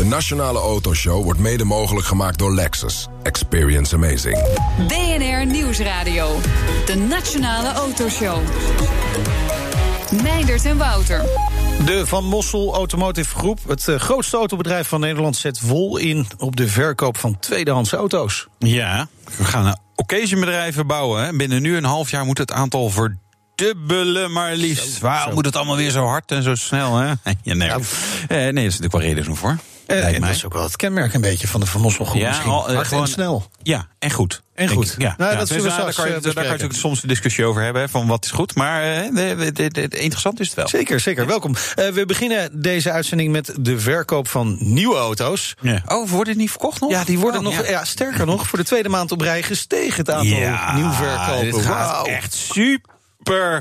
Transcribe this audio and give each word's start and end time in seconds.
De 0.00 0.06
Nationale 0.06 0.58
Autoshow 0.58 1.22
wordt 1.22 1.40
mede 1.40 1.64
mogelijk 1.64 2.06
gemaakt 2.06 2.38
door 2.38 2.54
Lexus. 2.54 3.08
Experience 3.22 3.94
amazing. 3.94 4.42
BNR 4.88 5.46
Nieuwsradio. 5.46 6.40
De 6.86 6.94
Nationale 6.94 7.72
Autoshow. 7.72 8.38
Meindert 10.22 10.64
en 10.64 10.76
Wouter. 10.76 11.24
De 11.84 12.06
Van 12.06 12.24
Mossel 12.24 12.74
Automotive 12.74 13.34
Groep, 13.36 13.58
het 13.68 13.88
eh, 13.88 13.94
grootste 13.94 14.36
autobedrijf 14.36 14.88
van 14.88 15.00
Nederland, 15.00 15.36
zet 15.36 15.58
vol 15.58 15.96
in 15.96 16.26
op 16.38 16.56
de 16.56 16.68
verkoop 16.68 17.16
van 17.16 17.38
tweedehands 17.38 17.92
auto's. 17.92 18.46
Ja, 18.58 19.08
we 19.36 19.44
gaan 19.44 19.66
een 19.66 19.78
occasionbedrijven 19.94 20.86
bouwen. 20.86 21.24
Hè. 21.24 21.32
Binnen 21.36 21.62
nu 21.62 21.76
een 21.76 21.84
half 21.84 22.10
jaar 22.10 22.24
moet 22.24 22.38
het 22.38 22.52
aantal 22.52 22.90
verdubbelen, 22.90 24.32
maar 24.32 24.54
liefst. 24.54 24.98
Waarom 24.98 25.34
moet 25.34 25.44
het 25.46 25.56
allemaal 25.56 25.76
weer 25.76 25.90
zo 25.90 26.06
hard 26.06 26.30
en 26.30 26.42
zo 26.42 26.54
snel? 26.54 26.96
Hè? 26.96 27.06
Ja, 27.42 27.54
nee. 27.54 27.68
Nou. 27.68 27.82
Eh, 28.28 28.36
nee, 28.36 28.52
dat 28.52 28.56
is 28.56 28.78
natuurlijk 28.78 28.92
wel 28.92 29.02
reden 29.02 29.36
voor. 29.36 29.58
Eh, 29.90 29.98
Lijkt 29.98 30.14
en 30.16 30.20
dat 30.20 30.30
is 30.30 30.44
ook 30.44 30.52
wel 30.52 30.62
het 30.62 30.76
kenmerk 30.76 31.14
een 31.14 31.20
beetje 31.20 31.48
van 31.48 31.60
de 31.60 31.66
Van 31.66 31.80
Mossel 31.80 32.04
Groep 32.04 32.22
misschien. 32.22 32.50
al, 32.50 32.68
eh, 32.68 32.78
gewoon- 32.78 33.02
en 33.02 33.08
snel. 33.08 33.50
Ja, 33.62 33.86
en 33.98 34.10
goed. 34.10 34.42
En 34.54 34.68
goed. 34.68 34.92
ik. 34.92 35.00
Ja, 35.00 35.14
Nou, 35.18 35.32
ja. 35.32 35.38
dat 35.38 35.48
zullen 35.48 35.62
Dus, 35.62 35.72
we 35.72 35.78
eh, 35.78 35.84
daar 35.84 35.94
kan 35.94 36.04
je, 36.04 36.10
daar 36.10 36.20
kan 36.20 36.20
je 36.20 36.20
bespreken. 36.22 36.50
natuurlijk 36.50 36.78
soms 36.80 37.02
een 37.02 37.08
discussie 37.08 37.44
over 37.44 37.62
hebben, 37.62 37.82
hè, 37.82 37.88
van 37.88 38.06
wat 38.06 38.24
is 38.24 38.30
goed. 38.30 38.54
Maar 38.54 38.82
eh, 38.82 39.14
de- 39.14 39.36
de- 39.52 39.52
de- 39.52 39.88
de- 39.88 39.98
interessant 39.98 40.40
is 40.40 40.46
het 40.46 40.56
wel. 40.56 40.68
Zeker, 40.68 41.00
zeker. 41.00 41.26
Welkom. 41.26 41.54
Eh, 41.74 41.88
we 41.88 42.06
beginnen 42.06 42.62
deze 42.62 42.90
uitzending 42.90 43.32
met 43.32 43.52
de 43.60 43.78
verkoop 43.80 44.28
van 44.28 44.56
nieuwe 44.60 44.96
auto's. 44.96 45.54
Ja. 45.60 45.82
Oh, 45.86 46.08
wordt 46.10 46.28
het 46.28 46.38
niet 46.38 46.50
verkocht 46.50 46.80
nog? 46.80 46.90
Ja, 46.90 47.04
die 47.04 47.18
worden 47.18 47.40
Oh, 47.46 47.46
nog, 47.56 47.64
ja. 47.64 47.70
ja. 47.70 47.84
sterker 47.84 48.26
nog, 48.26 48.48
voor 48.48 48.58
de 48.58 48.64
tweede 48.64 48.88
maand 48.88 49.12
op 49.12 49.20
rij 49.20 49.42
gestegen 49.42 49.96
het 49.96 50.10
aantal 50.10 50.38
Ja, 50.38 50.74
nieuw 50.76 50.90
verkopen. 50.92 51.62
gaat 51.62 51.90
Wauw. 51.90 52.04
echt 52.04 52.34
super 52.34 52.90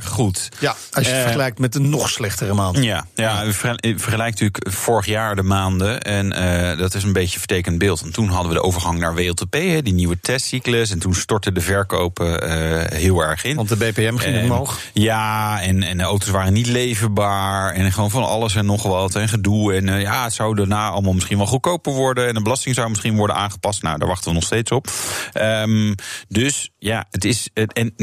goed. 0.04 0.50
Ja, 0.60 0.76
als 0.92 1.06
je 1.06 1.10
het 1.10 1.18
Eh, 1.18 1.22
vergelijkt 1.22 1.60
met 1.60 1.74
de 1.74 1.80
nog 1.80 2.10
slechtere 2.10 2.54
maand. 2.54 2.78
Ja, 2.84 3.06
ja 3.16 3.44
vergelijkt 3.52 4.40
natuurlijk 4.40 4.70
vorig 4.70 5.06
jaar 5.06 5.36
de 5.36 5.44
maanden. 5.44 6.02
En 6.02 6.32
eh, 6.34 6.78
dat 6.78 6.94
is 6.94 7.04
een 7.04 7.14
beetje 7.14 7.34
een 7.34 7.40
vertekend 7.40 7.78
beeld. 7.78 8.02
Want 8.02 8.14
toen 8.14 8.30
hadden 8.30 8.48
we 8.48 8.54
de 8.58 8.64
overgang 8.64 9.00
naar 9.00 9.16
WLTP, 9.16 9.54
hè, 9.54 9.82
die 9.82 9.94
nieuwe 9.94 10.20
testcyclus. 10.22 10.92
En 10.92 11.00
toen 11.00 11.14
stortten 11.16 11.54
de 11.54 11.62
verkopen 11.62 12.42
eh, 12.42 12.98
heel 13.00 13.20
erg 13.22 13.44
in. 13.44 13.56
Want 13.56 13.70
de 13.70 13.76
BPM 13.76 14.16
ging 14.18 14.36
En- 14.36 14.44
omhoog. 14.44 14.80
Ja, 14.94 15.62
en, 15.62 15.84
en 15.84 15.98
de 15.98 16.04
auto's 16.04 16.30
waren 16.30 16.54
niet 16.54 16.68
leverbaar. 16.68 17.74
En 17.74 17.92
gewoon 17.92 18.12
van 18.12 18.24
alles 18.24 18.56
en 18.56 18.66
nog 18.66 18.84
wat. 18.84 19.16
En 19.16 19.30
gedoe. 19.30 19.74
En 19.74 20.00
ja, 20.00 20.24
het 20.24 20.34
zou 20.34 20.56
daarna 20.56 20.90
allemaal 20.90 21.14
misschien 21.14 21.38
wel 21.38 21.48
goedkoper 21.48 21.94
worden. 21.94 22.28
En 22.28 22.34
de 22.34 22.42
belasting 22.42 22.76
zou 22.76 22.90
misschien 22.90 23.16
worden 23.16 23.36
aangepast. 23.36 23.82
Nou, 23.84 23.98
daar 23.98 24.08
wachten 24.08 24.28
we 24.28 24.34
nog 24.36 24.44
steeds 24.44 24.72
op. 24.72 24.88
Ehm, 25.34 25.94
dus 26.28 26.70
ja, 26.78 27.06
het 27.12 27.26
is 27.26 27.50
het, 27.54 27.74
en, 27.74 27.94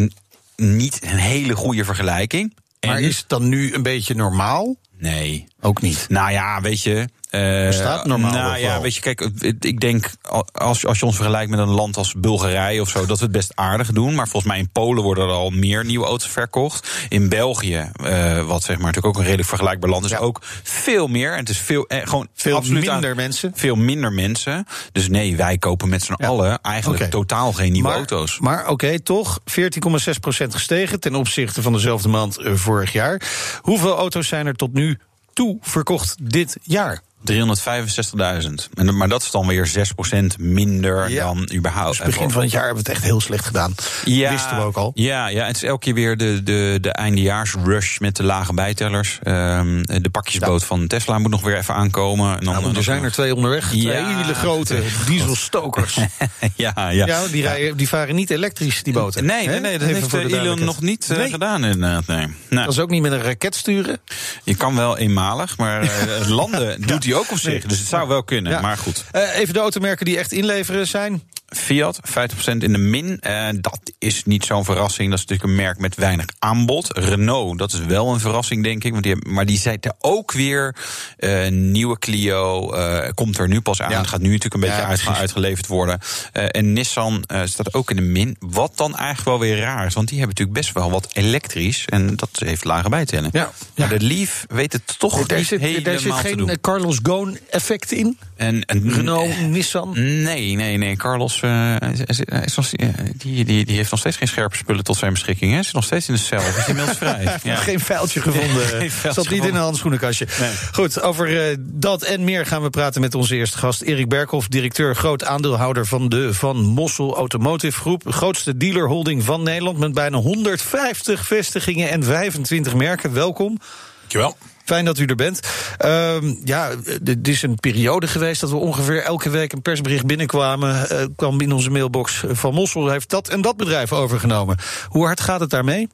niet 0.56 0.98
een 1.02 1.18
hele 1.18 1.56
goede 1.56 1.84
vergelijking. 1.84 2.56
Maar 2.86 3.00
is 3.00 3.18
het 3.18 3.28
dan 3.28 3.48
nu 3.48 3.74
een 3.74 3.82
beetje 3.82 4.14
normaal? 4.14 4.76
Nee. 4.98 5.46
Ook 5.60 5.82
niet. 5.82 6.06
Nou 6.08 6.30
ja, 6.30 6.60
weet 6.60 6.82
je. 6.82 7.08
Eh, 7.30 7.66
Bestaat 7.66 8.06
normaal 8.06 8.32
Nou 8.32 8.58
ja, 8.58 8.80
weet 8.80 8.94
je, 8.94 9.00
kijk, 9.00 9.20
ik 9.60 9.80
denk 9.80 10.10
als, 10.52 10.86
als 10.86 10.98
je 10.98 11.06
ons 11.06 11.14
vergelijkt 11.16 11.50
met 11.50 11.58
een 11.58 11.68
land 11.68 11.96
als 11.96 12.14
Bulgarije 12.16 12.80
of 12.80 12.88
zo, 12.88 13.06
dat 13.06 13.18
we 13.18 13.24
het 13.24 13.32
best 13.32 13.52
aardig 13.54 13.92
doen. 13.92 14.14
Maar 14.14 14.28
volgens 14.28 14.52
mij 14.52 14.60
in 14.60 14.68
Polen 14.72 15.02
worden 15.02 15.24
er 15.24 15.30
al 15.30 15.50
meer 15.50 15.84
nieuwe 15.84 16.06
auto's 16.06 16.28
verkocht. 16.30 16.88
In 17.08 17.28
België, 17.28 17.90
eh, 18.02 18.46
wat 18.46 18.62
zeg 18.62 18.76
maar 18.76 18.86
natuurlijk 18.86 19.06
ook 19.06 19.16
een 19.16 19.22
redelijk 19.24 19.48
vergelijkbaar 19.48 19.90
land 19.90 20.04
is, 20.04 20.10
Ja. 20.10 20.18
ook 20.18 20.40
veel 20.62 21.06
meer. 21.08 21.32
En 21.32 21.38
het 21.38 21.48
is 21.48 21.58
veel, 21.58 21.86
eh, 21.86 22.06
gewoon 22.06 22.28
Veel 22.34 22.60
minder 22.60 23.10
aan- 23.10 23.16
mensen. 23.16 23.52
Veel 23.54 23.76
minder 23.76 24.12
mensen. 24.12 24.66
Dus 24.92 25.08
nee, 25.08 25.36
wij 25.36 25.58
kopen 25.58 25.88
met 25.88 26.02
z'n 26.02 26.14
Ja. 26.16 26.26
allen 26.26 26.58
eigenlijk 26.62 27.10
totaal 27.10 27.52
geen 27.52 27.72
nieuwe 27.72 27.88
maar, 27.88 27.96
auto's. 27.96 28.38
Maar 28.40 28.68
oké, 28.68 29.00
toch 29.00 29.40
14,6% 29.44 30.54
gestegen 30.54 31.00
ten 31.00 31.14
opzichte 31.14 31.62
van 31.62 31.72
dezelfde 31.72 32.08
maand 32.08 32.38
vorig 32.42 32.92
jaar. 32.92 33.20
Hoeveel 33.60 33.96
auto's 33.96 34.28
zijn 34.28 34.46
er 34.46 34.54
tot 34.54 34.72
nu 34.72 34.98
toe 35.32 35.58
verkocht 35.60 36.16
dit 36.22 36.56
jaar? 36.62 37.00
365.000. 37.26 38.68
En 38.74 38.86
dan- 38.86 38.96
Maar 38.96 39.08
dat 39.08 39.22
is 39.22 39.30
dan 39.30 39.46
weer 39.46 39.66
6% 39.66 40.38
minder 40.38 41.10
Ja. 41.10 41.24
dan 41.24 41.50
überhaupt. 41.54 41.96
Dus 41.96 42.06
begin 42.06 42.30
van 42.30 42.42
het 42.42 42.50
jaar 42.50 42.64
hebben 42.64 42.82
we 42.84 42.88
het 42.88 42.98
echt 42.98 43.06
heel 43.08 43.20
slecht 43.20 43.44
gedaan. 43.46 43.74
Wisten 44.04 44.56
we 44.56 44.62
ook 44.62 44.76
al. 44.76 44.92
Ja, 44.94 45.28
ja, 45.28 45.46
het 45.46 45.56
is 45.56 45.62
elke 45.62 45.84
keer 45.84 45.94
weer 45.94 46.16
de, 46.16 46.42
de, 46.42 46.78
de 46.80 46.92
eindejaarsrush 46.92 47.98
met 47.98 48.16
de 48.16 48.22
lage 48.22 48.54
bijtellers. 48.54 49.18
Ehm, 49.22 49.82
de 49.82 50.08
pakjesboot 50.10 50.64
van 50.64 50.86
Tesla 50.86 51.18
moet 51.18 51.30
nog 51.30 51.42
weer 51.42 51.56
even 51.56 51.74
aankomen. 51.74 52.38
En 52.38 52.44
dan, 52.44 52.62
Nou, 52.62 52.76
er 52.76 52.82
zijn 52.82 53.04
er 53.04 53.12
twee 53.12 53.34
onderweg. 53.34 53.68
Twee 53.68 53.82
Ja. 53.82 54.18
hele 54.18 54.34
grote 54.34 54.82
dieselstokers. 55.08 55.94
ja, 56.56 56.72
ja. 56.90 57.06
Ja, 57.06 57.26
die, 57.26 57.42
rijden, 57.42 57.76
die 57.76 57.88
varen 57.88 58.14
niet 58.14 58.30
elektrisch, 58.30 58.82
die 58.82 58.92
boten. 58.92 59.24
Nee, 59.24 59.48
nee, 59.48 59.60
dat 59.60 59.70
Even 59.70 59.86
heeft 59.94 60.08
voor 60.08 60.20
de 60.28 60.36
eh, 60.36 60.42
Elon 60.42 60.64
nog 60.64 60.80
niet 60.80 61.10
eh, 61.10 61.16
Nee. 61.16 61.30
gedaan 61.30 61.64
inderdaad. 61.64 62.06
Nee. 62.06 62.26
Nou, 62.48 62.64
Dat 62.64 62.72
is 62.74 62.78
ook 62.80 62.90
niet 62.90 63.02
met 63.02 63.12
een 63.12 63.22
raket 63.22 63.54
sturen. 63.54 63.98
je 64.44 64.54
kan 64.54 64.76
wel 64.76 64.98
eenmalig, 64.98 65.56
maar 65.58 65.82
eh, 65.82 65.88
het 66.18 66.28
landen 66.28 66.80
doet 66.86 67.04
hij 67.04 67.14
ook 67.16 67.30
op 67.30 67.38
zich. 67.38 67.64
Dus 67.64 67.78
het 67.78 67.88
zou 67.88 68.08
wel 68.08 68.22
kunnen, 68.22 68.62
maar 68.62 68.78
goed. 68.78 69.04
Eh, 69.10 69.38
even 69.38 69.54
de 69.54 69.60
automerken 69.60 70.04
die 70.04 70.18
echt 70.18 70.32
inleveren 70.32 70.86
zijn. 70.86 71.22
Fiat, 71.48 72.00
50% 72.04 72.10
in 72.46 72.72
de 72.72 72.78
min. 72.78 73.20
Eh, 73.20 73.48
dat 73.60 73.80
is 73.98 74.24
niet 74.24 74.44
zo'n 74.44 74.64
verrassing. 74.64 75.10
Dat 75.10 75.18
is 75.18 75.24
natuurlijk 75.24 75.50
een 75.50 75.64
merk 75.64 75.78
met 75.78 75.94
weinig 75.94 76.26
aanbod. 76.38 76.98
Renault, 76.98 77.58
dat 77.58 77.72
is 77.72 77.80
wel 77.80 78.12
een 78.12 78.20
verrassing, 78.20 78.62
denk 78.62 78.84
ik. 78.84 78.92
Want 78.92 79.04
die, 79.04 79.16
maar 79.28 79.46
die 79.46 79.58
zeiden 79.58 79.96
ook 79.98 80.32
weer. 80.32 80.76
eh, 81.16 81.48
nieuwe 81.48 81.98
Clio 81.98 82.72
eh, 82.72 83.10
komt 83.14 83.38
er 83.38 83.48
nu 83.48 83.60
pas 83.60 83.82
aan. 83.82 83.90
Ja. 83.90 84.02
Gaat 84.02 84.20
nu 84.20 84.26
natuurlijk 84.26 84.54
een 84.54 84.60
beetje 84.60 84.76
Ja, 84.76 84.86
uit, 84.86 85.06
uitgeleverd 85.06 85.66
worden. 85.66 85.98
En 86.32 86.72
Nissan 86.72 87.24
staat 87.44 87.74
ook 87.74 87.90
in 87.90 87.96
de 87.96 88.02
min. 88.02 88.36
Wat 88.40 88.72
dan 88.76 88.96
eigenlijk 88.96 89.28
wel 89.28 89.38
weer 89.38 89.58
raar 89.58 89.86
is. 89.86 89.94
Want 89.94 90.08
die 90.08 90.18
hebben 90.18 90.36
natuurlijk 90.36 90.66
best 90.66 90.74
wel 90.74 90.90
wat 90.90 91.08
elektrisch. 91.12 91.84
En 91.86 92.16
dat 92.16 92.30
heeft 92.44 92.64
lage 92.64 92.88
bijtelling. 92.88 93.32
Ja. 93.32 93.52
Maar 93.76 93.88
de 93.88 94.00
Leaf 94.00 94.44
weet 94.48 94.72
het 94.72 94.98
toch 94.98 95.18
zit, 95.28 95.60
helemaal 95.60 95.82
daar 95.82 95.98
zit 95.98 96.12
geen 96.12 96.60
Carlos 96.60 96.98
Ghosn 97.02 97.38
effect 97.50 97.92
in. 97.92 98.18
En, 98.36 98.64
en, 98.64 98.92
Renault, 98.92 99.40
Nissan. 99.40 99.92
Nee, 100.22 100.54
nee, 100.54 100.76
nee. 100.76 100.96
Carlos 100.96 101.35
eh, 101.40 101.76
is, 101.92 102.00
is- 102.00 102.20
is 102.44 102.54
nog- 102.56 102.72
eh, 102.72 102.88
die, 103.16 103.44
die, 103.44 103.64
die 103.64 103.76
heeft 103.76 103.90
nog 103.90 104.00
steeds 104.00 104.16
geen 104.16 104.28
scherpe 104.28 104.56
spullen 104.56 104.84
tot 104.84 104.96
zijn 104.96 105.12
beschikking. 105.12 105.52
Hij 105.52 105.62
zit 105.62 105.72
nog 105.74 105.84
steeds 105.84 106.08
in 106.08 106.14
de 106.14 106.20
cel. 106.20 106.40
Is 106.40 106.66
inmiddels 106.68 106.96
vrij. 106.96 107.24
Ja. 107.42 107.56
Geen 107.56 107.80
vuiltje 107.80 108.20
gevonden. 108.20 108.66
Geen 108.78 108.90
vuiltje 108.90 109.22
Zat 109.22 109.30
niet 109.32 109.44
in 109.44 109.54
een 109.54 109.60
handschoenenkastje. 109.60 110.26
Nee. 110.40 110.50
Goed, 110.72 111.00
over 111.00 111.48
eh, 111.50 111.56
dat 111.60 112.02
en 112.02 112.24
meer 112.24 112.46
gaan 112.46 112.62
we 112.62 112.70
praten 112.70 113.00
met 113.00 113.14
onze 113.14 113.34
eerste 113.36 113.58
gast. 113.58 113.82
Erik 113.82 114.08
Berkhoff, 114.08 114.48
directeur, 114.48 114.96
groot 114.96 115.24
aandeelhouder 115.24 115.86
van 115.86 116.08
de 116.08 116.34
Van 116.34 116.56
Mossel 116.64 117.16
Automotive 117.16 117.78
Groep. 117.80 118.02
De 118.04 118.12
grootste 118.12 118.56
dealerholding 118.56 119.24
van 119.24 119.42
Nederland 119.42 119.78
met 119.78 119.92
bijna 119.94 120.16
150 120.18 121.26
vestigingen 121.26 121.90
en 121.90 122.04
25 122.04 122.74
merken. 122.74 123.12
Welkom. 123.12 123.58
Dankjewel. 124.00 124.36
Fijn 124.66 124.84
dat 124.84 124.98
u 124.98 125.04
er 125.04 125.14
bent. 125.14 125.40
Ehm, 125.78 126.34
ja, 126.44 126.70
het 127.04 127.28
is 127.28 127.42
een 127.42 127.54
periode 127.54 128.06
geweest 128.06 128.40
dat 128.40 128.50
we 128.50 128.56
ongeveer 128.56 129.02
elke 129.02 129.30
week 129.30 129.52
een 129.52 129.62
persbericht 129.62 130.06
binnenkwamen. 130.06 130.88
eh, 130.90 131.04
kwam 131.16 131.40
in 131.40 131.52
onze 131.52 131.70
mailbox 131.70 132.24
van 132.28 132.54
Mossel 132.54 132.88
heeft 132.88 133.10
dat 133.10 133.28
en 133.28 133.40
dat 133.40 133.56
bedrijf 133.56 133.92
overgenomen. 133.92 134.56
Hoe 134.88 135.04
hard 135.04 135.20
gaat 135.20 135.40
het 135.40 135.50
daarmee? 135.50 135.88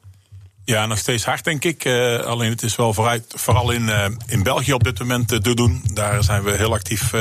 Ja, 0.65 0.87
nog 0.87 0.99
steeds 0.99 1.25
hard, 1.25 1.45
denk 1.45 1.65
ik. 1.65 1.84
Eh, 1.84 2.19
alleen 2.19 2.50
het 2.50 2.62
is 2.62 2.77
wel 2.77 2.95
vooruit, 2.95 3.25
vooral 3.28 3.71
in, 3.71 3.89
eh, 3.89 4.05
in 4.27 4.43
België 4.43 4.73
op 4.73 4.84
dit 4.84 4.99
moment 4.99 5.33
eh, 5.33 5.39
te 5.39 5.55
doen. 5.55 5.83
Daar 5.93 6.23
zijn 6.23 6.43
we 6.43 6.50
heel 6.50 6.73
actief 6.73 7.12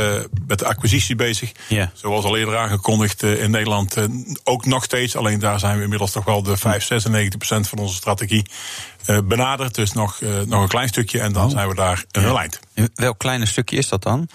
met 0.47 0.59
de 0.59 0.65
acquisitie 0.65 1.15
bezig. 1.15 1.51
Zoals 1.93 2.25
al 2.25 2.37
eerder 2.37 2.57
aangekondigd 2.57 3.23
in 3.23 3.51
Nederland 3.51 3.95
ook 4.43 4.65
nog 4.65 4.83
steeds. 4.83 5.15
Alleen 5.15 5.39
daar 5.39 5.59
zijn 5.59 5.77
we 5.77 5.83
inmiddels 5.83 6.11
toch 6.11 6.25
wel 6.25 6.43
de 6.43 6.57
5, 6.57 6.83
96 6.83 7.37
procent 7.37 7.67
van 7.67 7.77
onze 7.77 7.95
strategie 7.95 8.45
benaderd. 9.23 9.75
Dus 9.75 9.91
nog, 9.91 10.19
nog 10.45 10.61
een 10.61 10.67
klein 10.67 10.87
stukje 10.87 11.19
en 11.19 11.33
dan 11.33 11.49
zijn 11.49 11.67
we 11.67 11.75
daar 11.75 12.05
een 12.11 12.35
eind. 12.35 12.59
Welk 12.95 13.17
kleine 13.17 13.45
stukje 13.45 13.77
is 13.77 13.87
dat 13.87 14.03
dan? 14.03 14.29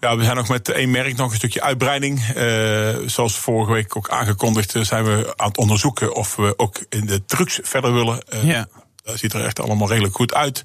Ja, 0.00 0.16
we 0.16 0.24
zijn 0.24 0.36
nog 0.36 0.48
met 0.48 0.68
één 0.68 0.90
merk 0.90 1.16
nog 1.16 1.30
een 1.30 1.36
stukje 1.36 1.62
uitbreiding. 1.62 2.20
Eh, 2.34 2.88
zoals 3.06 3.38
vorige 3.38 3.72
week 3.72 3.96
ook 3.96 4.08
aangekondigd, 4.10 4.74
eh, 4.74 4.82
zijn 4.82 5.04
we 5.04 5.32
aan 5.36 5.48
het 5.48 5.56
onderzoeken 5.58 6.14
of 6.14 6.36
we 6.36 6.54
ook 6.56 6.84
in 6.88 7.06
de 7.06 7.24
trucks 7.24 7.58
verder 7.62 7.92
willen. 7.94 8.22
Eh, 8.28 8.44
Ja. 8.44 8.68
Dat 9.04 9.18
ziet 9.18 9.32
er 9.32 9.44
echt 9.44 9.60
allemaal 9.60 9.88
redelijk 9.88 10.14
goed 10.14 10.34
uit. 10.34 10.62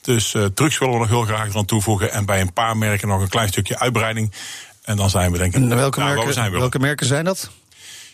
Dus 0.00 0.34
eh 0.34 0.44
trucks 0.44 0.78
willen 0.78 0.94
we 0.94 1.00
nog 1.00 1.08
heel 1.08 1.24
graag 1.24 1.56
aan 1.56 1.64
toevoegen. 1.64 2.12
En 2.12 2.24
bij 2.26 2.40
een 2.40 2.52
paar 2.52 2.76
merken 2.76 3.08
nog 3.08 3.20
een 3.20 3.28
klein 3.28 3.48
stukje 3.48 3.78
uitbreiding. 3.78 4.32
En 4.82 4.96
dan 4.96 5.10
zijn 5.10 5.32
we 5.32 5.38
denk 5.38 5.54
ik. 5.54 5.60
Welke, 5.68 5.74
nou, 5.74 5.80
waar 5.80 6.08
we 6.08 6.14
merken, 6.14 6.32
zijn 6.34 6.50
welke 6.52 6.78
merken 6.78 7.06
zijn 7.06 7.24
dat? 7.24 7.50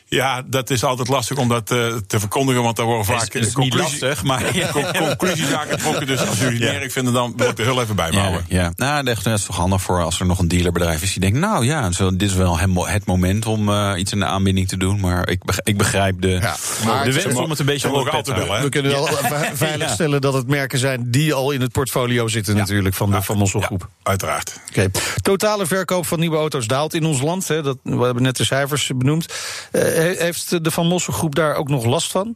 Ja, 0.09 0.43
dat 0.47 0.71
is 0.71 0.85
altijd 0.85 1.09
lastig 1.09 1.37
om 1.37 1.49
dat 1.49 1.71
eh, 1.71 1.95
te 2.07 2.21
verkondigen. 2.21 2.63
Want 2.63 2.77
daar 2.77 2.87
worden 2.87 3.05
vaak 3.05 3.35
Is- 3.35 3.47
is 3.55 3.75
lastig, 3.75 4.23
maar- 4.23 4.57
Ja, 4.57 4.69
con- 4.71 4.97
conclusies 4.97 5.53
aangetrokken. 5.53 6.07
Dus 6.07 6.27
als 6.29 6.39
jullie 6.39 6.63
het 6.65 6.75
Ja. 6.75 6.81
erg 6.81 6.93
vinden, 6.93 7.13
dan 7.13 7.33
wil 7.37 7.49
ik 7.49 7.59
er 7.59 7.65
heel 7.65 7.83
even 7.83 7.97
bij 7.97 8.11
Ja, 8.11 8.19
houden. 8.21 8.45
ja. 8.49 8.73
Nou, 8.77 9.05
dat 9.05 9.27
is 9.27 9.45
toch 9.45 9.57
handig 9.57 9.83
voor 9.83 10.03
als 10.03 10.21
er 10.21 10.27
nog 10.27 10.39
een 10.39 10.49
dealerbedrijf 10.49 11.03
is 11.03 11.11
die 11.13 11.21
denkt... 11.21 11.39
nou 11.39 11.65
ja, 11.65 11.93
zo, 11.93 12.11
dit 12.17 12.29
is 12.31 12.35
wel 12.35 12.59
het 12.59 12.71
mo- 12.71 12.87
het 12.87 13.07
moment 13.07 13.47
om 13.47 13.69
eh, 13.69 13.93
iets 13.97 14.13
in 14.13 14.19
de 14.19 14.25
aanbieding 14.25 14.69
te 14.69 14.77
doen. 14.77 15.01
Maar 15.01 15.29
ik, 15.29 15.43
ik 15.63 15.77
begrijp 15.77 16.21
de, 16.21 16.39
maar 16.85 17.05
de 17.05 17.13
wens 17.13 17.35
om 17.35 17.51
het 17.51 17.59
een 17.59 17.67
beetje 17.67 17.91
te. 18.23 18.59
We 18.63 18.69
kunnen 18.69 18.91
wel 18.93 19.07
ve- 19.33 19.51
veilig 19.65 19.87
Ja. 19.89 19.95
stellen 19.95 20.21
dat 20.21 20.35
het 20.35 20.47
merken 20.49 20.79
zijn 20.79 21.11
die 21.11 21.35
al 21.35 21.51
in 21.51 21.61
het 21.61 21.73
portfolio 21.73 22.29
zitten, 22.29 22.57
natuurlijk, 22.57 22.95
van 22.95 23.11
de 23.11 23.23
Van 23.23 23.37
Mossel 23.37 23.61
Ja, 23.61 23.67
Groep. 23.67 23.89
uiteraard. 24.03 24.61
Oké. 24.69 24.91
Totale 25.23 25.67
verkoop 25.67 26.07
van 26.07 26.21
nieuwe 26.21 26.37
auto's 26.37 26.67
daalt 26.67 26.95
in 26.95 27.05
ons 27.05 27.21
land. 27.21 27.49
Hè, 27.49 27.63
dat, 27.63 27.79
we 27.83 28.05
hebben 28.05 28.23
net 28.23 28.37
de 28.37 28.45
cijfers 28.45 28.91
benoemd. 28.97 29.27
Eh, 29.73 29.83
he- 29.83 29.94
heeft 29.95 30.65
de 30.65 30.71
Van 30.71 30.87
Mossel 30.87 31.13
Groep 31.13 31.35
daar 31.35 31.55
ook 31.55 31.69
nog 31.69 31.85
last 31.85 32.11
van? 32.11 32.35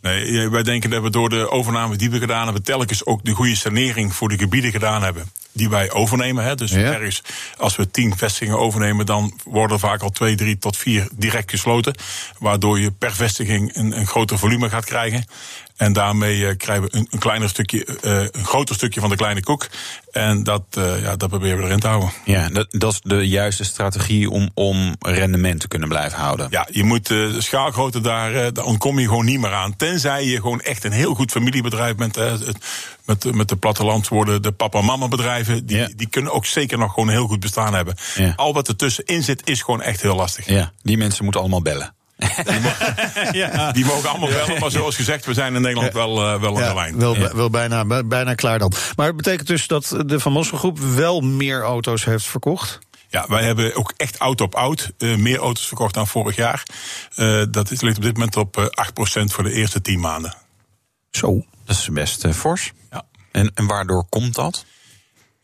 Nee, 0.00 0.42
eh, 0.42 0.48
wij 0.48 0.62
denken 0.62 0.90
dat 0.90 1.02
we 1.02 1.10
door 1.10 1.28
de 1.28 1.50
overname 1.50 1.96
die 1.96 2.10
we 2.10 2.18
gedaan 2.18 2.44
hebben, 2.44 2.62
telkens 2.62 3.06
ook 3.06 3.24
de 3.24 3.32
goede 3.32 3.56
sanering 3.56 4.14
voor 4.14 4.28
de 4.28 4.38
gebieden 4.38 4.70
gedaan 4.70 5.02
hebben. 5.02 5.30
die 5.56 5.68
wij 5.68 5.90
overnemen. 5.92 6.44
Hè. 6.44 6.54
Dus 6.54 6.70
Ja. 6.70 6.78
ergens, 6.78 7.22
als 7.58 7.76
we 7.76 7.90
tien 7.90 8.16
vestigingen 8.16 8.58
overnemen, 8.58 9.06
dan 9.06 9.40
worden 9.44 9.72
er 9.76 9.78
vaak 9.88 10.02
al 10.02 10.10
twee, 10.10 10.34
drie 10.34 10.58
tot 10.58 10.76
vier 10.76 11.08
direct 11.12 11.50
gesloten. 11.50 11.94
Waardoor 12.38 12.80
je 12.80 12.90
per 12.90 13.14
vestiging 13.14 13.76
een, 13.76 13.98
een 13.98 14.06
groter 14.06 14.38
volume 14.38 14.68
gaat 14.68 14.84
krijgen. 14.84 15.24
En 15.76 15.92
daarmee 15.92 16.46
eh, 16.46 16.56
krijgen 16.56 16.84
we 16.84 16.96
een, 16.96 17.06
een 17.10 17.18
kleiner 17.18 17.48
stukje, 17.48 17.84
eh, 17.84 18.20
een 18.30 18.44
groter 18.44 18.74
stukje 18.74 19.00
van 19.00 19.08
de 19.10 19.16
kleine 19.16 19.42
koek. 19.42 19.68
En 20.12 20.42
dat, 20.42 20.62
eh, 20.70 21.02
ja, 21.02 21.16
dat 21.16 21.28
proberen 21.28 21.58
we 21.58 21.64
erin 21.64 21.80
te 21.80 21.86
houden. 21.86 22.12
Ja, 22.24 22.48
dat, 22.48 22.66
dat 22.70 22.92
is 22.92 23.00
de 23.02 23.28
juiste 23.28 23.64
strategie 23.64 24.30
om, 24.30 24.50
om 24.54 24.96
rendement 25.00 25.60
te 25.60 25.68
kunnen 25.68 25.88
blijven 25.88 26.18
houden. 26.18 26.46
Ja, 26.50 26.68
je 26.70 26.84
moet 26.84 27.06
de 27.06 27.36
schaalgrootte 27.38 28.00
daar, 28.00 28.52
daar 28.52 28.64
ontkom 28.64 28.98
je 28.98 29.08
gewoon 29.08 29.24
niet 29.24 29.40
meer 29.40 29.52
aan. 29.52 29.76
Tenzij 29.76 30.24
je 30.24 30.36
gewoon 30.36 30.60
echt 30.60 30.84
een 30.84 30.92
heel 30.92 31.14
goed 31.14 31.30
familiebedrijf 31.30 31.94
bent. 31.96 32.18
Met, 33.04 33.34
met 33.34 33.48
de 33.48 33.56
platteland 33.56 34.08
worden 34.08 34.42
de 34.42 34.52
papa-mama 34.52 35.08
bedrijven. 35.08 35.66
Die, 35.66 35.76
Ja. 35.76 35.88
die 35.96 36.08
kunnen 36.08 36.32
ook 36.32 36.46
zeker 36.46 36.78
nog 36.78 36.92
gewoon 36.92 37.08
heel 37.08 37.26
goed 37.26 37.40
bestaan 37.40 37.74
hebben. 37.74 37.96
Ja. 38.14 38.32
Al 38.36 38.52
wat 38.52 38.68
er 38.68 38.76
tussenin 38.76 39.22
zit 39.22 39.48
is 39.48 39.62
gewoon 39.62 39.82
echt 39.82 40.02
heel 40.02 40.16
lastig. 40.16 40.46
Ja, 40.46 40.72
die 40.82 40.96
mensen 40.96 41.22
moeten 41.22 41.40
allemaal 41.40 41.62
bellen. 41.62 41.94
Die 43.72 43.84
mogen 43.84 44.08
allemaal 44.08 44.28
bellen. 44.28 44.60
Maar 44.60 44.70
zoals 44.70 44.96
gezegd, 44.96 45.24
we 45.26 45.34
zijn 45.34 45.54
in 45.54 45.62
Nederland 45.62 45.92
wel, 45.92 46.22
eh, 46.22 46.40
wel 46.40 46.56
aan 46.62 46.68
de 46.68 46.74
lijn. 46.74 46.98
wel, 46.98 47.16
wel 47.34 47.50
bijna, 47.50 47.84
bij- 47.84 48.06
bijna 48.06 48.34
klaar 48.34 48.58
dan. 48.58 48.72
Maar 48.96 49.06
het 49.06 49.16
betekent 49.16 49.48
dus 49.48 49.66
dat 49.66 49.96
de 50.06 50.20
Van 50.20 50.32
Mossel 50.32 50.58
Groep 50.58 50.78
wel 50.78 51.20
meer 51.20 51.62
auto's 51.62 52.04
heeft 52.04 52.24
verkocht? 52.24 52.78
Ja, 53.08 53.24
wij 53.28 53.44
hebben 53.44 53.74
ook 53.74 53.92
echt 53.96 54.18
oud 54.18 54.40
op 54.40 54.54
oud 54.54 54.92
eh, 54.98 55.14
meer 55.16 55.38
auto's 55.38 55.66
verkocht 55.66 55.94
dan 55.94 56.06
vorig 56.06 56.36
jaar. 56.36 56.62
Eh, 57.14 57.42
dat 57.50 57.70
is, 57.70 57.80
ligt 57.80 57.96
op 57.96 58.02
dit 58.02 58.12
moment 58.12 58.36
op 58.36 58.56
eh, 58.56 58.64
8% 58.64 59.32
voor 59.32 59.44
de 59.44 59.52
eerste 59.52 59.80
10 59.80 60.00
maanden. 60.00 60.34
Zo. 61.10 61.44
Dat 61.64 61.76
is 61.76 61.88
best 61.92 62.26
fors. 62.34 62.72
Ja. 62.90 63.02
En, 63.32 63.50
en 63.54 63.66
waardoor 63.66 64.04
komt 64.08 64.34
dat? 64.34 64.64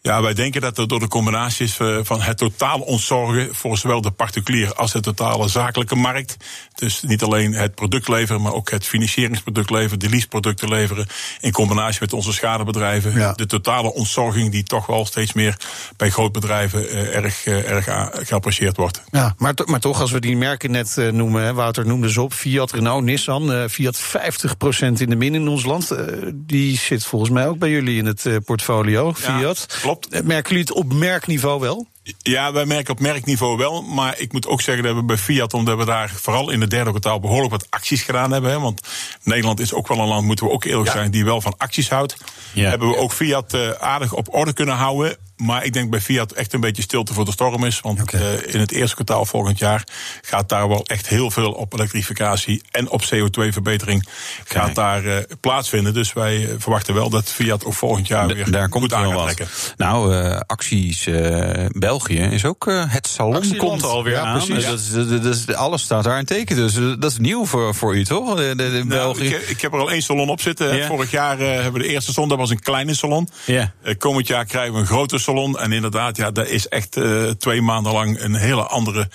Ja, 0.03 0.23
wij 0.23 0.35
denken 0.35 0.61
dat 0.61 0.77
het 0.77 0.89
door 0.89 0.99
de 0.99 1.09
combinatie 1.09 1.67
is 1.67 1.79
eh, 1.79 1.99
van 2.03 2.21
het 2.21 2.37
totale 2.39 2.85
ontzorgen 2.85 3.55
voor 3.55 3.79
zowel 3.79 4.01
de 4.01 4.11
particulier 4.11 4.75
als 4.75 4.93
de 4.93 5.01
totale 5.01 5.49
zakelijke 5.49 5.95
markt. 5.95 6.37
Dus 6.75 7.03
niet 7.03 7.23
alleen 7.23 7.53
het 7.53 7.75
product 7.75 8.09
leveren, 8.09 8.43
maar 8.43 8.53
ook 8.53 8.71
het 8.71 8.87
financieringsproduct 8.87 9.71
leveren, 9.71 9.99
de 9.99 10.09
leaseproducten 10.09 10.69
leveren. 10.69 11.07
In 11.41 11.53
combinatie 11.53 12.01
met 12.01 12.13
onze 12.13 12.33
schadebedrijven. 12.33 13.13
Ja. 13.19 13.33
De 13.33 13.47
totale 13.47 13.93
ontzorging 13.95 14.51
die 14.53 14.63
toch 14.63 14.87
wel 14.87 15.07
steeds 15.07 15.33
meer 15.33 15.57
bij 15.97 16.11
grootbedrijven 16.11 16.89
eh, 16.91 17.15
erg, 17.17 17.45
eh, 17.47 17.71
erg 17.71 17.85
geapprecieerd 18.29 18.77
wordt. 18.77 19.03
Ja, 19.11 19.35
maar, 19.39 19.55
to- 19.55 19.65
maar 19.65 19.81
toch, 19.81 20.01
als 20.01 20.11
we 20.11 20.21
die 20.21 20.37
merken 20.37 20.71
net 20.71 20.97
noemen, 21.13 21.43
hè, 21.43 21.53
Wouter 21.55 21.87
noemde 21.87 22.11
ze 22.11 22.23
op, 22.23 22.33
Fiat, 22.33 22.73
Renault, 22.73 23.05
Nissan, 23.05 23.69
Fiat 23.71 23.99
50% 24.01 25.01
in 25.01 25.11
de 25.11 25.17
min 25.17 25.35
in 25.35 25.49
ons 25.49 25.65
land. 25.65 25.95
die 26.35 26.79
zit 26.79 27.05
volgens 27.07 27.31
mij 27.31 27.49
ook 27.49 27.59
bij 27.59 27.71
jullie 27.71 27.99
in 27.99 28.07
het 28.07 28.27
portfolio, 28.45 29.15
Ja, 29.23 29.39
Fiat. 29.39 29.67
Klopt. 29.91 30.09
Eh, 30.09 30.23
Merken 30.23 30.51
jullie 30.51 30.67
het 30.67 30.77
op 30.77 30.93
merkniveau 30.93 31.61
wel? 31.61 31.87
Ja, 32.19 32.53
wij 32.53 32.65
merken 32.67 32.93
op 32.93 33.01
merkniveau 33.01 33.57
wel. 33.57 33.83
Maar 33.83 34.19
ik 34.19 34.33
moet 34.33 34.47
ook 34.47 34.61
zeggen 34.61 34.85
dat 34.85 34.95
we 34.95 35.03
bij 35.03 35.17
Fiat, 35.17 35.55
omdat 35.55 35.79
we 35.79 35.85
daar 35.85 36.11
vooral 36.11 36.51
in 36.51 36.61
het 36.61 36.71
derde 36.71 36.91
kwartaal 36.91 37.21
behoorlijk 37.21 37.51
wat 37.51 37.67
acties 37.71 38.03
gedaan 38.03 38.33
hebben. 38.33 38.51
Hè, 38.51 38.61
want 38.61 38.81
Nederland 39.23 39.61
is 39.61 39.73
ook 39.73 39.89
wel 39.89 39.99
een 39.99 40.09
land, 40.09 40.27
moeten 40.27 40.47
we 40.47 40.53
ook 40.53 40.65
eerlijk 40.65 40.91
zijn, 40.91 41.11
die 41.11 41.25
wel 41.25 41.41
van 41.41 41.55
acties 41.57 41.91
houdt. 41.91 42.17
Ja. 42.53 42.69
Hebben 42.69 42.89
we 42.89 42.97
ook 42.97 43.13
Fiat 43.13 43.55
eh, 43.55 43.71
aardig 43.71 44.13
op 44.13 44.35
orde 44.35 44.53
kunnen 44.53 44.75
houden. 44.75 45.17
Maar 45.41 45.65
ik 45.65 45.73
denk 45.73 45.91
bij 45.91 46.01
Fiat 46.01 46.33
echt 46.33 46.53
een 46.53 46.61
beetje 46.61 46.83
stilte 46.83 47.15
voor 47.15 47.25
de 47.25 47.33
storm 47.33 47.65
is. 47.65 47.81
Want 47.81 48.13
eh, 48.13 48.21
in 48.55 48.61
het 48.61 48.73
eerste 48.73 48.95
kwartaal 48.95 49.27
volgend 49.27 49.59
jaar 49.59 49.85
gaat 50.23 50.49
daar 50.49 50.69
wel 50.69 50.85
echt 50.87 51.09
heel 51.09 51.31
veel 51.31 51.53
op 51.53 51.73
elektrificatie 51.73 52.63
en 52.71 52.91
op 52.91 53.03
CO2-verbetering 53.05 54.07
gaat 54.45 54.75
daar 54.75 55.05
eh, 55.05 55.17
plaatsvinden. 55.41 55.95
Dus 55.95 56.13
wij 56.13 56.43
eh, 56.49 56.55
verwachten 56.59 56.95
wel 56.95 57.11
dat 57.11 57.29
Fiat 57.31 57.65
ook 57.65 57.75
volgend 57.75 58.07
jaar 58.07 58.29
D- 58.29 58.33
weer 58.33 58.51
daar 58.51 58.69
komt 58.69 58.83
goed 58.83 58.93
er 58.93 58.99
aan 58.99 59.29
gaat. 59.29 59.75
Nou, 59.77 60.15
eh, 60.17 60.41
acties 60.47 61.07
eh, 61.07 61.65
België 61.69 62.19
is 62.19 62.45
ook 62.45 62.67
eh, 62.67 62.85
het 62.87 63.07
salon 63.07 63.35
Actieland. 63.35 63.69
komt 63.69 63.83
er 63.83 63.89
alweer 63.89 64.13
Ja, 64.15 64.23
aan. 64.23 64.45
precies. 64.47 64.65
Dat 64.67 64.79
is, 64.79 65.23
dat 65.23 65.35
is, 65.35 65.55
alles 65.55 65.83
staat 65.83 66.05
daar 66.05 66.19
in 66.19 66.25
teken. 66.25 66.57
Dus 66.57 66.75
dat 66.75 67.11
is 67.11 67.19
nieuw 67.19 67.47
voor, 67.47 67.75
voor 67.75 67.97
u, 67.97 68.05
toch? 68.05 68.37
De, 68.37 68.43
de, 68.57 68.71
de 68.71 68.71
Nou, 68.71 68.89
België. 68.89 69.27
ik, 69.35 69.49
ik 69.49 69.61
heb 69.61 69.73
er 69.73 69.79
al 69.81 69.91
één 69.91 70.03
salon 70.03 70.29
op 70.29 70.41
zitten. 70.41 70.77
Ja. 70.77 70.87
Vorig 70.87 71.11
jaar 71.11 71.39
hebben 71.39 71.73
we 71.73 71.79
de 71.79 71.89
eerste 71.89 72.13
salon, 72.13 72.29
dat 72.29 72.39
was 72.39 72.51
een 72.51 72.61
kleine 72.61 72.95
salon. 72.95 73.29
Ja. 73.47 73.73
Eh, 73.83 73.97
komend 73.99 74.27
jaar 74.27 74.45
krijgen 74.45 74.73
we 74.75 74.79
een 74.81 74.87
grote 74.87 75.19
salon. 75.19 75.29
En 75.39 75.73
inderdaad, 75.73 76.17
ja, 76.17 76.31
dat 76.31 76.49
is 76.49 76.69
echt 76.69 76.97
eh, 76.97 77.29
twee 77.29 77.63
maanden 77.63 77.93
lang 77.93 78.21
een 78.21 78.35
hele 78.35 78.63
andere 78.63 79.09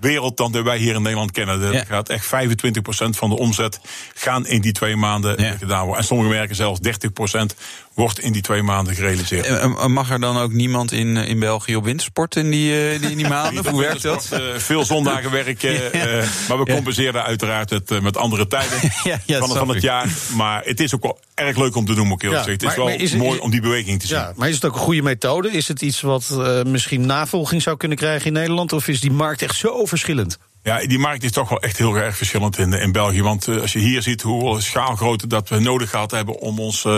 wereld 0.00 0.36
dan 0.36 0.52
die 0.52 0.62
wij 0.62 0.78
hier 0.78 0.94
in 0.94 1.02
Nederland 1.02 1.30
kennen. 1.30 1.62
Er 1.62 1.86
gaat 1.86 2.08
echt 2.08 2.26
25% 2.26 2.28
van 3.10 3.30
de 3.30 3.38
omzet 3.38 3.80
gaan 4.14 4.46
in 4.46 4.60
die 4.60 4.72
twee 4.72 4.96
maanden 4.96 5.58
gedaan 5.58 5.84
worden. 5.84 6.00
En 6.00 6.04
sommige 6.04 6.28
merken 6.28 6.56
zelfs 6.56 6.80
30% 6.80 6.90
wordt 7.94 8.18
in 8.18 8.32
die 8.32 8.42
twee 8.42 8.62
maanden 8.62 8.94
gerealiseerd. 8.94 9.46
Eh, 9.46 9.86
Mag 9.86 10.10
er 10.10 10.20
dan 10.20 10.36
ook 10.38 10.52
niemand 10.52 10.92
in, 10.92 11.16
eh, 11.16 11.28
in 11.28 11.38
België 11.38 11.76
op 11.76 11.84
wintersport 11.84 12.36
in 12.36 12.50
die, 12.50 12.90
eh, 12.92 13.00
die, 13.00 13.10
in 13.10 13.16
die 13.16 13.28
maanden? 13.38 13.68
Hoe 13.68 13.80
werkt 13.80 14.02
dat? 14.02 14.28
Eh, 14.32 14.40
veel 14.56 14.84
zondagen 14.84 15.30
werken, 15.30 15.92
eh, 15.92 16.02
maar 16.48 16.58
we 16.58 16.64
Ja. 16.66 16.74
compenseren 16.74 17.22
uiteraard 17.24 17.70
het 17.70 18.00
met 18.02 18.16
andere 18.16 18.46
tijden 18.46 18.78
Ja, 19.04 19.20
ja, 19.26 19.38
van, 19.38 19.56
van 19.56 19.68
het 19.68 19.82
jaar. 19.82 20.08
Maar 20.36 20.62
het 20.64 20.80
is 20.80 20.94
ook 20.94 21.02
wel 21.02 21.18
erg 21.34 21.56
leuk 21.56 21.76
om 21.76 21.84
te 21.86 21.94
doen, 21.94 22.06
moet 22.06 22.22
ik 22.22 22.22
eerlijk 22.22 22.44
Ja, 22.46 22.50
zeggen. 22.50 22.52
Het 22.52 22.62
is 22.62 22.68
maar- 22.68 22.86
wel 22.86 22.94
maar 22.96 23.04
is 23.04 23.10
het- 23.12 23.20
mooi 23.20 23.38
om 23.38 23.50
die 23.50 23.60
beweging 23.60 24.00
te 24.00 24.06
zien. 24.06 24.16
Ja, 24.16 24.32
maar 24.36 24.48
is 24.48 24.54
het 24.54 24.64
ook 24.64 24.74
een 24.74 24.80
goede 24.80 25.02
methode? 25.02 25.50
Is 25.50 25.68
het 25.68 25.82
iets 25.82 26.00
wat 26.00 26.28
eh, 26.30 26.62
misschien 26.62 27.06
navolging 27.06 27.62
zou 27.62 27.76
kunnen 27.76 27.98
krijgen 27.98 28.26
in 28.26 28.32
Nederland? 28.32 28.72
Of 28.72 28.88
is 28.88 29.00
die 29.00 29.10
markt 29.12 29.42
echt 29.42 29.56
zo 29.56 29.84
verschillend? 29.86 30.38
Ja, 30.64 30.86
die 30.86 30.98
markt 30.98 31.24
is 31.24 31.30
toch 31.30 31.48
wel 31.48 31.60
echt 31.60 31.78
heel 31.78 31.96
erg 31.96 32.16
verschillend 32.16 32.58
in, 32.58 32.72
in 32.72 32.92
België. 32.92 33.22
Want 33.22 33.48
eh, 33.48 33.60
als 33.60 33.72
je 33.72 33.78
hier 33.78 34.02
ziet 34.02 34.22
hoe 34.22 34.60
schaalgrootte 34.60 35.26
dat 35.26 35.48
we 35.48 35.58
nodig 35.58 35.90
gehad 35.90 36.10
hebben 36.10 36.38
om, 36.38 36.58
ons, 36.58 36.84
eh, 36.84 36.96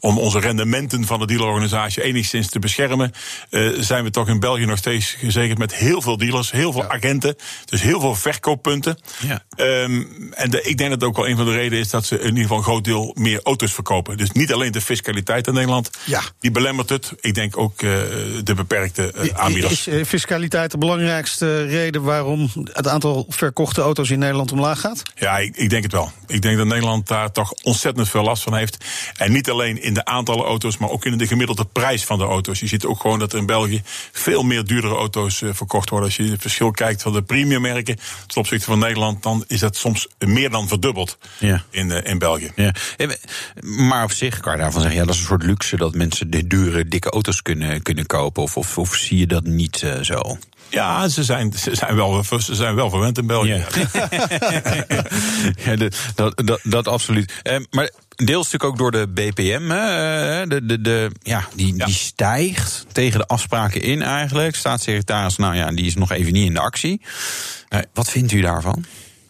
om 0.00 0.18
onze 0.18 0.38
rendementen 0.40 1.04
van 1.04 1.18
de 1.18 1.26
dealerorganisatie 1.26 2.02
enigszins 2.02 2.48
te 2.50 2.58
beschermen, 2.58 3.12
eh, 3.50 3.68
zijn 3.78 4.04
we 4.04 4.10
toch 4.10 4.28
in 4.28 4.40
België 4.40 4.64
nog 4.64 4.78
steeds 4.78 5.16
gezegend 5.18 5.58
met 5.58 5.74
heel 5.74 6.02
veel 6.02 6.16
dealers, 6.16 6.50
heel 6.50 6.72
veel 6.72 6.88
agenten, 6.90 7.36
dus 7.64 7.82
heel 7.82 8.00
veel 8.00 8.14
verkooppunten. 8.14 8.98
Ja. 9.26 9.42
Ehm, 9.56 10.02
en 10.30 10.50
de, 10.50 10.62
ik 10.62 10.78
denk 10.78 10.90
dat 10.90 11.04
ook 11.04 11.16
wel 11.16 11.28
een 11.28 11.36
van 11.36 11.44
de 11.44 11.52
redenen 11.52 11.78
is 11.78 11.90
dat 11.90 12.06
ze 12.06 12.18
in 12.18 12.26
ieder 12.26 12.42
geval 12.42 12.56
een 12.56 12.62
groot 12.62 12.84
deel 12.84 13.14
meer 13.18 13.40
auto's 13.42 13.72
verkopen. 13.72 14.16
Dus 14.16 14.30
niet 14.30 14.52
alleen 14.52 14.72
de 14.72 14.80
fiscaliteit 14.80 15.46
in 15.46 15.54
Nederland, 15.54 15.90
Ja. 16.04 16.22
die 16.40 16.50
belemmert 16.50 16.88
het. 16.88 17.12
Ik 17.20 17.34
denk 17.34 17.56
ook 17.56 17.78
de 17.78 18.54
beperkte 18.56 19.12
aanbieders. 19.34 19.86
Is 19.86 20.08
fiscaliteit 20.08 20.70
de 20.70 20.78
belangrijkste 20.78 21.64
reden 21.64 22.02
waarom 22.02 22.50
het 22.72 22.88
aantal 22.88 23.06
verkochte 23.28 23.80
auto's 23.80 24.10
in 24.10 24.18
Nederland 24.18 24.52
omlaag 24.52 24.80
gaat? 24.80 25.02
Ja, 25.14 25.38
ik, 25.38 25.56
ik 25.56 25.70
denk 25.70 25.82
het 25.82 25.92
wel. 25.92 26.12
Ik 26.26 26.42
denk 26.42 26.56
dat 26.56 26.66
Nederland 26.66 27.06
daar 27.08 27.32
toch 27.32 27.52
ontzettend 27.62 28.08
veel 28.08 28.22
last 28.22 28.42
van 28.42 28.54
heeft. 28.54 28.84
En 29.16 29.32
niet 29.32 29.50
alleen 29.50 29.82
in 29.82 29.94
de 29.94 30.04
aantallen 30.04 30.44
auto's, 30.44 30.76
maar 30.78 30.90
ook 30.90 31.04
in 31.04 31.18
de 31.18 31.26
gemiddelde 31.26 31.64
prijs 31.72 32.04
van 32.04 32.18
de 32.18 32.24
auto's. 32.24 32.60
Je 32.60 32.66
ziet 32.66 32.84
ook 32.84 33.00
gewoon 33.00 33.18
dat 33.18 33.32
er 33.32 33.38
in 33.38 33.46
België 33.46 33.82
veel 34.12 34.42
meer 34.42 34.64
duurdere 34.64 34.94
auto's 34.94 35.42
eh, 35.42 35.50
verkocht 35.52 35.90
worden. 35.90 36.08
Als 36.08 36.16
je 36.16 36.30
het 36.30 36.40
verschil 36.40 36.70
kijkt 36.70 37.02
van 37.02 37.12
de 37.12 37.22
premiummerken 37.22 37.96
ten 38.26 38.40
opzichte 38.40 38.64
van 38.64 38.78
Nederland, 38.78 39.22
dan 39.22 39.44
is 39.46 39.60
dat 39.60 39.76
soms 39.76 40.08
meer 40.18 40.50
dan 40.50 40.68
verdubbeld 40.68 41.18
Ja. 41.38 41.62
in, 41.70 41.90
eh, 41.90 42.10
in 42.10 42.18
België. 42.18 42.50
Ja. 42.56 42.74
Eh, 42.96 43.08
Maar 43.62 44.04
op 44.04 44.12
zich 44.12 44.40
kan 44.40 44.52
je 44.52 44.58
daarvan 44.58 44.80
zeggen, 44.80 45.00
ja, 45.00 45.06
dat 45.06 45.14
is 45.14 45.20
een 45.20 45.26
soort 45.26 45.42
luxe 45.42 45.76
dat 45.76 45.94
mensen 45.94 46.30
de 46.30 46.46
dure, 46.46 46.84
dikke 46.88 47.10
auto's 47.10 47.42
kunnen, 47.42 47.82
kunnen 47.82 48.06
kopen. 48.06 48.42
Of, 48.42 48.56
of, 48.56 48.78
of 48.78 48.94
zie 48.94 49.18
je 49.18 49.26
dat 49.26 49.44
niet 49.44 49.82
eh, 49.82 50.00
zo? 50.00 50.38
Ja, 50.70 51.08
ze 51.08 51.24
zijn, 51.24 51.52
ze 51.52 51.74
zijn, 51.74 51.96
wel, 51.96 52.24
ze 52.24 52.54
zijn 52.54 52.74
wel 52.74 52.90
verwend 52.90 53.18
in 53.18 53.26
België. 53.26 53.64
ja, 55.64 55.76
de- 55.76 55.90
dat, 56.14 56.42
dat, 56.44 56.60
dat 56.62 56.88
absoluut. 56.88 57.32
Eh, 57.42 57.56
maar 57.70 57.90
deels 58.16 58.50
natuurlijk 58.50 58.64
ook 58.64 58.78
door 58.78 58.90
de 58.90 59.08
BPM. 59.08 59.68
Hè, 59.70 60.40
eh, 60.42 60.48
de, 60.48 60.66
de, 60.66 60.80
de, 60.80 61.10
ja, 61.22 61.44
die, 61.54 61.76
Ja. 61.76 61.84
die 61.84 61.94
stijgt 61.94 62.86
tegen 62.92 63.18
de 63.18 63.26
afspraken 63.26 63.82
in 63.82 64.02
eigenlijk. 64.02 64.56
Staatssecretaris, 64.56 65.36
nou 65.36 65.54
ja, 65.56 65.70
die 65.70 65.86
is 65.86 65.94
nog 65.94 66.12
even 66.12 66.32
niet 66.32 66.46
in 66.46 66.54
de 66.54 66.60
actie. 66.60 67.00
Eh, 67.68 67.78
wat 67.94 68.10
vindt 68.10 68.32
u 68.32 68.40
daarvan? 68.40 68.84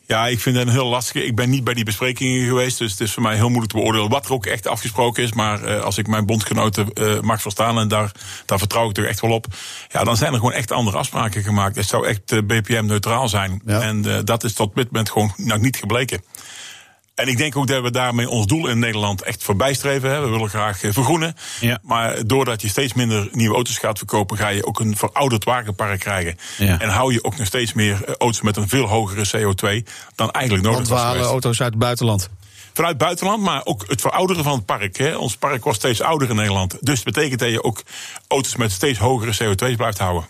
Ja, 0.09 0.27
ik 0.27 0.41
vind 0.41 0.57
het 0.57 0.67
een 0.67 0.73
heel 0.73 0.87
lastige. 0.87 1.25
Ik 1.25 1.35
ben 1.35 1.51
niet 1.51 1.65
bij 1.65 1.75
die 1.75 1.85
besprekingen 1.85 2.47
geweest, 2.47 2.79
dus 2.79 2.91
het 2.91 3.01
is 3.01 3.13
voor 3.13 3.23
mij 3.23 3.35
heel 3.35 3.49
moeilijk 3.49 3.73
te 3.73 3.79
beoordelen 3.79 4.09
wat 4.09 4.25
er 4.25 4.33
ook 4.33 4.47
echt 4.47 4.67
afgesproken 4.67 5.23
is. 5.23 5.33
Maar 5.33 5.65
eh, 5.65 5.81
als 5.81 5.99
ik 5.99 6.07
mijn 6.07 6.27
bondgenoten 6.27 6.93
eh, 6.93 7.21
mag 7.21 7.41
verstaan, 7.41 7.79
en 7.79 7.89
daar, 7.89 8.13
daar 8.47 8.59
vertrouw 8.59 8.89
ik 8.89 8.95
toch 8.95 9.05
echt 9.05 9.21
wel 9.21 9.31
op, 9.31 9.47
ja, 9.89 10.05
dan 10.05 10.17
zijn 10.17 10.33
er 10.33 10.39
gewoon 10.39 10.53
echt 10.53 10.73
andere 10.73 10.97
afspraken 10.97 11.43
gemaakt. 11.43 11.77
Het 11.77 11.89
zou 11.89 12.07
echt 12.07 12.33
eh, 12.33 12.39
BPM-neutraal 12.39 13.29
zijn. 13.29 13.63
Ja. 13.67 13.81
En 13.81 14.25
dat 14.25 14.45
is 14.45 14.53
tot 14.53 14.75
dit 14.75 14.91
moment 14.91 15.11
gewoon 15.11 15.33
nou, 15.37 15.61
niet 15.61 15.77
gebleken. 15.77 16.23
En 17.19 17.29
ik 17.29 17.37
denk 17.37 17.57
ook 17.57 17.67
dat 17.67 17.83
we 17.83 17.91
daarmee 17.91 18.29
ons 18.29 18.47
doel 18.47 18.69
in 18.69 18.79
Nederland 18.79 19.23
echt 19.23 19.43
voorbij 19.43 19.75
streven. 19.75 20.11
Hè. 20.11 20.21
We 20.21 20.29
willen 20.29 20.49
graag 20.49 20.83
eh, 20.83 20.93
vergroenen. 20.93 21.37
Ja. 21.61 21.79
Maar 21.83 22.27
doordat 22.27 22.63
je 22.63 22.69
steeds 22.69 22.93
minder 22.93 23.29
nieuwe 23.33 23.55
auto's 23.55 23.79
gaat 23.79 23.99
verkopen, 23.99 24.37
ga 24.37 24.49
je 24.49 24.67
ook 24.67 24.81
een 24.81 24.97
verouderd 24.97 25.45
wagenpark 25.45 26.01
krijgen. 26.01 26.37
Ja. 26.59 26.79
En 26.79 26.89
hou 26.89 27.13
je 27.13 27.25
ook 27.25 27.37
nog 27.37 27.47
steeds 27.47 27.73
meer 27.73 28.05
eh, 28.05 28.15
auto's 28.19 28.41
met 28.41 28.57
een 28.57 28.69
veel 28.69 28.87
hogere 28.87 29.27
CO2 29.27 29.89
dan 30.15 30.31
eigenlijk 30.31 30.65
nodig 30.67 30.89
Want 30.89 31.01
we 31.01 31.07
halen 31.07 31.23
auto's 31.23 31.61
uit 31.61 31.71
het 31.71 31.79
buitenland. 31.79 32.29
Vanuit 32.73 32.95
het 32.95 33.03
buitenland, 33.03 33.43
maar 33.43 33.61
ook 33.65 33.85
het 33.89 34.01
verouderen 34.01 34.45
van 34.45 34.53
het 34.53 34.65
park. 34.65 34.97
Hè. 34.97 35.17
Ons 35.17 35.37
park 35.37 35.65
wordt 35.65 35.79
steeds 35.79 36.01
ouder 36.01 36.31
in 36.31 36.37
Nederland. 36.37 36.77
Dus 36.81 37.03
dat 37.05 37.15
betekent 37.15 37.41
dat 37.41 37.51
je 37.51 37.63
ook 37.63 37.83
auto's 38.29 38.57
met 38.57 38.73
steeds 38.73 38.99
hogere 38.99 39.33
CO2's 39.33 39.77
blijft 39.77 39.99
houden. 39.99 40.29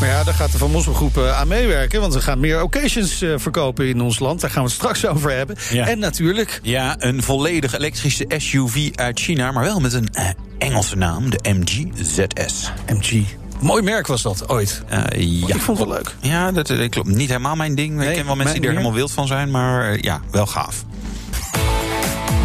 Maar 0.00 0.08
ja, 0.08 0.24
daar 0.24 0.34
gaat 0.34 0.52
de 0.52 0.58
Van 0.58 0.70
Mosselgroep 0.70 1.16
uh, 1.16 1.38
aan 1.38 1.48
meewerken. 1.48 2.00
Want 2.00 2.14
we 2.14 2.20
gaan 2.20 2.40
meer 2.40 2.62
occasions 2.62 3.22
uh, 3.22 3.34
verkopen 3.36 3.88
in 3.88 4.00
ons 4.00 4.18
land. 4.18 4.40
Daar 4.40 4.50
gaan 4.50 4.62
we 4.62 4.68
het 4.68 4.78
straks 4.78 5.06
over 5.14 5.30
hebben. 5.30 5.56
Ja. 5.70 5.86
En 5.86 5.98
natuurlijk... 5.98 6.60
Ja, 6.62 6.96
een 6.98 7.22
volledig 7.22 7.74
elektrische 7.74 8.24
SUV 8.36 8.90
uit 8.94 9.20
China. 9.20 9.52
Maar 9.52 9.64
wel 9.64 9.80
met 9.80 9.92
een 9.92 10.08
uh, 10.18 10.28
Engelse 10.58 10.96
naam. 10.96 11.30
De 11.30 11.38
MG 11.42 11.86
ZS. 12.02 12.72
MG. 12.86 13.22
Mooi 13.60 13.82
merk 13.82 14.06
was 14.06 14.22
dat 14.22 14.48
ooit. 14.48 14.82
Uh, 14.92 14.98
ja. 15.20 15.54
Ik 15.54 15.60
vond 15.60 15.78
het 15.78 15.86
wel 15.88 15.96
leuk. 15.96 16.14
Ja, 16.20 16.52
dat, 16.52 16.66
dat 16.66 16.88
klopt. 16.88 17.08
Niet 17.08 17.28
helemaal 17.28 17.56
mijn 17.56 17.74
ding. 17.74 17.94
Nee, 17.94 18.08
ik 18.08 18.14
ken 18.14 18.26
wel 18.26 18.36
mensen 18.36 18.54
die 18.54 18.62
er 18.62 18.68
meer. 18.68 18.78
helemaal 18.78 18.98
wild 18.98 19.12
van 19.12 19.26
zijn. 19.26 19.50
Maar 19.50 19.98
ja, 20.00 20.20
wel 20.30 20.46
gaaf. 20.46 20.84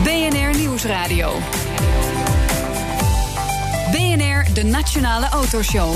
BNR 0.03 0.57
Nieuwsradio. 0.57 1.31
De 4.53 4.63
Nationale 4.63 5.29
Autoshow. 5.29 5.93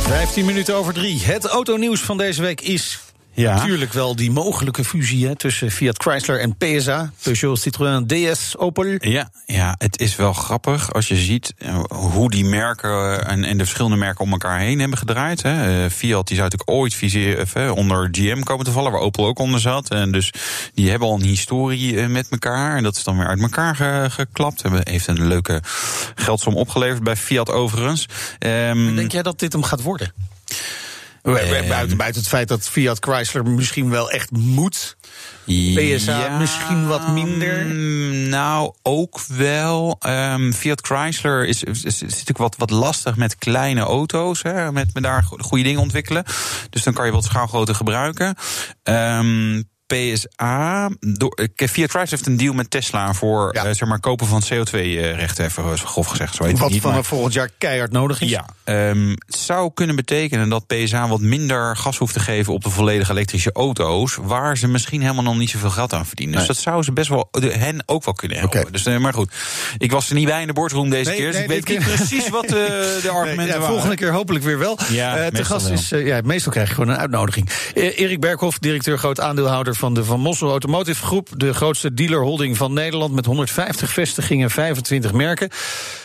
15 0.00 0.44
minuten 0.44 0.74
over 0.74 0.94
drie. 0.94 1.24
Het 1.24 1.44
autonieuws 1.44 2.00
van 2.00 2.16
deze 2.16 2.42
week 2.42 2.60
is 2.60 3.00
Ja. 3.34 3.54
natuurlijk 3.54 3.92
wel 3.92 4.16
die 4.16 4.30
mogelijke 4.30 4.84
fusie 4.84 5.26
hè, 5.26 5.36
tussen 5.36 5.70
Fiat 5.70 6.02
Chrysler 6.02 6.40
en 6.40 6.56
PSA. 6.56 7.12
Peugeot, 7.22 7.58
Citroën, 7.58 8.06
DS, 8.06 8.56
Opel. 8.58 8.96
Ja, 8.98 9.30
ja, 9.46 9.74
het 9.78 10.00
is 10.00 10.16
wel 10.16 10.32
grappig 10.32 10.92
als 10.92 11.08
je 11.08 11.16
ziet 11.16 11.54
eh, 11.58 11.80
hoe 11.88 12.30
die 12.30 12.44
merken 12.44 13.26
en, 13.26 13.44
en 13.44 13.58
de 13.58 13.64
verschillende 13.64 13.96
merken 13.96 14.24
om 14.24 14.32
elkaar 14.32 14.58
heen 14.58 14.80
hebben 14.80 14.98
gedraaid. 14.98 15.42
Hè. 15.42 15.84
Uh, 15.84 15.90
Fiat 15.90 16.26
die 16.26 16.36
zou 16.36 16.48
natuurlijk 16.50 16.70
ooit 16.70 16.94
visie, 16.94 17.36
uh, 17.56 17.74
onder 17.74 18.08
GM 18.12 18.40
komen 18.40 18.64
te 18.64 18.70
vallen, 18.70 18.92
waar 18.92 19.00
Opel 19.00 19.26
ook 19.26 19.38
onder 19.38 19.60
zat. 19.60 19.90
En 19.90 20.12
dus 20.12 20.32
die 20.74 20.90
hebben 20.90 21.08
al 21.08 21.14
een 21.14 21.22
historie 21.22 22.08
met 22.08 22.28
elkaar. 22.28 22.76
En 22.76 22.82
dat 22.82 22.96
is 22.96 23.04
dan 23.04 23.18
weer 23.18 23.26
uit 23.26 23.40
elkaar 23.40 23.76
ge 23.76 24.06
geklapt. 24.10 24.62
Hebben, 24.62 24.80
heeft 24.84 25.06
een 25.06 25.26
leuke 25.26 25.62
geldsom 26.14 26.56
opgeleverd 26.56 27.02
bij 27.02 27.16
Fiat 27.16 27.50
overigens. 27.50 28.08
Um, 28.38 28.96
Denk 28.96 29.12
jij 29.12 29.22
dat 29.22 29.38
dit 29.38 29.52
hem 29.52 29.62
gaat 29.62 29.82
worden? 29.82 30.12
Buiten, 31.32 31.96
buiten 31.96 32.20
het 32.20 32.30
feit 32.30 32.48
dat 32.48 32.68
Fiat 32.68 32.98
Chrysler 33.00 33.46
misschien 33.46 33.90
wel 33.90 34.10
echt 34.10 34.30
moet. 34.30 34.96
PSA 35.44 36.18
ja, 36.18 36.38
misschien 36.38 36.86
wat 36.86 37.08
minder. 37.08 37.64
Nou, 38.28 38.74
ook 38.82 39.20
wel. 39.20 39.98
Um, 40.06 40.52
Fiat 40.52 40.80
Chrysler 40.80 41.46
is, 41.46 41.62
is, 41.62 41.84
is, 41.84 42.00
natuurlijk 42.00 42.38
wat, 42.38 42.56
wat 42.56 42.70
lastig 42.70 43.16
met 43.16 43.36
kleine 43.36 43.80
auto's. 43.80 44.42
Hè, 44.42 44.72
met, 44.72 44.94
met 44.94 45.02
daar 45.02 45.22
goede 45.38 45.64
dingen 45.64 45.80
ontwikkelen. 45.80 46.24
Dus 46.70 46.82
dan 46.82 46.92
kan 46.92 47.06
je 47.06 47.12
wat 47.12 47.24
schaalgrootte 47.24 47.74
gebruiken. 47.74 48.34
Um, 48.82 49.68
PSA. 49.86 50.90
Door, 51.00 51.48
Fiat 51.54 51.90
Chrysler 51.90 52.08
heeft 52.08 52.26
een 52.26 52.36
deal 52.36 52.54
met 52.54 52.70
Tesla 52.70 53.14
voor 53.14 53.54
ja. 53.54 53.66
uh, 53.66 53.72
zeg 53.74 53.88
maar, 53.88 54.00
kopen 54.00 54.26
van 54.26 54.42
CO2-rechten, 54.42 55.44
even 55.44 55.78
grof 55.78 56.06
gezegd. 56.06 56.34
Zo 56.34 56.44
heet 56.44 56.58
wat 56.58 56.70
niet, 56.70 56.82
van 56.82 56.92
maar... 56.92 57.04
volgend 57.04 57.34
jaar 57.34 57.50
keihard 57.58 57.92
nodig 57.92 58.20
is. 58.20 58.28
Ja, 58.28 58.46
um, 58.64 59.10
het 59.10 59.36
zou 59.36 59.70
kunnen 59.74 59.96
betekenen 59.96 60.48
dat 60.48 60.66
PSA 60.66 61.08
wat 61.08 61.20
minder 61.20 61.76
gas 61.76 61.98
hoeft 61.98 62.12
te 62.12 62.20
geven 62.20 62.52
op 62.52 62.62
de 62.62 62.70
volledig 62.70 63.10
elektrische 63.10 63.52
auto's, 63.52 64.18
waar 64.22 64.58
ze 64.58 64.68
misschien 64.68 65.00
helemaal 65.00 65.22
nog 65.22 65.36
niet 65.36 65.50
zoveel 65.50 65.70
geld 65.70 65.92
aan 65.92 66.06
verdienen. 66.06 66.36
Nee. 66.36 66.46
Dus 66.46 66.56
dat 66.56 66.64
zou 66.64 66.82
ze 66.82 66.92
best 66.92 67.08
wel 67.08 67.28
de, 67.30 67.50
hen 67.50 67.82
ook 67.86 68.04
wel 68.04 68.14
kunnen 68.14 68.38
helpen. 68.38 68.60
Okay. 68.60 68.72
Dus, 68.72 68.98
maar 68.98 69.14
goed, 69.14 69.32
ik 69.78 69.90
was 69.90 70.08
er 70.08 70.14
niet 70.14 70.26
bij 70.26 70.40
in 70.40 70.46
de 70.46 70.52
boardroom 70.52 70.90
deze 70.90 71.10
nee, 71.10 71.18
keer, 71.18 71.32
dus 71.32 71.40
ik 71.40 71.48
weet 71.48 71.68
niet 71.68 71.78
precies 71.78 72.28
wat 72.28 72.44
uh, 72.44 72.50
de 73.02 73.10
argumenten 73.12 73.46
ja, 73.46 73.58
waren. 73.58 73.66
Volgende 73.66 73.96
keer 73.96 74.12
hopelijk 74.12 74.44
weer 74.44 74.58
wel. 74.58 74.78
Ja, 74.88 75.20
uh, 75.20 75.26
te 75.26 75.44
gast 75.44 75.66
wel. 75.66 75.74
is, 75.74 75.88
ja, 75.88 76.20
meestal 76.24 76.52
krijg 76.52 76.68
je 76.68 76.74
gewoon 76.74 76.90
een 76.90 77.00
uitnodiging. 77.00 77.50
Erik 77.74 78.20
Berghoff, 78.20 78.58
directeur 78.58 78.98
groot 78.98 79.20
aandeelhouder 79.20 79.73
van 79.78 79.94
de 79.94 80.04
Van 80.04 80.20
Mossel 80.20 80.50
Automotive 80.50 81.04
Groep, 81.04 81.28
de 81.36 81.54
grootste 81.54 81.94
dealerholding 81.94 82.56
van 82.56 82.72
Nederland 82.72 83.14
met 83.14 83.26
150 83.26 83.90
vestigingen, 83.90 84.50
25 84.50 85.12
merken. 85.12 85.48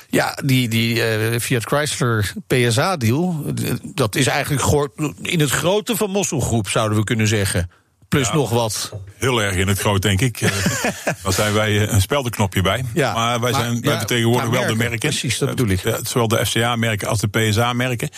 Ja, 0.09 0.37
die, 0.45 0.67
die 0.67 0.95
uh, 0.95 1.39
Fiat 1.39 1.63
Chrysler 1.63 2.33
PSA-deal, 2.47 3.43
dat 3.83 4.15
is 4.15 4.27
eigenlijk 4.27 4.89
in 5.21 5.39
het 5.39 5.51
grote 5.51 5.95
Van 5.95 6.09
Mossel 6.09 6.39
Groep, 6.39 6.69
zouden 6.69 6.97
we 6.97 7.03
kunnen 7.03 7.27
zeggen. 7.27 7.69
Plus 8.09 8.27
ja, 8.27 8.33
nog 8.33 8.49
wat. 8.49 8.93
Heel 9.17 9.41
erg 9.41 9.55
in 9.55 9.67
het 9.67 9.79
groot, 9.79 10.01
denk 10.01 10.21
ik. 10.21 10.39
Daar 11.23 11.33
zijn 11.33 11.53
wij 11.53 11.89
een 11.89 12.01
speldenknopje 12.01 12.61
bij. 12.61 12.83
Ja, 12.93 13.13
maar 13.13 13.39
wij, 13.39 13.53
zijn, 13.53 13.73
maar, 13.73 13.81
wij 13.81 13.97
vertegenwoordigen 13.97 14.51
wel 14.51 14.67
de 14.67 14.75
merken. 14.75 14.99
Precies, 14.99 15.37
dat 15.37 15.49
bedoel 15.49 15.67
ik. 15.67 15.99
Zowel 16.03 16.27
de 16.27 16.45
FCA-merken 16.45 17.07
als 17.07 17.19
de 17.19 17.27
PSA-merken. 17.27 18.09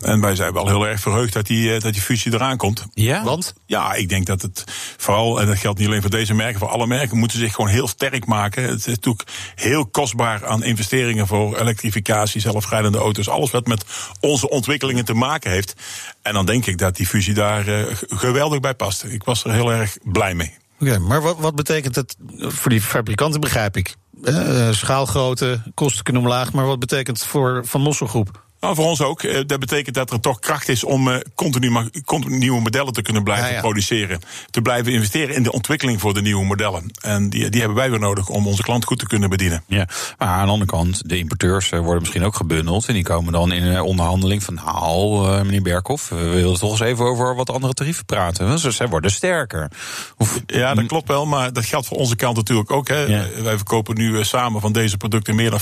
En 0.00 0.20
wij 0.20 0.34
zijn 0.34 0.52
wel 0.52 0.66
heel 0.66 0.86
erg 0.86 1.00
verheugd 1.00 1.32
dat 1.32 1.46
die, 1.46 1.80
dat 1.80 1.92
die 1.92 2.02
fusie 2.02 2.32
eraan 2.32 2.56
komt. 2.56 2.86
Ja? 2.94 3.24
Want? 3.24 3.54
Ja, 3.66 3.94
ik 3.94 4.08
denk 4.08 4.26
dat 4.26 4.42
het 4.42 4.64
vooral, 4.96 5.40
en 5.40 5.46
dat 5.46 5.58
geldt 5.58 5.78
niet 5.78 5.88
alleen 5.88 6.00
voor 6.00 6.10
deze 6.10 6.34
merken, 6.34 6.58
voor 6.58 6.68
alle 6.68 6.86
merken, 6.86 7.18
moeten 7.18 7.38
zich 7.38 7.54
gewoon 7.54 7.70
heel 7.70 7.88
sterk 7.88 8.26
maken. 8.26 8.62
Het 8.62 8.78
is 8.78 8.86
natuurlijk 8.86 9.28
heel 9.54 9.86
kostbaar 9.86 10.46
aan 10.46 10.64
investeringen 10.64 11.26
voor 11.26 11.58
elektrificatie, 11.58 12.40
zelfrijdende 12.40 12.98
auto's. 12.98 13.28
Alles 13.28 13.50
wat 13.50 13.66
met 13.66 13.84
onze 14.20 14.48
ontwikkelingen 14.48 15.04
te 15.04 15.14
maken 15.14 15.50
heeft. 15.50 15.74
En 16.22 16.34
dan 16.34 16.46
denk 16.46 16.66
ik 16.66 16.78
dat 16.78 16.96
die 16.96 17.06
fusie 17.06 17.34
daar 17.34 17.68
uh, 17.68 17.84
geweldig 18.08 18.60
bij 18.60 18.74
past. 18.74 19.04
Ik 19.04 19.24
was 19.24 19.31
er 19.44 19.52
heel 19.52 19.72
erg 19.72 19.96
blij 20.02 20.34
mee. 20.34 20.56
Oké, 20.80 20.98
maar 20.98 21.22
wat, 21.22 21.38
wat 21.38 21.54
betekent 21.54 21.94
het 21.94 22.16
voor 22.38 22.70
die 22.70 22.80
fabrikanten, 22.80 23.40
begrijp 23.40 23.76
ik? 23.76 23.94
Uh, 24.22 24.70
schaalgrootte, 24.70 25.62
kosten 25.74 26.04
kunnen 26.04 26.22
omlaag, 26.22 26.52
maar 26.52 26.66
wat 26.66 26.78
betekent 26.78 27.18
het 27.18 27.26
voor 27.26 27.62
Van 27.64 27.80
Mosselgroep? 27.80 28.42
Nou, 28.62 28.74
voor 28.74 28.84
ons 28.84 29.00
ook. 29.00 29.48
Dat 29.48 29.60
betekent 29.60 29.94
dat 29.94 30.10
er 30.10 30.20
toch 30.20 30.38
kracht 30.38 30.68
is 30.68 30.84
om 30.84 31.08
uh, 31.08 31.16
continu, 31.34 31.90
continu 32.04 32.38
nieuwe 32.38 32.60
modellen 32.60 32.92
te 32.92 33.02
kunnen 33.02 33.22
blijven 33.24 33.48
ja, 33.48 33.54
ja. 33.54 33.60
produceren. 33.60 34.20
Te 34.50 34.62
blijven 34.62 34.92
investeren 34.92 35.34
in 35.34 35.42
de 35.42 35.52
ontwikkeling 35.52 36.00
voor 36.00 36.14
de 36.14 36.22
nieuwe 36.22 36.44
modellen. 36.44 36.90
En 37.00 37.30
die, 37.30 37.48
die 37.48 37.60
hebben 37.60 37.78
wij 37.78 37.90
weer 37.90 37.98
nodig 37.98 38.28
om 38.28 38.46
onze 38.46 38.62
klant 38.62 38.84
goed 38.84 38.98
te 38.98 39.06
kunnen 39.06 39.30
bedienen. 39.30 39.64
Ja, 39.66 39.88
maar 40.18 40.28
aan 40.28 40.46
de 40.46 40.52
andere 40.52 40.70
kant, 40.70 41.08
de 41.08 41.18
importeurs 41.18 41.68
worden 41.68 42.00
misschien 42.00 42.24
ook 42.24 42.34
gebundeld. 42.34 42.86
En 42.86 42.94
die 42.94 43.02
komen 43.02 43.32
dan 43.32 43.52
in 43.52 43.62
een 43.62 43.80
onderhandeling 43.80 44.42
van, 44.42 44.54
nou, 44.54 45.28
uh, 45.28 45.42
meneer 45.42 45.62
Berkhoff, 45.62 46.08
we 46.08 46.28
willen 46.28 46.58
toch 46.58 46.70
eens 46.70 46.80
even 46.80 47.04
over 47.04 47.34
wat 47.34 47.50
andere 47.50 47.72
tarieven 47.72 48.04
praten. 48.04 48.46
Dus 48.46 48.76
zij 48.76 48.88
worden 48.88 49.10
sterker. 49.10 49.70
Of, 50.16 50.40
ja, 50.46 50.74
dat 50.74 50.86
klopt 50.86 51.08
wel, 51.08 51.26
maar 51.26 51.52
dat 51.52 51.64
geldt 51.64 51.86
voor 51.86 51.96
onze 51.96 52.16
kant 52.16 52.36
natuurlijk 52.36 52.70
ook. 52.70 52.88
Hè. 52.88 53.00
Ja. 53.00 53.26
Wij 53.42 53.56
verkopen 53.56 53.96
nu 53.96 54.24
samen 54.24 54.60
van 54.60 54.72
deze 54.72 54.96
producten 54.96 55.34
meer 55.34 55.50
dan 55.50 55.60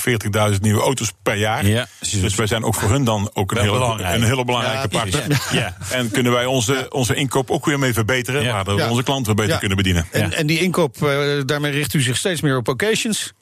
40.000 0.52 0.61
nieuwe 0.61 0.83
auto's 0.83 1.12
per 1.23 1.37
jaar. 1.37 1.66
Ja, 1.66 1.87
dus 2.21 2.35
wij 2.35 2.47
zijn 2.47 2.64
ook 2.64 2.75
voor 2.75 2.89
hun 2.90 3.04
dan 3.04 3.30
ook 3.32 3.50
een, 3.50 3.61
hele, 3.61 4.02
een 4.02 4.23
hele 4.23 4.44
belangrijke 4.44 4.88
ja, 4.90 4.99
partner. 4.99 5.49
Ja. 5.52 5.76
En 5.90 6.11
kunnen 6.11 6.32
wij 6.32 6.47
onze, 6.47 6.73
ja. 6.73 6.87
onze 6.88 7.14
inkoop 7.14 7.50
ook 7.50 7.64
weer 7.64 7.78
mee 7.78 7.92
verbeteren, 7.92 8.42
ja. 8.42 8.52
waardoor 8.52 8.76
we 8.76 8.88
onze 8.88 9.02
klanten 9.02 9.37
weer 9.37 9.44
beter 9.44 9.59
kunnen 9.59 9.76
bedienen. 9.76 10.06
En, 10.11 10.32
en 10.32 10.47
die 10.47 10.59
inkoop, 10.59 10.97
uh, 11.02 11.40
daarmee 11.47 11.73
richt 11.73 11.94
u 11.94 12.00
zich 12.00 12.16
steeds 12.16 12.40
meer 12.40 12.56
op 12.56 12.68
occasions? 12.68 13.32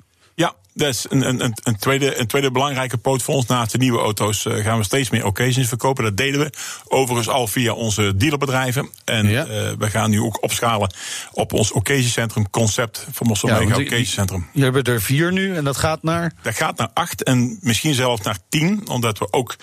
Dat 0.78 0.88
is 0.88 1.06
een, 1.08 1.28
een, 1.28 1.54
een, 1.62 1.76
tweede, 1.76 2.18
een 2.18 2.26
tweede 2.26 2.50
belangrijke 2.50 2.96
poot 2.96 3.22
voor 3.22 3.34
ons. 3.34 3.46
Naast 3.46 3.72
de 3.72 3.78
nieuwe 3.78 3.98
auto's 3.98 4.44
uh, 4.44 4.64
gaan 4.64 4.78
we 4.78 4.84
steeds 4.84 5.10
meer 5.10 5.26
occasions 5.26 5.68
verkopen. 5.68 6.04
Dat 6.04 6.16
deden 6.16 6.40
we 6.40 6.52
overigens 6.88 7.28
al 7.28 7.46
via 7.46 7.72
onze 7.72 8.16
dealerbedrijven. 8.16 8.90
En 9.04 9.28
ja. 9.28 9.46
uh, 9.46 9.52
we 9.78 9.90
gaan 9.90 10.10
nu 10.10 10.20
ook 10.20 10.42
opschalen 10.42 10.94
op 11.32 11.52
ons 11.52 11.72
occasioncentrum 11.72 12.50
concept 12.50 13.06
van 13.12 13.26
Mossel 13.26 13.48
ja, 13.48 13.58
Mega 13.58 13.76
Occasioncentrum. 13.76 14.48
Je 14.52 14.62
hebben 14.62 14.82
er 14.82 15.02
vier 15.02 15.32
nu 15.32 15.56
en 15.56 15.64
dat 15.64 15.76
gaat 15.76 16.02
naar? 16.02 16.32
Dat 16.42 16.54
gaat 16.54 16.76
naar 16.76 16.90
acht 16.94 17.22
en 17.22 17.58
misschien 17.60 17.94
zelfs 17.94 18.22
naar 18.22 18.38
tien. 18.48 18.88
Omdat 18.88 19.18
we 19.18 19.32
ook 19.32 19.56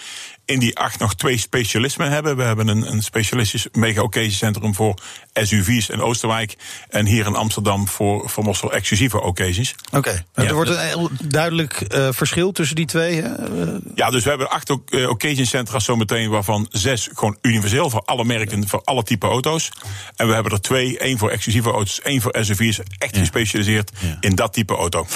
in 0.46 0.60
die 0.60 0.78
acht 0.78 1.00
nog 1.00 1.16
twee 1.16 1.38
specialismen 1.38 2.12
hebben. 2.12 2.38
We 2.38 2.44
hebben 2.44 2.68
een, 2.68 2.92
een 2.92 3.04
specialistisch 3.04 3.68
mega 3.72 4.02
occasioncentrum 4.02 4.76
voor 4.76 5.00
SUV's 5.44 5.90
in 5.90 6.02
Oosterwijk. 6.02 6.56
En 6.90 7.06
hier 7.06 7.26
in 7.26 7.36
Amsterdam 7.36 7.88
voor, 7.88 8.30
voor 8.30 8.44
Mossel 8.44 8.72
exclusieve 8.72 9.22
occasions. 9.22 9.76
Oké, 9.88 9.98
okay. 9.98 10.26
ja, 10.36 10.44
er 10.44 10.54
wordt 10.54 10.70
een 10.70 10.80
heel 10.80 11.10
duidelijk 11.24 11.86
uh, 11.96 12.08
verschil 12.12 12.52
tussen 12.52 12.76
die 12.76 12.86
twee. 12.86 13.22
Uh, 13.22 13.30
ja, 13.96 14.10
dus 14.10 14.24
we 14.24 14.30
hebben 14.30 14.50
acht 14.50 14.70
uh, 14.70 15.10
occasioncentra 15.10 15.80
zometeen, 15.80 16.30
waarvan 16.30 16.68
zes 16.72 17.10
gewoon 17.14 17.38
universeel 17.42 17.90
voor 17.90 18.02
alle 18.02 18.26
merken, 18.26 18.68
voor 18.68 18.82
alle 18.84 19.04
type 19.04 19.28
auto's. 19.28 19.72
En 20.16 20.28
we 20.28 20.34
hebben 20.34 20.52
er 20.52 20.62
twee, 20.62 21.00
één 21.00 21.18
voor 21.18 21.30
exclusieve 21.30 21.72
auto's, 21.72 22.02
één 22.02 22.22
voor 22.22 22.36
SUV's, 22.42 22.80
echt 22.98 23.18
gespecialiseerd 23.18 23.92
ja. 24.00 24.18
in 24.20 24.36
dat 24.36 24.54
type 24.54 24.76
auto. 24.76 25.08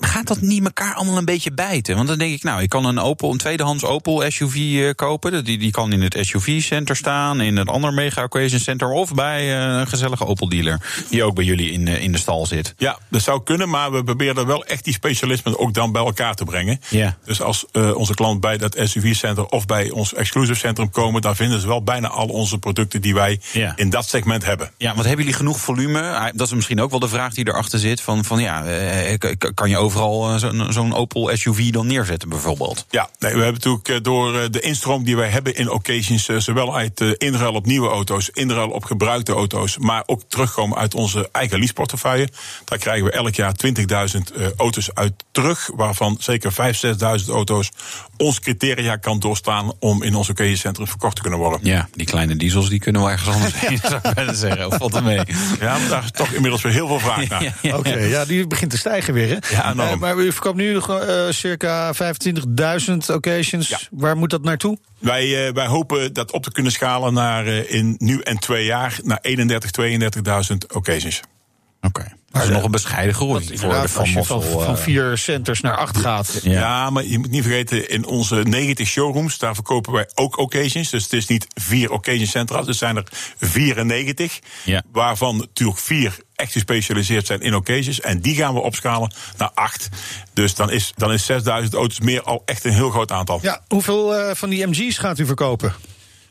Gaat 0.00 0.26
dat 0.26 0.40
niet 0.40 0.64
elkaar 0.64 0.94
allemaal 0.94 1.18
een 1.18 1.24
beetje 1.24 1.52
bijten? 1.52 1.96
Want 1.96 2.08
dan 2.08 2.18
denk 2.18 2.34
ik, 2.34 2.42
nou, 2.42 2.62
ik 2.62 2.68
kan 2.68 2.84
een 2.84 2.98
Opel, 2.98 3.32
een 3.32 3.38
tweedehands 3.38 3.84
Opel 3.84 4.30
SUV 4.30 4.94
kopen. 4.94 5.44
Die, 5.44 5.58
die 5.58 5.70
kan 5.70 5.92
in 5.92 6.02
het 6.02 6.16
SUV-center 6.20 6.96
staan, 6.96 7.40
in 7.40 7.56
een 7.56 7.68
ander 7.68 7.92
mega 7.92 8.24
occasion 8.24 8.60
center 8.60 8.90
of 8.90 9.14
bij 9.14 9.45
uh, 9.46 9.78
een 9.78 9.86
gezellige 9.86 10.26
Opel-dealer. 10.26 11.04
Die 11.10 11.24
ook 11.24 11.34
bij 11.34 11.44
jullie 11.44 11.70
in, 11.72 11.86
uh, 11.86 12.02
in 12.02 12.12
de 12.12 12.18
stal 12.18 12.46
zit. 12.46 12.74
Ja, 12.78 12.98
dat 13.08 13.22
zou 13.22 13.42
kunnen, 13.42 13.68
maar 13.68 13.92
we 13.92 14.04
proberen 14.04 14.46
wel 14.46 14.64
echt 14.64 14.84
die 14.84 14.92
specialismen 14.92 15.58
ook 15.58 15.74
dan 15.74 15.92
bij 15.92 16.04
elkaar 16.04 16.34
te 16.34 16.44
brengen. 16.44 16.80
Ja. 16.88 17.16
Dus 17.24 17.40
als 17.40 17.66
onze 17.72 18.14
klant 18.14 18.40
bij 18.40 18.56
dat 18.56 18.76
SUV-center 18.82 19.46
of 19.46 19.66
bij 19.66 19.90
ons 19.90 20.14
exclusive 20.14 20.58
centrum 20.58 20.90
komen, 20.90 21.22
dan 21.22 21.36
vinden 21.36 21.60
ze 21.60 21.66
wel 21.66 21.82
bijna 21.82 22.08
al 22.08 22.26
onze 22.26 22.58
producten 22.58 23.00
die 23.00 23.14
wij 23.14 23.40
ja. 23.52 23.72
in 23.76 23.90
dat 23.90 24.08
segment 24.08 24.44
hebben. 24.44 24.70
Ja, 24.78 24.94
want 24.94 25.06
hebben 25.06 25.24
jullie 25.24 25.38
genoeg 25.38 25.60
volume? 25.60 26.30
Dat 26.34 26.46
is 26.46 26.54
misschien 26.54 26.80
ook 26.80 26.90
wel 26.90 27.00
de 27.00 27.08
vraag 27.08 27.34
die 27.34 27.48
erachter 27.48 27.78
zit. 27.78 28.00
Van, 28.00 28.24
van 28.24 28.40
ja, 28.40 28.64
kan 29.54 29.70
je 29.70 29.76
overal 29.76 30.38
zo'n 30.38 30.72
zo 30.72 30.90
Opel 30.90 31.30
SUV 31.36 31.70
dan 31.70 31.86
neerzetten 31.86 32.28
bijvoorbeeld? 32.28 32.86
Ja, 32.90 33.08
nee, 33.18 33.34
we 33.34 33.42
hebben 33.42 33.60
natuurlijk 33.64 34.04
door 34.04 34.50
de 34.50 34.60
instroom 34.60 35.04
die 35.04 35.16
wij 35.16 35.28
hebben 35.28 35.54
in 35.54 35.70
occasions, 35.70 36.24
zowel 36.24 36.76
uit 36.76 37.00
inruil 37.18 37.52
op 37.52 37.66
nieuwe 37.66 37.88
auto's, 37.88 38.30
inruil 38.30 38.70
op 38.70 38.84
gebruikte 38.84 39.34
auto's, 39.36 39.78
maar 39.78 40.02
ook 40.06 40.22
terugkomen 40.28 40.78
uit 40.78 40.94
onze 40.94 41.28
eigen 41.32 41.58
leaseportefeuille. 41.58 42.28
Daar 42.64 42.78
krijgen 42.78 43.04
we 43.04 43.10
elk 43.10 43.34
jaar 43.34 43.54
20.000 43.66 43.76
uh, 44.36 44.46
auto's 44.56 44.94
uit 44.94 45.12
terug, 45.30 45.70
waarvan 45.74 46.16
zeker 46.20 46.52
5.000, 46.52 46.56
6.000 47.24 47.30
auto's 47.30 47.70
ons 48.16 48.40
criteria 48.40 48.96
kan 48.96 49.20
doorstaan 49.20 49.72
om 49.78 50.02
in 50.02 50.14
ons 50.14 50.28
occasioncentrum 50.28 50.86
verkocht 50.86 51.16
te 51.16 51.22
kunnen 51.22 51.38
worden. 51.38 51.60
Ja, 51.62 51.88
die 51.92 52.06
kleine 52.06 52.36
diesels 52.36 52.68
die 52.68 52.78
kunnen 52.78 53.02
wel 53.02 53.10
ergens 53.10 53.34
anders 53.34 53.60
heen, 53.60 53.78
zou 53.82 54.00
ik 54.02 54.14
bijna 54.14 54.32
zeggen. 54.32 54.66
Of 54.66 54.76
valt 54.76 54.94
er 54.94 55.02
mee? 55.02 55.20
Ja, 55.60 55.78
maar 55.78 55.88
daar 55.88 56.04
is 56.04 56.10
toch 56.10 56.32
inmiddels 56.32 56.62
weer 56.62 56.72
heel 56.72 56.86
veel 56.86 56.98
vraag 56.98 57.28
naar. 57.28 57.54
Oké, 57.62 57.98
ja, 57.98 58.24
die 58.24 58.46
begint 58.46 58.70
te 58.70 58.78
stijgen 58.78 59.14
weer. 59.14 59.28
Hè? 59.28 59.56
Ja, 59.56 59.72
enorm. 59.72 59.88
Eh, 59.88 59.96
maar 59.96 60.16
u 60.16 60.32
verkoopt 60.32 60.56
nu 60.56 60.72
nog 60.72 60.90
eh, 60.90 61.24
circa 61.30 61.94
25.000 61.94 62.96
occasions. 63.14 63.68
Ja. 63.68 63.78
Waar 63.90 64.16
moet 64.16 64.30
dat 64.30 64.42
naartoe? 64.42 64.78
Wij, 64.98 65.46
eh, 65.46 65.52
wij 65.52 65.66
hopen 65.66 66.12
dat 66.12 66.32
op 66.32 66.42
te 66.42 66.52
kunnen 66.52 66.72
schalen 66.72 67.12
naar 67.12 67.46
eh, 67.46 67.72
in 67.72 67.94
nu 67.98 68.20
en 68.20 68.38
twee 68.38 68.64
jaar 68.64 68.98
naar 69.02 69.18
31, 69.20 69.70
32.000 69.70 70.56
occasions. 70.74 71.20
Oké. 71.80 72.12
Dat 72.38 72.48
is 72.48 72.54
nog 72.54 72.64
een 72.64 72.70
bescheiden 72.70 73.14
groei 73.14 73.58
voor 73.58 73.68
de 73.68 73.88
Van 73.88 74.00
als 74.00 74.12
je 74.12 74.24
van, 74.24 74.36
Mossel. 74.36 74.60
van 74.60 74.76
eh, 74.76 74.82
vier 74.82 75.18
centers 75.18 75.60
naar 75.60 75.76
acht 75.76 75.96
gaat. 75.96 76.40
Ja. 76.42 76.50
Ja. 76.52 76.90
maar 76.90 77.04
je 77.04 77.18
moet 77.18 77.30
niet 77.30 77.42
vergeten, 77.42 77.90
in 77.90 78.06
onze 78.06 78.34
90 78.34 78.86
showrooms, 78.88 79.38
daar 79.38 79.54
verkopen 79.54 79.92
wij 79.92 80.08
ook 80.14 80.38
occasions. 80.38 80.90
Dus 80.90 81.02
het 81.02 81.12
is 81.12 81.26
niet 81.26 81.46
vier 81.54 81.90
occasion 81.90 82.26
centra, 82.26 82.58
dus 82.58 82.66
er 82.66 82.74
zijn 82.74 82.96
er 82.96 83.04
94. 83.38 84.38
Ja. 84.64 84.82
Waarvan 84.92 85.36
natuurlijk 85.36 85.78
vier 85.78 86.16
echt 86.34 86.52
gespecialiseerd 86.52 87.26
zijn 87.26 87.40
in 87.40 87.54
occasions. 87.54 88.00
En 88.00 88.20
die 88.20 88.34
gaan 88.34 88.54
we 88.54 88.60
opschalen 88.60 89.12
naar 89.36 89.50
acht. 89.54 89.88
Dus 90.32 90.54
dan 90.54 90.70
is, 90.70 90.92
dan 90.96 91.12
is 91.12 91.24
6000 91.26 91.74
auto's 91.74 92.00
meer 92.00 92.22
al 92.22 92.42
echt 92.44 92.64
een 92.64 92.72
heel 92.72 92.90
groot 92.90 93.12
aantal. 93.12 93.38
Ja, 93.42 93.60
hoeveel 93.68 94.14
eh, 94.14 94.34
van 94.34 94.50
die 94.50 94.66
MG's 94.66 94.98
gaat 94.98 95.18
u 95.18 95.26
verkopen? 95.26 95.74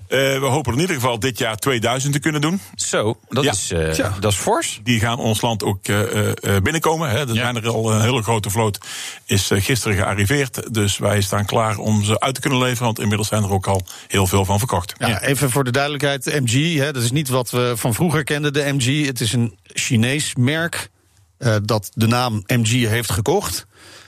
Eh, 0.07 0.17
we 0.39 0.45
hopen 0.45 0.73
in 0.73 0.79
ieder 0.79 0.95
geval 0.95 1.19
dit 1.19 1.37
jaar 1.37 1.55
2000 1.57 2.13
te 2.13 2.19
kunnen 2.19 2.41
doen. 2.41 2.61
Zo, 2.75 3.19
dat, 3.29 3.43
Ja. 3.43 3.51
is, 3.51 3.71
eh, 3.71 3.89
Tja. 3.89 4.15
dat 4.19 4.31
is 4.31 4.37
fors. 4.37 4.79
Die 4.83 4.99
gaan 4.99 5.17
ons 5.19 5.41
land 5.41 5.63
ook 5.63 5.87
eh, 5.87 6.01
eh, 6.01 6.31
eh, 6.41 6.61
binnenkomen. 6.61 7.09
Hè. 7.09 7.17
Er 7.19 7.27
Ja. 7.27 7.33
zijn 7.33 7.55
er 7.55 7.67
al 7.69 7.91
een 7.93 8.01
hele 8.01 8.21
grote 8.23 8.49
vloot. 8.49 8.77
Is 9.25 9.49
gisteren 9.53 9.97
gearriveerd. 9.97 10.73
Dus 10.73 10.97
wij 10.97 11.21
staan 11.21 11.45
klaar 11.45 11.77
om 11.77 12.03
ze 12.03 12.19
uit 12.19 12.35
te 12.35 12.41
kunnen 12.41 12.59
leveren. 12.59 12.83
Want 12.85 12.99
inmiddels 12.99 13.27
zijn 13.27 13.43
er 13.43 13.51
ook 13.51 13.67
al 13.67 13.85
heel 14.07 14.27
veel 14.27 14.45
van 14.45 14.57
verkocht. 14.59 14.93
Ja, 14.97 15.21
Even 15.21 15.49
voor 15.51 15.63
de 15.63 15.71
duidelijkheid, 15.71 16.23
de 16.23 16.41
MG, 16.41 16.77
hè, 16.77 16.91
dat 16.93 17.03
is 17.03 17.11
niet 17.11 17.29
wat 17.29 17.49
we 17.49 17.73
van 17.75 17.93
vroeger 17.93 18.23
kenden, 18.23 18.53
de 18.53 18.73
MG. 18.73 19.05
Het 19.05 19.21
is 19.21 19.33
een 19.33 19.57
Chinees 19.63 20.35
merk 20.35 20.89
eh, 21.37 21.55
dat 21.63 21.91
de 21.93 22.07
naam 22.07 22.43
MG 22.47 22.87
heeft 22.87 23.11
gekocht. 23.11 23.65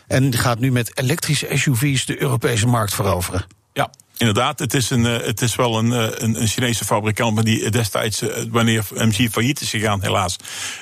En 0.07 0.33
gaat 0.37 0.59
nu 0.59 0.71
met 0.71 0.91
elektrische 0.99 1.47
SUV's 1.53 2.05
de 2.05 2.21
Europese 2.21 2.67
markt 2.67 2.93
veroveren. 2.93 3.45
Ja, 3.73 3.89
inderdaad. 4.17 4.59
Het 4.59 4.73
is, 4.73 4.89
een, 4.89 5.05
eh, 5.05 5.25
het 5.25 5.41
is 5.41 5.55
wel 5.55 5.77
een, 5.77 5.93
eh, 5.93 6.07
een, 6.11 6.41
een 6.41 6.47
Chinese 6.47 6.85
fabrikant, 6.85 7.35
maar 7.35 7.43
die 7.43 7.69
destijds, 7.69 8.21
eh, 8.21 8.43
wanneer 8.51 8.85
MG 8.93 9.29
failliet 9.31 9.61
is 9.61 9.69
gegaan, 9.69 10.01
helaas, 10.01 10.35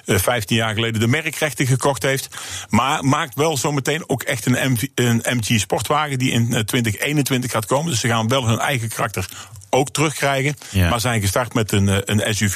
eh, 0.06 0.18
15 0.18 0.56
jaar 0.56 0.74
geleden 0.74 1.00
de 1.00 1.08
merkrechten 1.08 1.68
gekocht 1.68 2.04
heeft. 2.04 2.28
Maar 2.70 3.06
maakt 3.06 3.36
wel 3.36 3.58
zometeen 3.58 4.10
ook 4.10 4.24
echt 4.24 4.46
een, 4.46 4.72
MV, 4.72 4.84
een 4.96 5.24
MG 5.24 5.60
sportwagen 5.60 6.20
die 6.20 6.32
in 6.32 6.54
eh, 6.54 6.60
2021 6.60 7.52
gaat 7.52 7.66
komen. 7.66 7.92
Dus 7.92 8.00
ze 8.00 8.08
gaan 8.08 8.28
wel 8.28 8.48
hun 8.48 8.60
eigen 8.60 8.90
karakter 8.90 9.30
ook 9.70 9.90
terugkrijgen. 9.90 10.56
Ja. 10.70 10.90
Maar 10.90 11.00
zijn 11.00 11.22
gestart 11.22 11.54
met 11.54 11.72
een, 11.72 12.12
een 12.12 12.36
SUV. 12.36 12.56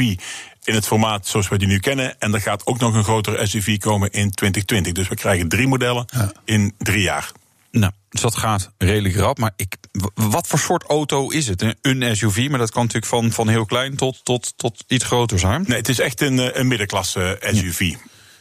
In 0.63 0.74
het 0.75 0.86
formaat 0.86 1.27
zoals 1.27 1.48
we 1.48 1.57
die 1.57 1.67
nu 1.67 1.79
kennen. 1.79 2.19
En 2.19 2.33
er 2.33 2.41
gaat 2.41 2.65
ook 2.65 2.79
nog 2.79 2.93
een 2.93 3.03
grotere 3.03 3.48
SUV 3.48 3.77
komen 3.77 4.12
in 4.12 4.31
2020. 4.31 4.93
Dus 4.93 5.07
we 5.07 5.15
krijgen 5.15 5.48
drie 5.48 5.67
modellen 5.67 6.05
in 6.45 6.74
drie 6.77 7.01
jaar. 7.01 7.31
Nou, 7.71 7.91
dus 8.09 8.21
dat 8.21 8.36
gaat 8.36 8.71
redelijk 8.77 9.15
rap. 9.15 9.38
Maar 9.38 9.51
ik, 9.55 9.75
wat 10.13 10.48
voor 10.48 10.60
soort 10.60 10.84
auto 10.84 11.29
is 11.29 11.48
het? 11.48 11.75
Een- 11.81 12.15
SUV, 12.15 12.48
maar 12.50 12.60
dat 12.60 12.72
kan 12.72 12.81
natuurlijk 12.81 13.12
van, 13.12 13.31
van 13.31 13.48
heel 13.48 13.65
klein 13.65 13.96
tot, 13.96 14.19
tot, 14.24 14.53
tot 14.55 14.84
iets 14.88 15.03
groter 15.05 15.39
zijn. 15.39 15.63
Nee, 15.67 15.77
het 15.77 15.89
is 15.89 16.00
echt 16.00 16.22
een, 16.22 16.39
eh, 16.39 16.60
een 16.60 16.67
middenklasse 16.67 17.38
SUV. 17.39 17.79
Ja, 17.79 17.98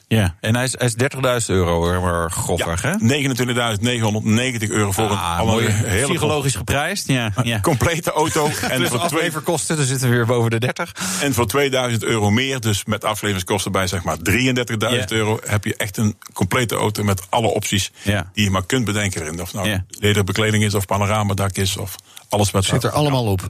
en 0.09 0.55
hij 0.55 0.65
is, 0.65 0.75
hij 0.79 0.87
is 0.87 0.95
30.000 1.43 1.47
euro, 1.47 2.01
maar 2.01 2.31
grofweg, 2.31 2.83
hè? 2.83 2.93
29.990 2.93 4.69
euro 4.71 4.93
voor 4.93 5.05
Ah, 5.05 5.11
een 5.11 5.17
alle 5.41 5.51
mooi. 5.51 5.67
hele 5.69 6.07
Psychologisch 6.07 6.55
geprijsd, 6.55 7.09
ja. 7.09 7.33
ja. 7.43 7.61
complete 7.61 8.13
auto. 8.13 8.45
En 8.69 8.77
Plus 8.77 8.89
voor, 8.89 8.99
twee, 8.99 9.01
afleverkosten, 9.01 9.77
dan 9.77 9.85
zitten 9.85 10.09
we 10.11 10.15
weer 10.15 10.27
boven 10.27 10.51
de 10.51 10.59
30. 10.59 10.95
en 11.23 11.35
voor 11.35 11.47
2000 11.47 12.05
euro 12.05 12.31
meer, 12.31 12.61
dus 12.61 12.85
met 12.85 13.05
afleveringskosten 13.05 13.73
bij 13.73 13.87
zeg 13.87 14.03
maar 14.03 14.17
33.000 14.31 15.11
Ja. 15.11 15.17
euro, 15.17 15.39
heb 15.47 15.65
je 15.65 15.77
echt 15.77 15.97
een 15.97 16.17
complete 16.33 16.75
auto 16.75 17.03
met 17.05 17.23
alle 17.29 17.49
opties 17.49 17.91
Ja. 18.03 18.31
die 18.33 18.45
je 18.45 18.51
maar 18.51 18.67
kunt 18.67 18.85
bedenken 18.85 19.23
erin. 19.23 19.41
Of 19.41 19.53
nou 19.53 19.69
Ja. 19.69 19.85
lederbekleding 19.89 20.65
is, 20.65 20.75
of 20.75 20.87
panoramadak 20.87 21.57
is, 21.57 21.77
of 21.77 21.95
alles 22.29 22.51
wat 22.51 22.65
Zit 22.65 22.85
er 22.85 22.91
allemaal 22.91 23.25
er 23.25 23.31
op. 23.31 23.49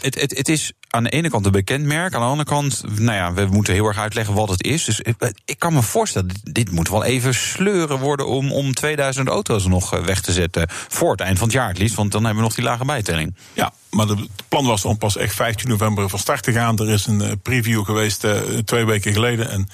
het, 0.00 0.14
het, 0.20 0.36
het 0.36 0.48
is 0.48 0.72
aan 0.90 1.02
de 1.04 1.10
ene 1.10 1.30
kant 1.30 1.46
een 1.46 1.52
bekend 1.52 1.84
merk. 1.84 2.14
Aan 2.14 2.20
de 2.20 2.26
andere 2.26 2.48
kant, 2.48 2.82
nou 2.98 3.16
ja, 3.16 3.32
we 3.32 3.46
moeten 3.50 3.74
heel 3.74 3.86
erg 3.86 3.98
uitleggen 3.98 4.34
wat 4.34 4.48
het 4.48 4.62
is. 4.64 4.84
Dus 4.84 5.00
ik, 5.00 5.32
ik 5.44 5.58
kan 5.58 5.72
me 5.72 5.82
voorstellen, 5.82 6.30
dit- 6.42 6.70
moet 6.70 6.88
wel 6.88 7.04
even 7.04 7.34
sleuren 7.34 7.98
worden 7.98 8.26
om, 8.26 8.52
om 8.52 8.74
2000 8.74 9.28
auto's 9.28 9.66
nog 9.66 9.94
eh, 9.94 10.00
weg 10.04 10.20
te 10.20 10.32
zetten. 10.32 10.66
Voor 10.70 11.10
het 11.10 11.20
eind 11.20 11.38
van 11.38 11.46
het 11.46 11.56
jaar 11.56 11.68
het 11.68 11.78
liefst, 11.78 11.96
want 11.96 12.12
dan 12.12 12.24
hebben 12.24 12.42
we 12.42 12.48
nog 12.48 12.56
die 12.56 12.64
lage 12.64 12.84
bijtelling. 12.84 13.34
Ja, 13.52 13.72
maar 13.90 14.06
het 14.06 14.18
plan 14.48 14.66
was 14.66 14.84
om 14.84 14.98
pas 14.98 15.16
echt 15.16 15.34
15 15.34 15.68
november 15.68 16.08
van 16.08 16.18
start 16.18 16.42
te 16.42 16.52
gaan. 16.52 16.78
Er 16.78 16.88
is 16.90 17.06
een 17.06 17.20
eh, 17.20 17.32
preview 17.42 17.84
geweest 17.84 18.24
eh, 18.24 18.32
twee 18.64 18.84
weken 18.84 19.12
geleden. 19.12 19.50
En 19.50 19.68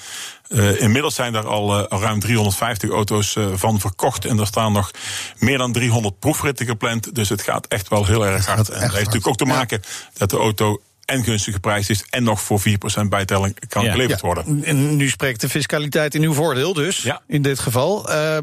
eh, 0.47 0.81
inmiddels 0.81 1.15
zijn 1.15 1.35
er 1.35 1.47
al, 1.47 1.87
ruim 1.99 2.19
350 2.19 2.89
auto's 2.89 3.37
van 3.53 3.79
verkocht. 3.79 4.25
En 4.25 4.39
er 4.39 4.47
staan 4.47 4.71
nog 4.71 4.91
meer 5.37 5.57
dan 5.57 5.71
300 5.71 6.19
proefritten 6.19 6.65
gepland. 6.65 7.15
Dus 7.15 7.29
het 7.29 7.41
gaat 7.41 7.67
echt 7.67 7.87
wel 7.87 8.05
heel 8.05 8.25
erg 8.25 8.45
hard. 8.45 8.69
En 8.69 8.73
dat 8.73 8.81
heeft 8.81 8.93
natuurlijk 8.95 9.27
ook 9.27 9.37
te 9.37 9.45
maken 9.45 9.81
dat 10.13 10.29
de 10.29 10.37
auto 10.37 10.81
en 11.07 11.23
gunstig 11.23 11.53
geprijsd 11.53 11.89
is... 11.89 12.03
en 12.09 12.23
nog 12.23 12.41
voor 12.41 12.61
4% 13.03 13.07
bijtelling 13.09 13.57
kan 13.69 13.83
Ja. 13.83 13.91
geleverd 13.91 14.19
Ja, 14.19 14.25
worden. 14.25 14.63
En 14.63 14.95
nu 14.95 15.09
spreekt 15.09 15.41
de 15.41 15.49
fiscaliteit 15.49 16.15
in 16.15 16.21
uw 16.23 16.33
voordeel 16.33 16.73
dus, 16.73 16.97
Ja. 17.01 17.21
in 17.27 17.41
dit 17.41 17.59
geval. 17.59 18.09
Eh, 18.11 18.37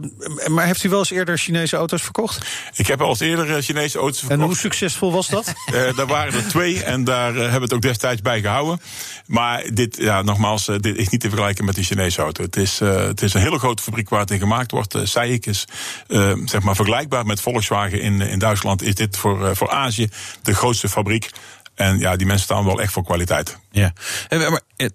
maar 0.47 0.67
heeft 0.67 0.85
u 0.85 0.89
wel 0.89 0.99
eens 0.99 1.11
eerder 1.11 1.39
Chinese 1.39 1.77
auto's 1.77 2.03
verkocht? 2.03 2.47
Ik 2.77 2.87
heb 2.87 3.01
al 3.01 3.09
eens 3.09 3.21
eerder 3.21 3.57
eh, 3.57 3.63
Chinese 3.63 3.99
auto's 3.99 4.21
En 4.21 4.27
verkocht. 4.27 4.49
hoe 4.49 4.57
succesvol 4.57 5.13
was 5.13 5.29
dat? 5.29 5.53
Eh, 5.75 5.97
daar 5.97 6.07
waren 6.07 6.35
er 6.35 6.49
twee 6.49 6.83
en 6.83 7.05
daar 7.05 7.35
hebben 7.35 7.53
we 7.59 7.61
het 7.65 7.73
ook 7.73 7.83
destijds 7.83 8.21
bij 8.23 8.41
gehouden. 8.41 8.81
Maar 9.27 9.65
dit, 9.73 9.97
ja, 9.97 10.23
nogmaals, 10.23 10.65
dit 10.65 10.97
is 10.97 11.09
niet 11.09 11.21
te 11.21 11.29
vergelijken 11.29 11.65
met 11.65 11.75
die 11.75 11.85
Chinese 11.85 12.21
auto. 12.23 12.43
Het 12.43 12.57
is, 12.57 12.81
eh, 12.81 12.97
het 12.97 13.23
is 13.23 13.35
een 13.35 13.41
hele 13.41 13.59
grote 13.59 13.83
fabriek 13.83 14.09
waar 14.09 14.21
het 14.21 14.31
in 14.31 14.39
gemaakt 14.39 14.71
wordt. 14.71 14.95
Uh, 14.95 15.05
SAIC 15.05 15.47
is 15.47 15.65
zeg 16.45 16.63
maar 16.63 16.75
vergelijkbaar 16.75 17.27
met 17.27 17.41
Volkswagen 17.41 18.01
in, 18.01 18.21
in 18.21 18.39
Duitsland. 18.39 18.83
Is 18.83 18.95
dit 18.95 19.17
voor, 19.17 19.57
voor 19.57 19.71
Azië 19.71 20.09
de 20.43 20.55
grootste 20.55 20.89
fabriek. 20.89 21.31
En 21.75 21.99
ja, 21.99 22.17
die 22.17 22.27
mensen 22.27 22.45
staan 22.45 22.65
wel 22.65 22.81
echt 22.81 22.93
voor 22.93 23.05
kwaliteit. 23.05 23.59
Ja. 23.71 23.93
Maar, 24.31 24.61
eh, 24.77 24.89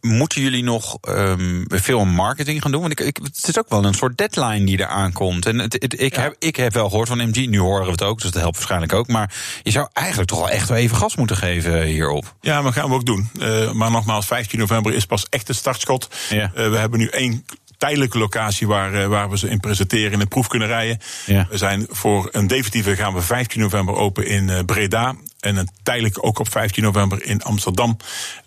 moeten 0.00 0.42
jullie 0.42 0.62
nog 0.62 0.98
ehm, 1.00 1.64
veel 1.68 2.04
marketing 2.04 2.62
gaan 2.62 2.70
doen? 2.70 2.80
Want 2.80 2.92
ik, 2.92 3.00
ik, 3.00 3.18
het 3.22 3.48
is 3.48 3.58
ook 3.58 3.68
wel 3.68 3.84
een 3.84 3.94
soort 3.94 4.16
deadline 4.18 4.64
die 4.64 4.78
er 4.78 4.86
aankomt. 4.86 5.46
En 5.46 5.58
het, 5.58 5.72
het- 5.72 6.00
ik, 6.00 6.14
heb, 6.14 6.34
ik 6.38 6.56
heb 6.56 6.72
wel 6.72 6.88
gehoord 6.88 7.08
van 7.08 7.28
MG, 7.28 7.46
nu 7.48 7.58
horen 7.58 7.84
we 7.84 7.90
het 7.90 8.02
ook, 8.02 8.20
dus 8.20 8.30
dat 8.30 8.40
helpt 8.42 8.56
waarschijnlijk 8.56 8.92
ook. 8.92 9.08
Maar 9.08 9.34
je 9.62 9.70
zou 9.70 9.88
eigenlijk 9.92 10.28
toch 10.28 10.38
wel 10.38 10.50
echt 10.50 10.68
wel 10.68 10.78
even 10.78 10.96
gas 10.96 11.16
moeten 11.16 11.36
geven 11.36 11.82
hierop. 11.82 12.34
Ja, 12.40 12.62
dat 12.62 12.72
gaan 12.72 12.88
we 12.88 12.94
ook 12.94 13.06
doen. 13.06 13.30
Eh, 13.40 13.72
maar 13.72 13.90
nogmaals, 13.90 14.26
15 14.26 14.58
november 14.58 14.94
is 14.94 15.04
pas 15.06 15.26
echt 15.28 15.48
het 15.48 15.56
startschot. 15.56 16.08
Ja. 16.30 16.52
Eh, 16.54 16.70
we 16.70 16.76
hebben 16.76 16.98
nu 16.98 17.06
één 17.08 17.44
tijdelijke 17.78 18.18
locatie 18.18 18.66
waar, 18.66 19.08
waar 19.08 19.30
we 19.30 19.38
ze 19.38 19.48
in 19.48 19.60
presenteren, 19.60 20.12
in 20.12 20.18
de 20.18 20.26
proef 20.26 20.46
kunnen 20.46 20.68
rijden. 20.68 20.98
Ja. 21.26 21.46
We 21.50 21.56
zijn 21.56 21.86
voor 21.90 22.28
een 22.32 22.46
definitieve 22.46 22.96
gaan 22.96 23.14
we 23.14 23.20
15 23.22 23.60
november 23.60 23.94
open 23.94 24.26
in 24.26 24.64
Breda. 24.66 25.14
En 25.40 25.56
een 25.56 25.68
tijdelijke 25.82 26.22
ook 26.22 26.38
op 26.38 26.50
15 26.50 26.82
november 26.82 27.24
in 27.24 27.42
Amsterdam. 27.42 27.96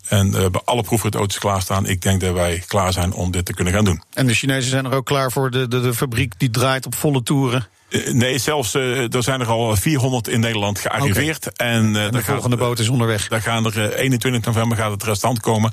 En 0.08 0.30
we 0.32 0.38
hebben 0.38 0.64
alle 0.64 0.82
proefritauto's 0.82 1.38
klaarstaan. 1.38 1.86
Ik 1.86 2.02
denk 2.02 2.20
dat 2.20 2.34
wij 2.34 2.62
klaar 2.66 2.92
zijn 2.92 3.12
om 3.12 3.30
dit 3.30 3.44
te 3.44 3.54
kunnen 3.54 3.72
gaan 3.74 3.84
doen. 3.84 4.02
En 4.12 4.26
de 4.26 4.34
Chinezen 4.34 4.70
zijn 4.70 4.84
er 4.84 4.92
ook 4.92 5.06
klaar 5.06 5.32
voor. 5.32 5.50
De, 5.50 5.68
de, 5.68 5.80
de 5.80 5.94
fabriek 5.94 6.32
die 6.36 6.50
draait 6.50 6.86
op 6.86 6.94
volle 6.94 7.22
toeren. 7.22 7.66
Eh, 7.88 8.12
nee, 8.12 8.38
zelfs 8.38 8.74
eh, 8.74 9.14
er 9.14 9.22
zijn 9.22 9.40
er 9.40 9.46
al 9.46 9.76
400 9.76 10.28
in 10.28 10.40
Nederland 10.40 10.78
gearriveerd. 10.78 11.52
En, 11.52 11.96
eh, 11.96 12.04
En 12.04 12.12
de 12.12 12.22
volgende 12.22 12.56
gaat, 12.56 12.66
boot 12.66 12.78
is 12.78 12.88
onderweg. 12.88 13.28
Daar 13.28 13.42
gaan 13.42 13.64
er 13.66 13.90
eh, 13.92 13.98
21 14.02 14.44
november 14.44 14.76
gaat 14.76 14.90
het 14.90 15.02
restant 15.02 15.40
komen. 15.40 15.72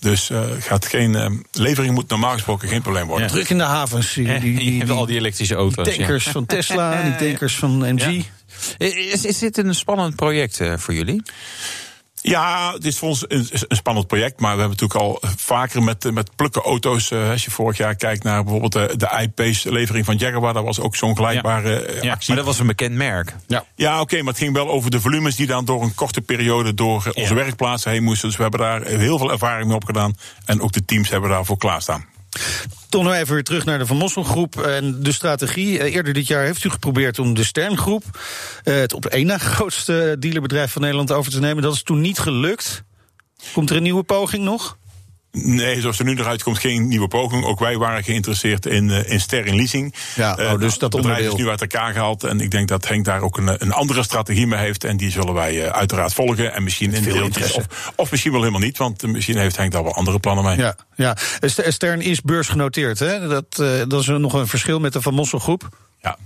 Dus 0.00 0.30
eh, 0.30 0.40
gaat 0.58 0.86
geen 0.86 1.14
eh, 1.14 1.30
levering 1.52 1.94
moet 1.94 2.08
normaal 2.08 2.32
gesproken 2.32 2.68
geen 2.68 2.82
probleem 2.82 3.06
worden. 3.06 3.26
Ja. 3.26 3.32
Druk 3.32 3.48
in 3.48 3.58
de 3.58 3.64
havens. 3.64 4.12
Die, 4.12 4.40
die, 4.40 4.58
die, 4.58 4.90
al 4.90 5.06
die 5.06 5.16
elektrische 5.16 5.54
auto's. 5.54 5.84
die 5.84 5.96
tankers 5.96 6.28
van 6.28 6.46
Tesla, 6.46 7.02
die 7.02 7.28
tankers 7.28 7.56
van 7.56 7.78
MG. 7.94 8.10
Ja. 8.10 8.22
Is, 8.78 9.24
is 9.24 9.38
dit 9.38 9.58
een 9.58 9.74
spannend 9.74 10.16
project 10.16 10.60
eh, 10.60 10.72
voor 10.76 10.94
jullie? 10.94 11.22
Ja, 12.22 12.72
het 12.72 12.84
is 12.84 12.98
voor 12.98 13.08
ons 13.08 13.24
een, 13.28 13.46
een 13.68 13.76
spannend 13.76 14.06
project. 14.06 14.40
Maar 14.40 14.54
we 14.56 14.60
hebben 14.60 14.78
natuurlijk 14.80 15.00
al 15.00 15.18
vaker 15.36 15.82
met, 15.82 16.12
met 16.12 16.36
plukken 16.36 16.62
auto's. 16.62 17.10
eh, 17.10 17.30
als 17.30 17.44
je 17.44 17.50
vorig 17.50 17.76
jaar 17.76 17.94
kijkt 17.94 18.22
naar 18.24 18.42
bijvoorbeeld 18.42 18.72
de, 18.72 18.94
de 18.96 19.18
iPace 19.20 19.72
levering 19.72 20.04
van 20.04 20.16
Jaguar. 20.16 20.52
Dat 20.52 20.64
was 20.64 20.80
ook 20.80 20.96
zo'n 20.96 21.16
gelijkbare 21.16 21.80
eh, 21.82 22.02
Ja, 22.02 22.12
actie. 22.12 22.28
maar 22.28 22.36
dat 22.36 22.46
was 22.46 22.58
een 22.58 22.66
bekend 22.66 22.94
merk. 22.94 23.34
Ja. 23.46 23.64
Ja, 23.74 24.00
oké, 24.00 24.16
maar 24.16 24.32
het 24.32 24.42
ging 24.42 24.52
wel 24.54 24.68
over 24.68 24.90
de 24.90 25.00
volumes 25.00 25.36
die 25.36 25.46
dan 25.46 25.64
door 25.64 25.82
een 25.82 25.94
korte 25.94 26.20
periode 26.20 26.74
door 26.74 26.94
onze 27.14 27.20
Ja. 27.20 27.34
werkplaatsen 27.34 27.90
heen 27.90 28.02
moesten. 28.02 28.28
Dus 28.28 28.36
we 28.36 28.42
hebben 28.42 28.60
daar 28.60 28.82
heel 28.84 29.18
veel 29.18 29.30
ervaring 29.30 29.66
mee 29.66 29.76
opgedaan. 29.76 30.14
En 30.44 30.60
ook 30.60 30.72
de 30.72 30.84
teams 30.84 31.08
hebben 31.08 31.30
daarvoor 31.30 31.56
klaarstaan. 31.56 32.04
Toch 32.88 33.02
nog 33.02 33.14
even 33.14 33.34
weer 33.34 33.44
terug 33.44 33.64
naar 33.64 33.78
de 33.78 33.86
Van 33.86 33.96
Mossel 33.96 34.22
groep 34.22 34.60
en 34.60 35.02
de 35.02 35.12
strategie. 35.12 35.78
Eh, 35.78 35.94
Eerder 35.94 36.12
dit 36.12 36.26
jaar 36.26 36.44
heeft 36.44 36.64
u 36.64 36.70
geprobeerd 36.70 37.18
om 37.18 37.34
de 37.34 37.44
Sterngroep, 37.44 38.04
eh, 38.62 38.74
het 38.74 38.92
op 38.92 39.06
één 39.06 39.26
na 39.26 39.38
grootste 39.38 40.16
dealerbedrijf 40.18 40.72
van 40.72 40.82
Nederland, 40.82 41.12
over 41.12 41.32
te 41.32 41.40
nemen. 41.40 41.62
Dat 41.62 41.74
is 41.74 41.82
toen 41.82 42.00
niet 42.00 42.18
gelukt. 42.18 42.82
Komt 43.52 43.70
er 43.70 43.76
een 43.76 43.82
nieuwe 43.82 44.02
poging 44.02 44.44
nog? 44.44 44.78
Nee, 45.32 45.80
zoals 45.80 45.98
er 45.98 46.04
nu 46.04 46.16
eruit 46.16 46.42
komt, 46.42 46.58
geen 46.58 46.88
nieuwe 46.88 47.08
poging. 47.08 47.44
Ook 47.44 47.58
wij 47.58 47.76
waren 47.76 48.04
geïnteresseerd 48.04 48.66
in, 48.66 48.88
uh, 48.88 49.10
in 49.10 49.20
Ster 49.20 49.46
in 49.46 49.56
leasing. 49.56 49.94
Ja, 50.14 50.36
oh, 50.38 50.58
dus 50.58 50.78
dat 50.78 50.90
bedrijf 50.90 51.16
onderdeel. 51.16 51.32
is 51.32 51.42
nu 51.42 51.48
uit 51.48 51.60
elkaar 51.60 51.92
gehaald. 51.92 52.24
En 52.24 52.40
ik 52.40 52.50
denk 52.50 52.68
dat 52.68 52.88
Henk 52.88 53.04
daar 53.04 53.20
ook 53.20 53.36
een, 53.38 53.62
een 53.62 53.72
andere 53.72 54.02
strategie 54.02 54.46
mee 54.46 54.58
heeft. 54.58 54.84
En 54.84 54.96
die 54.96 55.10
zullen 55.10 55.34
wij 55.34 55.54
uh, 55.54 55.66
uiteraard 55.66 56.12
volgen. 56.14 56.52
En 56.52 56.62
misschien 56.62 56.92
in 56.94 57.02
deeltjes. 57.02 57.52
Of, 57.52 57.92
of 57.96 58.10
misschien 58.10 58.32
wel 58.32 58.40
helemaal 58.40 58.62
niet. 58.62 58.78
Want 58.78 59.02
misschien 59.02 59.38
heeft 59.38 59.56
Henk 59.56 59.72
daar 59.72 59.82
wel 59.82 59.94
andere 59.94 60.18
plannen 60.18 60.44
mee. 60.44 60.56
Ja, 60.56 60.74
ja. 60.94 61.16
Stern 61.68 62.00
is 62.00 62.20
beursgenoteerd. 62.20 62.98
Hè? 62.98 63.28
Dat, 63.28 63.58
uh, 63.60 63.68
dat 63.88 64.00
is 64.00 64.06
nog 64.06 64.32
een 64.32 64.46
verschil 64.46 64.80
met 64.80 64.92
de 64.92 65.02
Van 65.02 65.14
Mossel 65.14 65.38
groep. 65.38 65.68
Ja. 66.00 66.16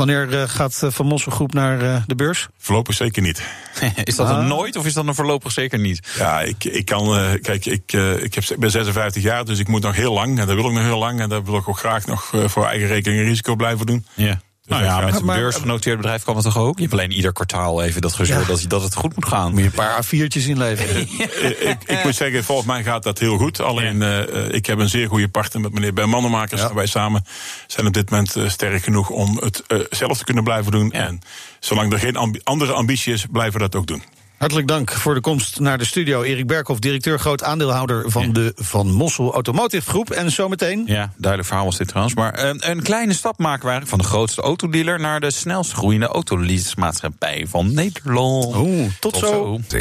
Wanneer 0.00 0.32
uh, 0.32 0.42
gaat 0.46 0.82
Van 0.86 1.06
Mossel 1.06 1.32
Groep 1.32 1.52
naar 1.52 1.82
uh, 1.82 2.02
de 2.06 2.14
beurs? 2.14 2.48
Voorlopig 2.58 2.94
zeker 2.94 3.22
niet. 3.22 3.42
is 4.04 4.16
dat 4.16 4.28
ah. 4.28 4.38
een 4.38 4.46
nooit 4.46 4.76
of 4.76 4.86
is 4.86 4.92
dat 4.92 5.06
een 5.06 5.14
voorlopig 5.14 5.52
zeker 5.52 5.78
niet? 5.78 6.08
Ja, 6.18 6.40
ik, 6.40 6.64
ik 6.64 6.84
kan. 6.84 7.18
Uh, 7.18 7.30
kijk, 7.42 7.66
ik, 7.66 7.92
ik, 8.22 8.34
heb, 8.34 8.44
ik 8.44 8.58
ben 8.58 8.70
56 8.70 9.22
jaar, 9.22 9.44
dus 9.44 9.58
ik 9.58 9.68
moet 9.68 9.82
nog 9.82 9.94
heel 9.94 10.12
lang. 10.12 10.38
En 10.38 10.46
dat 10.46 10.56
wil 10.56 10.66
ik 10.66 10.72
nog 10.72 10.82
heel 10.82 10.98
lang. 10.98 11.20
En 11.20 11.28
daar 11.28 11.44
wil 11.44 11.56
ik 11.56 11.68
ook 11.68 11.78
graag 11.78 12.06
nog 12.06 12.32
voor 12.44 12.66
eigen 12.66 12.88
rekening 12.88 13.22
risico 13.22 13.54
blijven 13.54 13.86
doen. 13.86 14.06
Ja. 14.14 14.40
Nou 14.70 14.84
ja, 14.84 15.00
met 15.00 15.20
een 15.20 15.26
beursgenoteerd 15.26 15.96
bedrijf 15.96 16.22
kan 16.22 16.34
het 16.34 16.44
toch 16.44 16.58
ook? 16.58 16.76
Je 16.76 16.82
hebt 16.82 16.94
alleen 16.94 17.12
ieder 17.12 17.32
kwartaal 17.32 17.82
even 17.82 18.00
dat 18.00 18.12
gezeur 18.12 18.40
ja. 18.40 18.46
dat, 18.46 18.64
dat 18.68 18.82
het 18.82 18.94
goed 18.94 19.14
moet 19.14 19.28
gaan. 19.28 19.50
Moet 19.50 19.60
je 19.60 19.66
een 19.66 19.72
paar 19.72 20.04
A4'tjes 20.04 20.48
inleveren. 20.48 21.00
ik, 21.70 21.78
ik, 21.86 22.04
moet 22.04 22.14
zeggen, 22.14 22.44
volgens 22.44 22.66
mij 22.66 22.82
gaat 22.82 23.02
dat 23.02 23.18
heel 23.18 23.36
goed. 23.36 23.60
Alleen, 23.60 23.98
ja. 23.98 24.26
uh, 24.26 24.52
ik 24.52 24.66
heb 24.66 24.78
een 24.78 24.88
zeer 24.88 25.08
goede 25.08 25.28
partner 25.28 25.62
met 25.62 25.72
meneer 25.72 25.92
Ben 25.92 26.08
Mannenmakers. 26.08 26.60
Ja. 26.60 26.74
Wij 26.74 26.86
samen 26.86 27.24
zijn 27.66 27.86
op 27.86 27.92
dit 27.92 28.10
moment 28.10 28.36
uh, 28.36 28.48
sterk 28.48 28.82
genoeg 28.82 29.10
om 29.10 29.38
het 29.42 29.62
uh, 29.68 29.80
zelf 29.90 30.18
te 30.18 30.24
kunnen 30.24 30.44
blijven 30.44 30.72
doen. 30.72 30.92
En 30.92 31.20
zolang 31.60 31.92
er 31.92 31.98
geen 31.98 32.16
ambi 32.16 32.40
andere 32.44 32.72
ambitie 32.72 33.12
is, 33.12 33.26
blijven 33.30 33.52
we 33.52 33.58
dat 33.58 33.74
ook 33.74 33.86
doen. 33.86 34.02
Hartelijk 34.40 34.68
dank 34.68 34.92
voor 34.92 35.14
de 35.14 35.20
komst 35.20 35.60
naar 35.60 35.78
de 35.78 35.84
studio. 35.84 36.22
Erik 36.22 36.46
Berkhoff, 36.46 36.80
directeur 36.80 37.18
groot 37.18 37.42
aandeelhouder 37.42 38.10
van 38.10 38.26
ja. 38.26 38.32
de 38.32 38.52
Van 38.56 38.92
Mossel 38.92 39.32
Automotive 39.32 39.90
Groep. 39.90 40.10
En 40.10 40.30
zometeen... 40.30 40.82
Ja, 40.86 41.12
duidelijk 41.16 41.48
verhaal 41.48 41.64
was 41.64 41.76
dit 41.76 41.88
trouwens. 41.88 42.14
Maar 42.14 42.44
uh, 42.44 42.50
een 42.58 42.82
kleine 42.82 43.12
stap 43.12 43.38
maken 43.38 43.80
we 43.80 43.86
van 43.86 43.98
de 43.98 44.04
grootste 44.04 44.42
autodealer... 44.42 45.00
naar 45.00 45.20
de 45.20 45.30
snelst 45.30 45.72
groeiende 45.72 46.06
autoleasemaatschappij 46.06 47.46
van 47.48 47.74
Nederland. 47.74 48.56
Oeh, 48.56 48.90
tot, 49.00 49.12
tot 49.12 49.16
zo. 49.16 49.60
zo. 49.68 49.80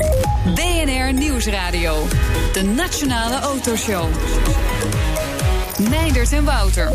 BNR 0.54 1.14
Nieuwsradio. 1.14 2.08
De 2.54 2.64
Nationale 2.64 3.40
Autoshow. 3.40 4.08
Meindert 5.90 6.32
en 6.32 6.44
Wouter. 6.44 6.92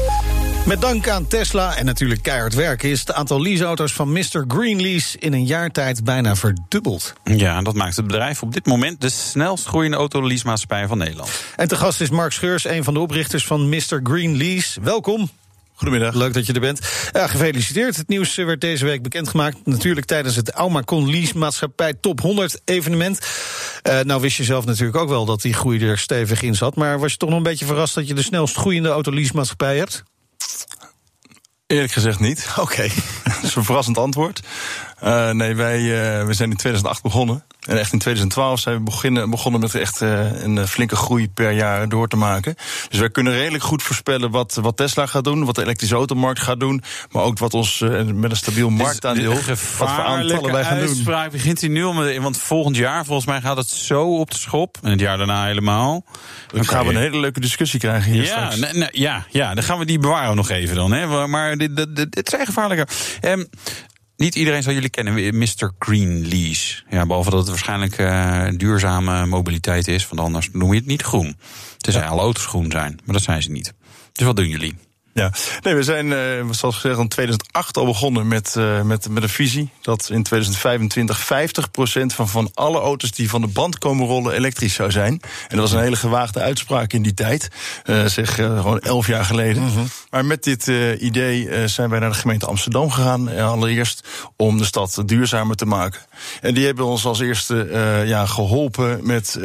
Met 0.66 0.80
dank 0.80 1.08
aan 1.08 1.26
Tesla 1.26 1.76
en 1.76 1.84
natuurlijk 1.84 2.22
keihard 2.22 2.54
werken 2.54 2.90
is 2.90 3.00
het 3.00 3.12
aantal 3.12 3.42
leaseauto's 3.42 3.92
van 3.92 4.12
Mr. 4.12 4.44
Green 4.48 4.80
Lease 4.80 5.18
in 5.18 5.32
een 5.32 5.46
jaar 5.46 5.70
tijd 5.70 6.04
bijna 6.04 6.36
verdubbeld. 6.36 7.12
Ja, 7.24 7.62
dat 7.62 7.74
maakt 7.74 7.96
het 7.96 8.06
bedrijf 8.06 8.42
op 8.42 8.52
dit 8.52 8.66
moment 8.66 9.00
de 9.00 9.08
snelst 9.08 9.66
groeiende 9.66 9.96
autoleasemaatschappij 9.96 10.86
van 10.86 10.98
Nederland. 10.98 11.30
En 11.56 11.68
te 11.68 11.76
gast 11.76 12.00
is 12.00 12.10
Mark 12.10 12.32
Scheurs, 12.32 12.64
een 12.64 12.84
van 12.84 12.94
de 12.94 13.00
oprichters 13.00 13.46
van 13.46 13.68
Mr. 13.68 14.00
Green 14.02 14.36
Lease. 14.36 14.80
Welkom. 14.80 15.30
Goedemiddag. 15.74 16.14
Leuk 16.14 16.32
dat 16.32 16.46
je 16.46 16.52
er 16.52 16.60
bent. 16.60 17.08
Ja, 17.12 17.26
gefeliciteerd. 17.26 17.96
Het 17.96 18.08
nieuws 18.08 18.34
werd 18.34 18.60
deze 18.60 18.84
week 18.84 19.02
bekendgemaakt. 19.02 19.56
Natuurlijk 19.64 20.06
tijdens 20.06 20.36
het 20.36 20.50
Aumacon 20.50 21.10
Lease 21.10 21.38
Maatschappij 21.38 21.94
Top 21.94 22.20
100 22.20 22.60
evenement. 22.64 23.20
Uh, 23.88 24.00
nou 24.00 24.20
wist 24.20 24.36
je 24.36 24.44
zelf 24.44 24.64
natuurlijk 24.64 24.96
ook 24.96 25.08
wel 25.08 25.24
dat 25.24 25.42
die 25.42 25.52
groei 25.52 25.88
er 25.88 25.98
stevig 25.98 26.42
in 26.42 26.54
zat. 26.54 26.76
Maar 26.76 26.98
was 26.98 27.12
je 27.12 27.18
toch 27.18 27.28
nog 27.28 27.38
een 27.38 27.44
beetje 27.44 27.66
verrast 27.66 27.94
dat 27.94 28.08
je 28.08 28.14
de 28.14 28.22
snelst 28.22 28.56
groeiende 28.56 28.88
autolease 28.88 29.34
maatschappij 29.34 29.76
hebt? 29.76 30.04
Eerlijk 31.66 31.92
gezegd 31.92 32.20
niet. 32.20 32.46
Oké. 32.50 32.60
Okay. 32.60 32.92
dat 33.24 33.42
is 33.42 33.54
een 33.54 33.64
verrassend 33.64 33.98
antwoord. 33.98 34.40
Uh, 35.04 35.30
nee, 35.30 35.54
wij 35.54 35.80
uh, 35.80 36.26
we 36.26 36.34
zijn 36.34 36.50
in 36.50 36.56
2008 36.56 37.02
begonnen. 37.02 37.44
En 37.60 37.78
echt 37.78 37.92
in 37.92 37.98
2012 37.98 38.60
zijn 38.60 38.76
we 38.76 38.82
beginnen, 38.82 39.30
begonnen 39.30 39.60
met 39.60 39.74
echt 39.74 40.00
uh, 40.00 40.42
een 40.42 40.68
flinke 40.68 40.96
groei 40.96 41.30
per 41.30 41.50
jaar 41.50 41.88
door 41.88 42.08
te 42.08 42.16
maken. 42.16 42.54
Dus 42.88 42.98
wij 42.98 43.10
kunnen 43.10 43.32
redelijk 43.32 43.64
goed 43.64 43.82
voorspellen 43.82 44.30
wat, 44.30 44.54
wat 44.54 44.76
Tesla 44.76 45.06
gaat 45.06 45.24
doen, 45.24 45.44
wat 45.44 45.54
de 45.54 45.62
elektrische 45.62 45.94
automarkt 45.94 46.40
gaat 46.40 46.60
doen. 46.60 46.82
Maar 47.10 47.22
ook 47.22 47.38
wat 47.38 47.54
ons 47.54 47.78
met 48.14 48.30
een 48.30 48.36
stabiel 48.36 48.68
dus 48.68 48.78
marktaandeel, 48.78 49.34
wat 49.34 49.58
voor 49.58 49.86
aantallen 49.86 50.52
wij 50.52 50.64
gaan 50.64 50.78
doen. 50.78 50.88
uitspraak 50.88 51.30
begint 51.30 51.60
hij 51.60 51.70
nu 51.70 51.84
om, 51.84 52.20
want 52.20 52.38
volgend 52.38 52.76
jaar 52.76 53.04
volgens 53.04 53.26
mij 53.26 53.40
gaat 53.40 53.56
het 53.56 53.68
zo 53.68 54.18
op 54.18 54.30
de 54.30 54.38
schop. 54.38 54.78
En 54.82 54.90
het 54.90 55.00
jaar 55.00 55.16
daarna 55.16 55.44
helemaal. 55.44 56.04
Dan 56.46 56.64
gaan 56.64 56.86
we 56.86 56.92
een 56.92 57.00
hele 57.00 57.18
leuke 57.18 57.40
discussie 57.40 57.80
krijgen 57.80 58.12
hier 58.12 58.24
ja, 58.24 58.50
ja, 58.90 59.26
ja, 59.30 59.54
dan 59.54 59.64
gaan 59.64 59.78
we 59.78 59.84
die 59.84 59.98
bewaren 59.98 60.36
nog 60.36 60.50
even 60.50 60.76
dan. 60.76 60.92
Hè. 60.92 61.26
Maar 61.26 61.56
dit, 61.56 61.76
dit, 61.76 62.12
dit, 62.12 62.28
zijn 62.28 62.46
gevaarlijker. 62.46 62.88
Um, 63.22 63.48
niet 64.16 64.34
iedereen 64.34 64.62
zal 64.62 64.72
jullie 64.72 64.88
kennen, 64.88 65.38
Mr. 65.38 65.72
Green 65.78 66.28
Lease. 66.28 66.82
Ja, 66.90 67.06
behalve 67.06 67.30
dat 67.30 67.38
het 67.38 67.48
waarschijnlijk 67.48 67.98
uh, 67.98 68.48
duurzame 68.56 69.26
mobiliteit 69.26 69.88
is, 69.88 70.08
want 70.08 70.20
anders 70.20 70.48
noem 70.52 70.72
je 70.72 70.78
het 70.78 70.86
niet 70.86 71.02
groen. 71.02 71.36
Tenzij 71.76 72.02
ja. 72.02 72.08
alle 72.08 72.20
auto's 72.20 72.46
groen 72.46 72.70
zijn, 72.70 73.00
maar 73.04 73.14
dat 73.14 73.24
zijn 73.24 73.42
ze 73.42 73.50
niet. 73.50 73.74
Dus 74.12 74.26
wat 74.26 74.36
doen 74.36 74.48
jullie? 74.48 74.74
Ja, 75.14 75.32
nee, 75.62 75.74
we 75.74 75.82
zijn, 75.82 76.06
uh, 76.06 76.50
zoals 76.50 76.74
gezegd, 76.74 76.98
in 76.98 77.08
2008 77.08 77.76
al 77.76 77.84
begonnen 77.84 78.28
met, 78.28 78.54
uh, 78.58 78.82
met, 78.82 79.08
met 79.08 79.22
een 79.22 79.28
visie. 79.28 79.70
Dat 79.80 80.08
in 80.10 80.22
2025 80.22 81.24
50% 81.24 82.14
van, 82.14 82.28
van 82.28 82.50
alle 82.54 82.80
auto's 82.80 83.10
die 83.10 83.28
van 83.28 83.40
de 83.40 83.46
band 83.46 83.78
komen 83.78 84.06
rollen 84.06 84.34
elektrisch 84.34 84.74
zou 84.74 84.90
zijn. 84.90 85.12
En 85.12 85.20
dat 85.48 85.58
was 85.58 85.72
een 85.72 85.80
hele 85.80 85.96
gewaagde 85.96 86.40
uitspraak 86.40 86.92
in 86.92 87.02
die 87.02 87.14
tijd. 87.14 87.48
Uh, 87.84 88.06
zeg 88.06 88.34
gewoon 88.34 88.80
elf 88.80 89.06
jaar 89.06 89.24
geleden. 89.24 89.62
-hmm. 89.62 89.88
Maar 90.10 90.24
met 90.24 90.44
dit 90.44 90.66
idee 90.98 91.68
zijn 91.68 91.90
wij 91.90 91.98
naar 91.98 92.10
de 92.10 92.16
gemeente 92.16 92.46
Amsterdam 92.46 92.90
gegaan. 92.90 93.38
allereerst 93.38 94.08
om 94.36 94.58
de 94.58 94.64
stad 94.64 95.02
duurzamer 95.06 95.56
te 95.56 95.66
maken. 95.66 96.00
En 96.40 96.54
die 96.54 96.66
hebben 96.66 96.84
ons 96.84 97.04
als 97.04 97.20
eerste 97.20 97.68
ja, 98.06 98.26
geholpen 98.26 99.06
met, 99.06 99.38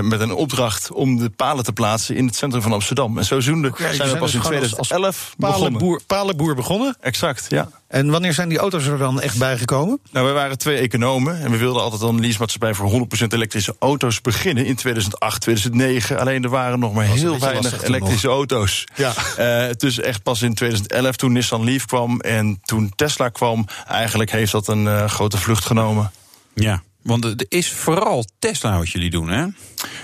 met 0.00 0.20
een 0.20 0.32
opdracht 0.32 0.92
om 0.92 1.18
de 1.18 1.30
palen 1.30 1.64
te 1.64 1.72
plaatsen 1.72 2.16
in 2.16 2.26
het 2.26 2.36
centrum 2.36 2.62
van 2.62 2.72
Amsterdam. 2.72 3.18
En 3.18 3.24
zodoende 3.24 3.72
zijn 3.92 4.10
we 4.10 4.23
pas 4.24 4.34
in 4.34 4.40
2011 4.40 5.34
palenboer, 5.38 6.00
palenboer 6.06 6.54
begonnen. 6.54 6.96
Exact, 7.00 7.46
ja. 7.48 7.68
En 7.88 8.10
wanneer 8.10 8.32
zijn 8.32 8.48
die 8.48 8.58
auto's 8.58 8.86
er 8.86 8.98
dan 8.98 9.20
echt 9.20 9.38
bijgekomen? 9.38 9.98
Nou, 10.10 10.26
we 10.26 10.32
waren 10.32 10.58
twee 10.58 10.76
economen 10.76 11.40
en 11.40 11.50
we 11.50 11.56
wilden 11.56 11.82
altijd 11.82 12.02
een 12.02 12.20
leasemaatschappij 12.20 12.74
voor 12.74 13.06
100% 13.22 13.26
elektrische 13.28 13.76
auto's 13.78 14.20
beginnen 14.20 14.66
in 14.66 14.74
2008, 14.74 15.40
2009. 15.40 16.18
Alleen 16.18 16.42
er 16.42 16.50
waren 16.50 16.78
nog 16.78 16.94
maar 16.94 17.04
heel 17.04 17.38
weinig 17.38 17.82
elektrische 17.82 18.26
nog. 18.26 18.36
auto's. 18.36 18.84
Ja. 18.94 19.12
Uh, 19.38 19.72
dus 19.76 20.00
echt 20.00 20.22
pas 20.22 20.42
in 20.42 20.54
2011 20.54 21.16
toen 21.16 21.32
Nissan 21.32 21.64
Leaf 21.64 21.86
kwam 21.86 22.20
en 22.20 22.60
toen 22.62 22.92
Tesla 22.96 23.28
kwam, 23.28 23.66
eigenlijk 23.86 24.30
heeft 24.30 24.52
dat 24.52 24.68
een 24.68 24.84
uh, 24.84 25.04
grote 25.04 25.38
vlucht 25.38 25.64
genomen. 25.64 26.10
Ja. 26.54 26.82
Want 27.02 27.24
het 27.24 27.46
is 27.48 27.72
vooral 27.72 28.24
Tesla 28.38 28.78
wat 28.78 28.90
jullie 28.90 29.10
doen, 29.10 29.28
hè? 29.28 29.46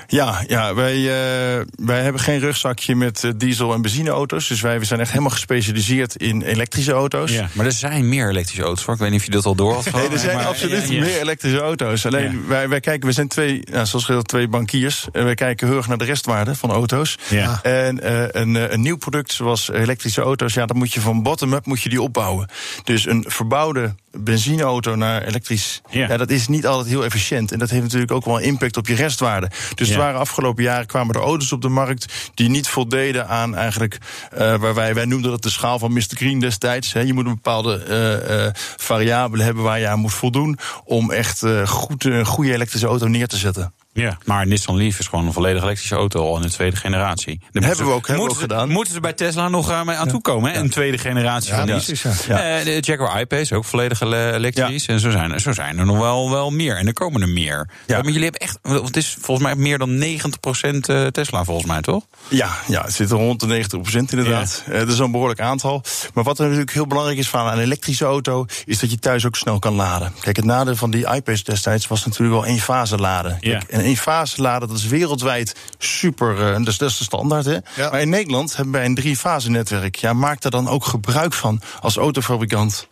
Ja, 0.06 0.44
ja 0.46 0.74
wij, 0.74 0.96
uh, 0.96 1.64
wij 1.76 2.02
hebben 2.02 2.20
geen 2.20 2.38
rugzakje 2.38 2.94
met 2.96 3.22
uh, 3.22 3.30
diesel- 3.36 3.74
en 3.74 3.82
benzineauto's. 3.82 4.48
Dus 4.48 4.60
wij 4.60 4.78
we 4.78 4.84
zijn 4.84 5.00
echt 5.00 5.10
helemaal 5.10 5.30
gespecialiseerd 5.30 6.16
in 6.16 6.42
elektrische 6.42 6.92
auto's. 6.92 7.30
Ja, 7.30 7.48
maar 7.52 7.66
er 7.66 7.72
zijn 7.72 8.08
meer 8.08 8.28
elektrische 8.28 8.62
auto's. 8.62 8.84
Hoor. 8.84 8.94
Ik 8.94 9.00
weet 9.00 9.10
niet 9.10 9.20
of 9.20 9.26
je 9.26 9.32
dat 9.32 9.44
al 9.44 9.54
door 9.54 9.74
had 9.74 9.92
Nee, 9.92 10.08
er 10.08 10.18
zijn 10.18 10.36
maar, 10.36 10.46
absoluut 10.46 10.88
ja, 10.88 10.94
ja. 10.94 11.00
meer 11.00 11.20
elektrische 11.20 11.60
auto's. 11.60 12.06
Alleen 12.06 12.46
wij, 12.46 12.68
wij 12.68 12.80
kijken, 12.80 13.08
we 13.08 13.14
zijn 13.14 13.28
twee, 13.28 13.62
nou, 13.70 13.86
zoals 13.86 14.04
gezegd, 14.04 14.28
twee 14.28 14.48
bankiers. 14.48 15.08
En 15.12 15.24
wij 15.24 15.34
kijken 15.34 15.66
heel 15.66 15.76
erg 15.76 15.88
naar 15.88 15.98
de 15.98 16.04
restwaarde 16.04 16.54
van 16.54 16.70
auto's. 16.70 17.18
Ja. 17.28 17.58
En 17.62 18.00
uh, 18.02 18.22
een, 18.30 18.72
een 18.72 18.80
nieuw 18.80 18.96
product 18.96 19.32
zoals 19.32 19.70
elektrische 19.70 20.20
auto's, 20.20 20.54
ja, 20.54 20.66
dan 20.66 20.76
moet 20.76 20.92
je 20.92 21.00
van 21.00 21.22
bottom-up 21.22 21.66
moet 21.66 21.82
je 21.82 21.88
die 21.88 22.02
opbouwen. 22.02 22.48
Dus 22.84 23.06
een 23.06 23.24
verbouwde 23.28 23.94
benzineauto 24.12 24.94
naar 24.94 25.22
elektrisch, 25.22 25.80
ja. 25.90 26.08
ja. 26.08 26.16
dat 26.16 26.30
is 26.30 26.48
niet 26.48 26.66
altijd 26.66 26.88
heel 26.88 27.04
efficiënt. 27.04 27.52
En 27.52 27.58
dat 27.58 27.70
heeft 27.70 27.82
natuurlijk 27.82 28.12
ook 28.12 28.24
wel 28.24 28.38
impact 28.38 28.76
op 28.76 28.86
je 28.86 28.94
restwaarde. 28.94 29.50
Dus 29.74 29.88
ja. 29.88 29.96
waren 29.96 30.20
afgelopen 30.20 30.62
jaren 30.62 30.86
kwamen 30.86 31.14
er 31.14 31.20
auto's 31.20 31.52
op 31.52 31.62
de 31.62 31.68
markt 31.68 32.30
die 32.34 32.48
niet 32.48 32.68
voldeden 32.68 33.28
aan 33.28 33.54
eigenlijk 33.54 33.98
uh, 34.32 34.38
waar 34.56 34.74
wij, 34.74 34.94
wij 34.94 35.04
noemden 35.04 35.30
dat 35.30 35.42
de 35.42 35.50
schaal 35.50 35.78
van 35.78 35.92
Mr. 35.92 36.04
Green 36.08 36.40
destijds. 36.40 36.92
Hè. 36.92 37.00
Je 37.00 37.12
moet 37.12 37.26
een 37.26 37.34
bepaalde 37.34 37.84
uh, 37.88 38.44
uh, 38.44 38.50
variabele 38.76 39.42
hebben 39.42 39.62
waar 39.62 39.78
je 39.78 39.88
aan 39.88 39.98
moet 39.98 40.14
voldoen 40.14 40.58
om 40.84 41.10
echt 41.10 41.44
goed, 41.64 42.04
een 42.04 42.26
goede 42.26 42.52
elektrische 42.52 42.86
auto 42.86 43.06
neer 43.06 43.28
te 43.28 43.36
zetten. 43.36 43.72
Ja, 43.92 44.18
maar 44.24 44.46
Nissan 44.46 44.76
Leaf 44.76 44.98
is 44.98 45.06
gewoon 45.06 45.26
een 45.26 45.32
volledig 45.32 45.62
elektrische 45.62 45.94
auto 45.94 46.26
al 46.26 46.36
in 46.36 46.42
de 46.42 46.50
tweede 46.50 46.76
generatie. 46.76 47.40
Dat 47.50 47.64
hebben 47.64 47.86
we 47.86 47.92
ook, 47.92 48.06
hebben 48.06 48.26
we 48.26 48.30
ook 48.30 48.38
gedaan. 48.38 48.68
Moeten 48.68 48.94
ze 48.94 49.00
bij 49.00 49.12
Tesla 49.12 49.48
nog 49.48 49.70
uh, 49.70 49.82
mee 49.82 49.96
aan 49.96 50.08
toe 50.08 50.20
komen, 50.20 50.50
hè? 50.50 50.56
Ja. 50.56 50.62
Een 50.62 50.70
tweede 50.70 50.98
generatie 50.98 51.50
ja, 51.50 51.56
van 51.56 51.66
precies, 51.66 52.02
ja. 52.26 52.58
Uh, 52.58 52.64
de 52.64 52.78
Jaguar 52.80 53.20
I-Pace 53.20 53.54
ook 53.54 53.64
volledig 53.64 54.00
elektrisch. 54.00 54.86
En 54.86 55.00
zo 55.00 55.10
zijn, 55.10 55.32
er, 55.32 55.40
zo 55.40 55.52
zijn 55.52 55.78
er 55.78 55.86
nog 55.86 55.98
wel, 55.98 56.30
wel 56.30 56.50
meer. 56.50 56.76
En 56.76 56.86
er 56.86 56.92
komen 56.92 57.22
er 57.22 57.28
meer. 57.28 57.68
Ja. 57.86 57.96
Maar 57.96 58.06
jullie 58.06 58.22
hebben 58.22 58.40
echt, 58.40 58.58
het 58.62 58.96
is 58.96 59.16
volgens 59.20 59.46
mij 59.46 59.56
meer 59.56 59.78
dan 59.78 60.04
90% 60.04 61.10
Tesla 61.10 61.44
volgens 61.44 61.66
mij, 61.66 61.80
toch? 61.80 62.06
Ja, 62.28 62.50
ja 62.66 62.82
het 62.82 62.92
zit 62.92 63.10
rond 63.10 63.40
de 63.40 63.64
90% 63.64 63.78
inderdaad. 63.92 64.62
Ja. 64.66 64.72
Uh, 64.72 64.78
dat 64.78 64.88
is 64.88 64.98
een 64.98 65.10
behoorlijk 65.10 65.40
aantal. 65.40 65.82
Maar 66.14 66.24
wat 66.24 66.38
er 66.38 66.44
natuurlijk 66.44 66.72
heel 66.72 66.86
belangrijk 66.86 67.18
is 67.18 67.28
van 67.28 67.46
een 67.46 67.58
elektrische 67.58 68.04
auto... 68.04 68.46
is 68.64 68.78
dat 68.78 68.90
je 68.90 68.98
thuis 68.98 69.26
ook 69.26 69.36
snel 69.36 69.58
kan 69.58 69.74
laden. 69.74 70.12
Kijk, 70.20 70.36
het 70.36 70.44
nadeel 70.44 70.76
van 70.76 70.90
die 70.90 71.14
I-Pace 71.14 71.44
destijds 71.44 71.86
was 71.86 72.04
natuurlijk 72.04 72.40
wel 72.40 72.46
één 72.46 72.58
fase 72.58 72.96
laden. 72.96 73.38
Kijk, 73.40 73.64
en 73.80 73.86
één 73.86 73.96
fase 73.96 74.40
laden, 74.42 74.68
dat 74.68 74.76
is 74.76 74.86
wereldwijd 74.86 75.54
super, 75.78 76.38
uh, 76.58 76.64
dus 76.64 76.78
dat 76.78 76.90
is 76.90 76.98
de 76.98 77.04
standaard. 77.04 77.44
Hè? 77.44 77.52
Ja. 77.76 77.90
Maar 77.90 78.00
in 78.00 78.08
Nederland 78.08 78.56
hebben 78.56 78.74
wij 78.74 78.84
een 78.84 78.94
drie-fase 78.94 79.50
netwerk. 79.50 79.96
Ja, 79.96 80.12
maak 80.12 80.40
daar 80.40 80.50
dan 80.50 80.68
ook 80.68 80.84
gebruik 80.84 81.32
van 81.32 81.60
als 81.80 81.96
autofabrikant. 81.96 82.88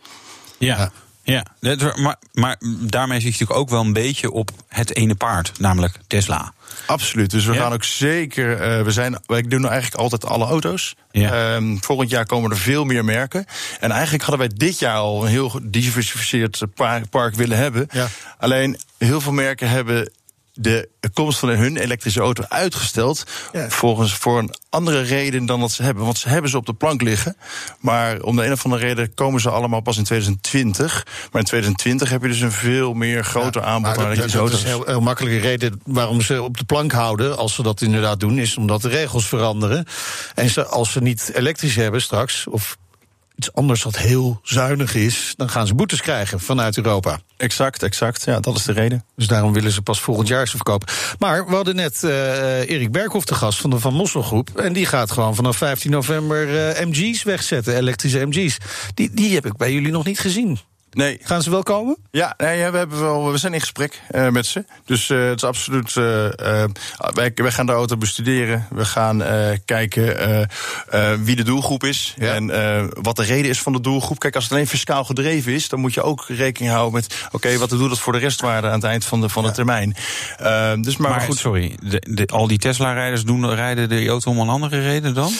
Ja. 0.57 0.91
Ja, 1.23 1.45
dat- 1.59 1.97
maar, 1.97 2.15
maar 2.33 2.55
daarmee 2.79 3.19
zie 3.19 3.25
je 3.25 3.31
natuurlijk 3.31 3.59
ook 3.59 3.69
wel 3.69 3.81
een 3.81 3.93
beetje 3.93 4.31
op 4.31 4.51
het 4.67 4.95
ene 4.95 5.15
paard, 5.15 5.51
namelijk 5.59 5.95
Tesla. 6.07 6.53
Absoluut. 6.85 7.31
Dus 7.31 7.45
we 7.45 7.53
Ja? 7.53 7.59
gaan 7.61 7.73
ook 7.73 7.83
zeker. 7.83 8.61
eh, 8.61 8.83
we 8.83 8.91
zijn, 8.91 9.19
wij 9.25 9.41
doen 9.41 9.65
eigenlijk 9.67 10.01
altijd 10.01 10.25
alle 10.25 10.45
auto's. 10.45 10.95
Ja. 11.11 11.53
Ehm, 11.55 11.77
volgend 11.79 12.09
jaar 12.09 12.25
komen 12.25 12.51
er 12.51 12.57
veel 12.57 12.83
meer 12.83 13.05
merken. 13.05 13.45
En 13.79 13.91
eigenlijk 13.91 14.23
hadden 14.23 14.47
wij 14.47 14.57
dit 14.57 14.79
jaar 14.79 14.95
al 14.95 15.23
een 15.23 15.29
heel 15.29 15.49
gediversifieerd 15.49 16.61
pa- 16.75 17.01
park 17.09 17.35
willen 17.35 17.57
hebben. 17.57 17.87
Ja. 17.91 18.07
Alleen 18.37 18.79
heel 18.97 19.21
veel 19.21 19.31
merken 19.31 19.69
hebben 19.69 20.11
de 20.61 20.89
komst 21.13 21.39
van 21.39 21.49
hun 21.49 21.77
elektrische 21.77 22.19
auto 22.19 22.43
uitgesteld. 22.47 23.23
Ja. 23.51 23.69
Volgens 23.69 24.13
voor 24.13 24.39
een 24.39 24.53
andere 24.69 25.01
reden 25.01 25.45
dan 25.45 25.59
dat 25.59 25.71
ze 25.71 25.83
hebben. 25.83 26.05
Want 26.05 26.17
ze 26.17 26.29
hebben 26.29 26.49
ze 26.49 26.57
op 26.57 26.65
de 26.65 26.73
plank 26.73 27.01
liggen. 27.01 27.37
Maar 27.79 28.21
om 28.21 28.35
de 28.35 28.45
een 28.45 28.51
of 28.51 28.65
andere 28.65 28.85
reden 28.85 29.13
komen 29.13 29.41
ze 29.41 29.49
allemaal 29.49 29.81
pas 29.81 29.97
in 29.97 30.03
2020. 30.03 31.05
Maar 31.31 31.41
in 31.41 31.47
2020 31.47 32.09
heb 32.09 32.21
je 32.21 32.27
dus 32.27 32.39
een 32.39 32.51
veel 32.51 32.93
meer 32.93 33.25
groter 33.25 33.61
aanbod 33.61 33.91
aan 33.91 33.97
dat, 33.97 34.05
elektrische 34.05 34.37
dat 34.37 34.47
is 34.47 34.53
auto's. 34.53 34.61
een 34.61 34.67
heel, 34.67 34.85
heel 34.85 35.01
makkelijke 35.01 35.39
reden 35.39 35.81
waarom 35.85 36.21
ze 36.21 36.41
op 36.41 36.57
de 36.57 36.65
plank 36.65 36.91
houden, 36.91 37.37
als 37.37 37.55
ze 37.55 37.63
dat 37.63 37.81
inderdaad 37.81 38.19
doen, 38.19 38.37
is 38.37 38.57
omdat 38.57 38.81
de 38.81 38.89
regels 38.89 39.27
veranderen. 39.27 39.85
En 40.35 40.49
ze, 40.49 40.65
als 40.65 40.91
ze 40.91 41.01
niet 41.01 41.31
elektrisch 41.33 41.75
hebben 41.75 42.01
straks, 42.01 42.47
of 42.47 42.77
iets 43.39 43.53
anders 43.53 43.83
wat 43.83 43.97
heel 43.97 44.39
zuinig 44.43 44.95
is, 44.95 45.33
dan 45.35 45.49
gaan 45.49 45.67
ze 45.67 45.75
boetes 45.75 46.01
krijgen 46.01 46.39
vanuit 46.39 46.77
Europa. 46.77 47.19
Exact, 47.37 47.83
exact. 47.83 48.23
Ja, 48.25 48.39
dat 48.39 48.55
is 48.55 48.63
de 48.63 48.71
reden. 48.71 49.05
Dus 49.15 49.27
daarom 49.27 49.53
willen 49.53 49.71
ze 49.71 49.81
pas 49.81 50.01
volgend 50.01 50.27
jaar 50.27 50.47
ze 50.47 50.55
verkopen. 50.55 50.87
Maar 51.19 51.47
we 51.47 51.55
hadden 51.55 51.75
net 51.75 52.03
eh 52.03 52.69
Erik 52.69 52.91
Berghoff 52.91 53.25
te 53.25 53.35
gast 53.35 53.59
van 53.59 53.69
de 53.69 53.79
Van 53.79 53.93
Mossel 53.93 54.21
Groep. 54.21 54.57
En 54.57 54.73
die 54.73 54.85
gaat 54.85 55.11
gewoon 55.11 55.35
vanaf 55.35 55.57
15 55.57 55.91
november 55.91 56.69
eh, 56.69 56.85
MG's 56.85 57.23
wegzetten, 57.23 57.75
elektrische 57.75 58.25
MG's. 58.25 58.57
Die, 58.93 59.09
die 59.13 59.33
heb 59.33 59.45
ik 59.45 59.57
bij 59.57 59.73
jullie 59.73 59.91
nog 59.91 60.05
niet 60.05 60.19
gezien. 60.19 60.59
Nee, 60.91 61.19
Gaan 61.21 61.41
ze 61.41 61.49
wel 61.49 61.63
komen? 61.63 61.97
Ja, 62.11 62.33
nee, 62.37 62.71
we, 62.71 62.77
hebben 62.77 62.99
wel, 62.99 63.31
we 63.31 63.37
zijn 63.37 63.53
in 63.53 63.59
gesprek 63.59 64.01
eh, 64.09 64.27
met 64.29 64.45
ze. 64.45 64.65
Dus 64.85 65.09
eh, 65.09 65.23
het 65.25 65.35
is 65.35 65.43
absoluut. 65.43 65.87
eh, 65.97 66.63
wij, 67.13 67.31
wij 67.35 67.51
gaan 67.51 67.65
de 67.65 67.71
auto 67.71 67.97
bestuderen. 67.97 68.67
We 68.69 68.85
gaan 68.85 69.23
kijken 69.65 70.47
wie 71.23 71.35
de 71.35 71.43
doelgroep 71.43 71.83
is. 71.83 72.15
Ja. 72.17 72.33
En 72.33 72.47
wat 73.01 73.15
de 73.15 73.23
reden 73.23 73.49
is 73.49 73.61
van 73.61 73.73
de 73.73 73.81
doelgroep. 73.81 74.19
Kijk, 74.19 74.35
als 74.35 74.43
het 74.43 74.53
alleen 74.53 74.67
fiscaal 74.67 75.03
gedreven 75.03 75.53
is, 75.53 75.69
dan 75.69 75.79
moet 75.79 75.93
je 75.93 76.01
ook 76.01 76.25
rekening 76.27 76.71
houden 76.73 76.93
met. 76.93 77.15
Oké, 77.31 77.57
wat 77.57 77.69
doet 77.69 77.89
dat 77.89 77.99
voor 77.99 78.13
de 78.13 78.19
restwaarde 78.19 78.67
aan 78.67 78.73
het 78.73 78.83
eind 78.83 79.05
van 79.05 79.21
de, 79.21 79.29
van 79.29 79.43
de 79.43 79.51
termijn? 79.51 79.95
Dus 80.81 80.97
maar, 80.97 81.09
Maar, 81.11 81.21
goed. 81.21 81.37
sorry, 81.37 81.75
de, 81.83 82.03
de- 82.09 82.27
al 82.27 82.47
die 82.47 82.57
Tesla-rijders 82.57 83.23
doen, 83.23 83.53
rijden 83.53 83.89
de 83.89 84.07
auto 84.07 84.31
om 84.31 84.39
een 84.39 84.49
andere 84.49 84.81
reden 84.81 85.13
dan? 85.13 85.31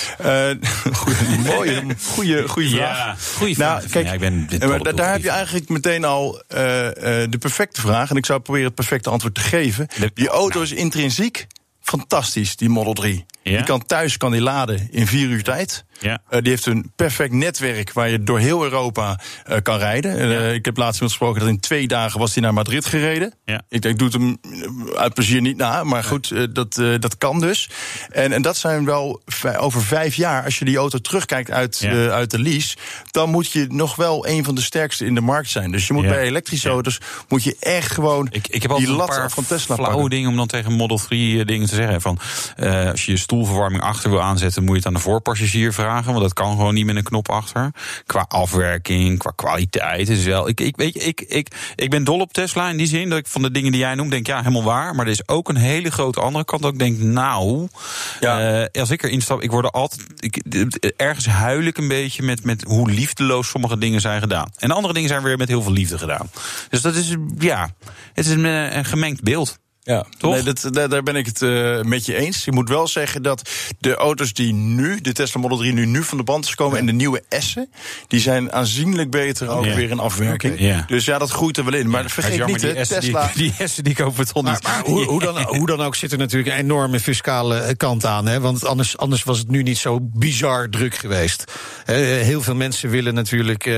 Goeie, 0.93 1.39
mooie, 1.45 1.83
goede, 2.13 2.47
goede 2.47 2.69
vraag. 2.69 2.97
Ja, 2.97 3.15
goede 3.37 3.53
vraag. 3.55 3.77
Nou, 3.79 3.89
kijk, 3.89 4.05
Ja, 4.05 4.13
ik 4.13 4.19
ben- 4.19 4.47
eh, 4.59 4.67
maar 4.69 4.95
daar 4.95 5.11
heb 5.11 5.21
je. 5.23 5.38
Eigenlijk 5.39 5.69
meteen 5.69 6.03
al 6.03 6.41
eh, 6.47 6.87
eh, 6.87 7.31
de 7.31 7.37
perfecte 7.37 7.81
vraag. 7.81 8.09
En 8.09 8.15
ik 8.15 8.25
zou 8.25 8.39
proberen 8.39 8.67
het 8.67 8.75
perfecte 8.75 9.09
antwoord 9.09 9.35
te 9.35 9.41
geven. 9.41 9.87
Die 10.13 10.27
auto 10.27 10.61
is 10.61 10.71
intrinsiek 10.71 11.47
fantastisch, 11.89 12.55
die 12.55 12.69
Model 12.69 12.93
3. 12.93 13.25
Ja? 13.43 13.55
Die 13.55 13.65
kan 13.65 13.85
thuis 13.85 14.17
kan 14.17 14.31
die 14.31 14.41
laden 14.41 14.87
in 14.91 15.07
vier 15.07 15.27
uur 15.29 15.43
tijd. 15.43 15.85
Ja. 15.99 16.21
Eh, 16.29 16.41
die 16.41 16.49
heeft 16.49 16.65
een 16.65 16.91
perfect 16.95 17.33
netwerk 17.33 17.93
waar 17.93 18.09
je 18.09 18.23
door 18.23 18.39
heel 18.39 18.63
Europa 18.63 19.19
eh, 19.45 19.57
kan 19.63 19.77
rijden. 19.77 20.17
Eh, 20.19 20.53
ik 20.53 20.65
heb 20.65 20.77
laatst 20.77 20.93
iemand 20.93 21.11
gesproken 21.11 21.39
dat 21.39 21.49
in 21.49 21.59
twee 21.59 21.87
dagen 21.87 22.19
was 22.19 22.33
hij 22.33 22.43
naar 22.43 22.53
Madrid 22.53 22.85
gereden. 22.85 23.33
Ja. 23.45 23.61
Ik, 23.69 23.85
ik 23.85 23.97
doe 23.99 24.07
het 24.07 24.17
hem 24.21 24.37
uit 24.95 25.13
plezier 25.13 25.41
niet 25.41 25.57
na, 25.57 25.83
maar 25.83 26.03
goed, 26.03 26.55
dat, 26.55 26.77
eh, 26.77 26.93
dat 26.99 27.17
kan 27.17 27.39
dus. 27.39 27.69
En, 28.11 28.31
en 28.31 28.41
dat 28.41 28.57
zijn 28.57 28.85
wel 28.85 29.21
over 29.57 29.81
vijf 29.83 30.15
jaar, 30.15 30.43
als 30.43 30.59
je 30.59 30.65
die 30.65 30.77
auto 30.77 30.97
terugkijkt 30.97 31.51
uit, 31.51 31.83
uit 32.11 32.31
de 32.31 32.39
lease, 32.39 32.77
dan 33.11 33.29
moet 33.29 33.51
je 33.51 33.65
nog 33.69 33.95
wel 33.95 34.27
een 34.27 34.43
van 34.43 34.55
de 34.55 34.61
sterkste 34.61 35.05
in 35.05 35.15
de 35.15 35.21
markt 35.21 35.49
zijn. 35.49 35.71
Dus 35.71 35.87
je 35.87 35.93
moet 35.93 36.03
Ja. 36.03 36.09
bij 36.09 36.21
elektrische 36.23 36.67
Ja. 36.67 36.73
auto's 36.73 36.97
moet 37.27 37.43
je 37.43 37.55
echt 37.59 37.91
gewoon 37.91 38.27
Ik, 38.31 38.47
ik 38.47 38.51
heb 38.51 38.61
die 38.61 38.69
altijd 38.71 38.87
een 38.89 38.95
lat 38.95 39.07
paar 39.07 39.31
van 39.31 39.45
Tesla 39.45 39.75
flauwe 39.75 39.93
pakken. 39.95 40.09
dingen 40.09 40.29
om 40.29 40.35
dan 40.35 40.47
tegen 40.47 40.71
Model 40.73 40.97
3 40.97 41.45
dingen 41.45 41.67
te 41.67 41.75
zeggen. 41.81 42.01
Van, 42.01 42.19
eh, 42.55 42.89
als 42.89 43.05
je 43.05 43.11
je 43.11 43.17
stoelverwarming 43.17 43.83
achter 43.83 44.09
wil 44.09 44.21
aanzetten, 44.21 44.61
moet 44.63 44.71
je 44.71 44.77
het 44.77 44.87
aan 44.87 44.93
de 44.93 44.99
voorpassagier 44.99 45.73
vragen. 45.73 46.11
Want 46.11 46.21
dat 46.23 46.33
kan 46.33 46.51
gewoon 46.51 46.73
niet 46.73 46.85
met 46.85 46.95
een 46.95 47.03
knop 47.03 47.29
achter. 47.29 47.71
Qua 48.05 48.25
afwerking, 48.27 49.17
qua 49.17 49.31
kwaliteit. 49.35 50.09
Is 50.09 50.23
wel, 50.23 50.47
ik, 50.47 50.59
ik, 50.61 50.75
weet 50.77 50.93
je, 50.93 50.99
ik, 50.99 51.21
ik, 51.21 51.47
ik 51.75 51.89
ben 51.89 52.03
dol 52.03 52.19
op 52.19 52.33
Tesla 52.33 52.69
in 52.69 52.77
die 52.77 52.87
zin 52.87 53.09
dat 53.09 53.19
ik 53.19 53.27
van 53.27 53.41
de 53.41 53.51
dingen 53.51 53.71
die 53.71 53.81
jij 53.81 53.95
noemt, 53.95 54.11
denk 54.11 54.27
ja, 54.27 54.37
helemaal 54.37 54.63
waar. 54.63 54.95
Maar 54.95 55.05
er 55.05 55.11
is 55.11 55.27
ook 55.27 55.49
een 55.49 55.55
hele 55.55 55.91
grote 55.91 56.19
andere 56.19 56.45
kant 56.45 56.61
dat 56.61 56.73
ik 56.73 56.79
denk, 56.79 56.99
nou, 56.99 57.67
Ja. 58.19 58.61
eh, 58.63 58.81
als 58.81 58.89
ik 58.89 59.03
erin 59.03 59.21
stap, 59.21 59.41
ik 59.41 59.51
word 59.51 59.65
er 59.65 59.71
altijd. 59.71 60.05
Ik, 60.19 60.35
ergens 60.97 61.25
huil 61.27 61.61
ik 61.63 61.77
een 61.77 61.87
beetje 61.87 62.23
met, 62.23 62.43
met 62.43 62.63
hoe 62.63 62.89
liefdeloos 62.91 63.49
sommige 63.49 63.77
dingen 63.77 64.01
zijn 64.01 64.21
gedaan. 64.21 64.51
En 64.57 64.71
andere 64.71 64.93
dingen 64.93 65.09
zijn 65.09 65.23
weer 65.23 65.37
met 65.37 65.47
heel 65.47 65.61
veel 65.61 65.71
liefde 65.71 65.97
gedaan. 65.97 66.29
Dus 66.69 66.81
dat 66.81 66.95
is, 66.95 67.15
ja, 67.37 67.69
het 68.13 68.25
is 68.25 68.31
een, 68.31 68.45
eh, 68.45 68.75
een 68.75 68.85
gemengd 68.85 69.23
beeld. 69.23 69.59
Ja, 69.83 70.05
Toch? 70.17 70.33
Nee, 70.33 70.43
dat, 70.43 70.67
daar, 70.71 70.89
daar 70.89 71.03
ben 71.03 71.15
ik 71.15 71.25
het 71.25 71.41
eh, 71.41 71.81
met 71.81 72.05
je 72.05 72.15
eens. 72.15 72.45
Je 72.45 72.51
moet 72.51 72.69
wel 72.69 72.87
zeggen 72.87 73.23
dat 73.23 73.49
de 73.79 73.95
auto's 73.95 74.33
die 74.33 74.53
nu, 74.53 75.01
de 75.01 75.11
Tesla 75.13 75.41
Model 75.41 75.57
3 75.57 75.73
nu, 75.73 75.85
nu 75.85 76.03
van 76.03 76.17
de 76.17 76.23
band 76.23 76.45
is 76.45 76.55
komen... 76.55 76.77
en 76.77 76.85
de 76.85 76.91
nieuwe 76.91 77.23
S'en, 77.29 77.69
die 78.07 78.19
zijn 78.19 78.51
aanzienlijk 78.51 79.09
beter 79.11 79.47
ook 79.49 79.65
Ja. 79.65 79.75
weer 79.75 79.89
in 79.89 79.99
afwerking. 79.99 80.59
Ja. 80.59 80.83
Dus 80.87 81.05
ja, 81.05 81.17
dat 81.17 81.29
groeit 81.29 81.57
er 81.57 81.63
wel 81.65 81.73
in. 81.73 81.89
Maar 81.89 82.09
vergeet 82.09 82.35
jammer, 82.35 82.63
niet, 82.63 82.75
die 82.75 82.85
S'en. 82.85 83.01
Die, 83.33 83.53
die 83.57 83.81
die 83.83 83.95
kopen 83.95 84.25
Maar, 84.43 84.53
niet. 84.53 84.63
maar 84.63 84.81
hoe, 84.85 85.03
hoe, 85.03 85.19
dan, 85.21 85.41
hoe 85.41 85.65
dan 85.67 85.81
ook 85.81 85.95
zit 85.95 86.11
er 86.11 86.17
natuurlijk 86.17 86.51
een 86.55 86.63
enorme 86.63 86.99
fiscale 86.99 87.57
eh, 87.57 87.75
kant 87.77 88.05
aan. 88.05 88.25
Hè? 88.27 88.39
Want 88.39 88.65
anders, 88.65 88.97
anders 88.97 89.23
was 89.23 89.37
het 89.37 89.49
nu 89.49 89.63
niet 89.63 89.77
zo 89.77 89.99
bizar 90.01 90.69
druk 90.69 90.95
geweest. 90.95 91.43
Eh, 91.85 91.95
heel 91.95 92.41
veel 92.41 92.55
mensen 92.55 92.89
willen 92.89 93.13
natuurlijk 93.13 93.69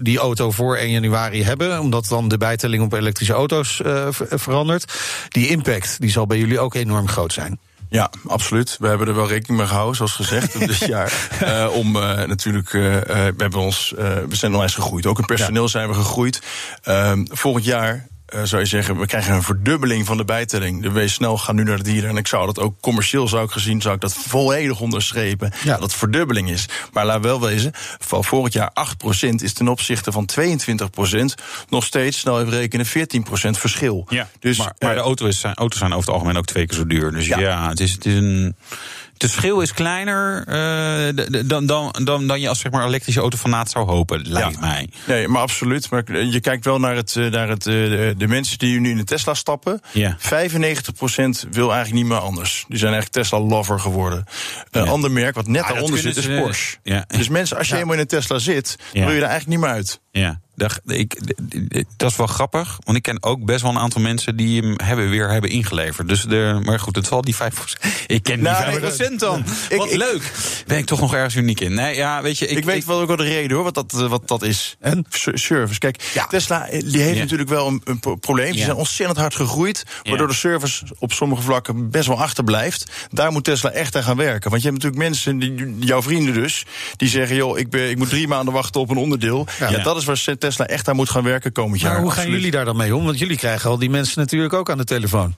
die 0.00 0.18
auto 0.18 0.50
voor 0.50 0.76
1 0.76 0.90
januari 0.90 1.44
hebben. 1.44 1.80
Omdat 1.80 2.06
dan 2.08 2.28
de 2.28 2.38
bijtelling 2.38 2.82
op 2.82 2.92
elektrische 2.92 3.32
auto's 3.32 3.74
ver- 4.10 4.14
verandert. 4.38 4.92
Die 5.28 5.48
impact 5.58 6.00
die 6.00 6.10
zal 6.10 6.26
bij 6.26 6.38
jullie 6.38 6.60
ook 6.60 6.74
enorm 6.74 7.08
groot 7.08 7.32
zijn. 7.32 7.58
Ja, 7.90 8.10
absoluut. 8.26 8.76
We 8.80 8.86
hebben 8.88 9.08
er 9.08 9.14
wel 9.14 9.28
rekening 9.28 9.58
mee 9.58 9.68
gehouden, 9.68 9.96
zoals 9.96 10.12
gezegd, 10.12 10.58
dit 10.66 10.78
jaar. 10.78 11.28
Eh, 11.40 11.68
om 11.72 11.96
eh, 11.96 12.26
natuurlijk, 12.26 12.66
eh, 12.66 12.80
we, 12.80 13.34
hebben 13.36 13.60
ons, 13.60 13.94
we 14.28 14.36
zijn 14.36 14.52
onwijs 14.52 14.74
gegroeid. 14.74 15.06
Ook 15.06 15.18
in 15.18 15.24
personeel 15.24 15.68
zijn 15.68 15.88
we 15.88 15.94
gegroeid. 15.94 16.42
Ehm, 16.82 17.24
volgend 17.30 17.64
jaar 17.64 18.06
eh, 18.28 18.42
zou 18.44 18.62
je 18.62 18.68
zeggen, 18.68 18.98
we 18.98 19.06
krijgen 19.06 19.34
een 19.34 19.42
verdubbeling 19.42 20.06
van 20.06 20.16
de 20.16 20.24
bijtelling. 20.24 20.82
De 20.82 20.90
wees 20.92 21.12
snel 21.12 21.38
gaan 21.38 21.54
nu 21.54 21.62
naar 21.62 21.76
de 21.76 21.82
dieren. 21.82 22.10
En 22.10 22.16
ik 22.16 22.26
zou 22.26 22.46
dat 22.46 22.58
ook 22.58 22.80
commercieel 22.80 23.28
zou 23.28 23.44
ik 23.44 23.50
gezien, 23.50 23.80
zou 23.82 23.94
ik 23.94 24.00
dat 24.00 24.14
volledig 24.14 24.80
onderstrepen. 24.80 25.52
Ja. 25.64 25.72
Dat 25.72 25.82
het 25.82 25.94
verdubbeling 25.94 26.50
is. 26.50 26.68
Maar 26.92 27.06
laat 27.06 27.22
wel 27.22 27.40
wezen, 27.40 27.70
van 27.98 28.24
vorig 28.24 28.52
jaar 28.52 28.72
8% 29.26 29.28
is 29.42 29.52
ten 29.52 29.68
opzichte 29.68 30.12
van 30.12 30.28
22% 30.40 31.34
nog 31.68 31.84
steeds, 31.84 32.18
snel 32.18 32.40
even 32.40 32.52
rekenen, 32.52 32.86
14% 32.86 32.90
verschil. 33.50 34.06
Ja, 34.08 34.28
Dus, 34.38 34.58
maar, 34.58 34.74
maar 34.78 34.90
eh, 34.90 34.96
de 34.96 35.02
auto 35.02 35.26
is, 35.26 35.40
zijn, 35.40 35.54
auto's 35.54 35.78
zijn 35.78 35.92
over 35.92 36.04
het 36.04 36.14
algemeen 36.14 36.36
ook 36.36 36.46
twee 36.46 36.66
keer 36.66 36.76
zo 36.76 36.86
duur. 36.86 37.12
Dus 37.12 37.26
ja, 37.26 37.38
Ja. 37.38 37.68
het, 37.68 37.80
is, 37.80 37.92
het 37.92 38.06
is 38.06 38.14
een. 38.14 38.56
Het 39.18 39.30
verschil 39.30 39.60
is 39.60 39.72
kleiner 39.72 40.44
eh, 40.46 41.24
dan, 41.46 41.66
dan, 41.66 41.92
dan, 42.04 42.26
dan 42.26 42.40
je 42.40 42.48
als 42.48 42.58
zeg 42.60 42.72
maar, 42.72 42.86
elektrische 42.86 43.20
auto 43.20 43.36
fanaat 43.36 43.70
zou 43.70 43.86
hopen, 43.86 44.22
lijkt 44.28 44.54
Ja. 44.54 44.60
mij. 44.60 44.88
Nee, 45.06 45.28
maar 45.28 45.42
absoluut. 45.42 45.90
Maar 45.90 46.22
je 46.24 46.40
kijkt 46.40 46.64
wel 46.64 46.78
naar, 46.78 46.96
het, 46.96 47.16
eh, 47.16 47.26
naar 47.26 47.48
het, 47.48 47.66
eh, 47.66 47.74
de, 48.16 48.26
mensen 48.28 48.58
die 48.58 48.80
nu 48.80 48.90
in 48.90 48.96
de 48.96 49.04
Tesla 49.04 49.34
stappen. 49.34 49.80
Ja. 49.92 50.16
95% 50.18 51.46
wil 51.50 51.72
eigenlijk 51.72 52.02
niet 52.02 52.12
meer 52.12 52.20
anders. 52.22 52.64
Die 52.68 52.78
zijn 52.78 52.94
echt 52.94 53.12
Tesla-lover 53.12 53.80
geworden. 53.80 54.24
Een 54.70 54.84
Ja. 54.84 54.90
ander 54.90 55.10
merk 55.10 55.34
wat 55.34 55.46
net 55.46 55.62
Ah, 55.62 55.68
daaronder 55.68 55.98
zit 55.98 56.16
is 56.16 56.26
Porsche. 56.26 56.76
ja. 56.82 57.04
Dus 57.08 57.28
mensen, 57.28 57.56
als 57.58 57.68
je 57.68 57.76
eenmaal 57.76 57.94
in 57.94 58.00
een 58.00 58.06
Tesla 58.06 58.38
zit, 58.38 58.76
wil 58.92 59.02
je 59.02 59.08
er 59.08 59.22
eigenlijk 59.22 59.46
niet 59.46 59.58
meer 59.60 59.68
uit. 59.70 60.00
Ja, 60.18 60.40
dat, 60.56 60.80
ik, 60.86 61.20
dat 61.96 62.10
is 62.10 62.16
wel 62.16 62.26
grappig. 62.26 62.78
Want 62.84 62.96
ik 62.96 63.02
ken 63.02 63.22
ook 63.22 63.44
best 63.44 63.62
wel 63.62 63.70
een 63.70 63.78
aantal 63.78 64.00
mensen 64.00 64.36
die 64.36 64.60
hem 64.62 64.74
hebben, 64.76 65.10
weer 65.10 65.30
hebben 65.30 65.50
ingeleverd. 65.50 66.08
Dus 66.08 66.22
de, 66.22 66.60
maar 66.64 66.80
goed, 66.80 66.96
het 66.96 67.06
zal 67.06 67.20
die 67.22 67.34
5%. 67.34 67.38
Ik 68.06 68.22
ken 68.22 68.34
die 68.34 68.44
Nou, 68.44 68.80
5% 68.80 69.14
dan. 69.16 69.44
ik- 69.68 69.76
Wat 69.78 69.90
ik- 69.90 69.96
leuk. 69.96 70.32
Ben 70.66 70.78
ik 70.78 70.84
toch 70.84 71.00
nog 71.00 71.14
ergens 71.14 71.34
uniek 71.34 71.60
in? 71.60 71.74
Nee, 71.74 71.96
ja, 71.96 72.22
weet 72.22 72.38
je. 72.38 72.46
Ik, 72.46 72.64
weet 72.64 72.84
wel 72.84 73.00
ook 73.00 73.06
wel 73.06 73.16
de 73.16 73.22
reden 73.24 73.54
hoor, 73.56 73.64
wat 73.64 73.74
dat, 73.74 73.92
eh, 73.94 74.08
wat 74.08 74.28
dat 74.28 74.42
is. 74.42 74.76
En? 74.80 75.04
Service. 75.34 75.78
Kijk, 75.78 76.10
Ja. 76.14 76.26
Tesla 76.26 76.68
eh, 76.68 76.80
die 76.80 77.00
heeft 77.00 77.16
Ja. 77.16 77.22
natuurlijk 77.22 77.48
wel 77.48 77.66
een, 77.66 77.80
een 77.84 78.00
pro- 78.00 78.14
probleem. 78.16 78.52
Ze 78.52 78.58
Ja. 78.58 78.64
zijn 78.64 78.76
ontzettend 78.76 79.18
hard 79.18 79.34
gegroeid. 79.34 79.84
Waardoor 80.02 80.28
de 80.28 80.34
service 80.34 80.84
op 80.98 81.12
sommige 81.12 81.42
vlakken 81.42 81.90
best 81.90 82.06
wel 82.06 82.20
achterblijft. 82.20 82.90
Daar 83.10 83.32
moet 83.32 83.44
Tesla 83.44 83.70
echt 83.70 83.96
aan 83.96 84.02
gaan 84.02 84.16
werken. 84.16 84.50
Want 84.50 84.62
je 84.62 84.68
hebt 84.68 84.82
natuurlijk 84.82 85.10
mensen, 85.10 85.38
die, 85.38 85.76
jouw 85.86 86.02
vrienden 86.02 86.34
dus, 86.34 86.64
die 86.96 87.08
zeggen: 87.08 87.36
joh, 87.36 87.58
ik, 87.58 87.70
ben, 87.70 87.90
ik 87.90 87.98
moet 87.98 88.08
drie 88.08 88.28
maanden 88.28 88.54
wachten 88.54 88.80
op 88.80 88.90
een 88.90 88.96
onderdeel. 88.96 89.46
Ja, 89.58 89.68
Ja. 89.70 89.82
dat 89.82 89.96
is 89.96 90.04
waar 90.08 90.38
Tesla 90.38 90.66
echt 90.66 90.88
aan 90.88 90.96
moet 90.96 91.10
gaan 91.10 91.24
werken 91.24 91.52
komend 91.52 91.80
jaar. 91.80 91.92
Maar 91.92 92.00
hoe 92.00 92.10
gaan 92.10 92.18
Absoluut. 92.18 92.38
jullie 92.38 92.56
daar 92.56 92.64
dan 92.64 92.76
mee 92.76 92.96
om? 92.96 93.04
Want 93.04 93.18
jullie 93.18 93.36
krijgen 93.36 93.70
al 93.70 93.78
die 93.78 93.90
mensen 93.90 94.20
natuurlijk 94.20 94.52
ook 94.52 94.70
aan 94.70 94.78
de 94.78 94.84
telefoon. 94.84 95.34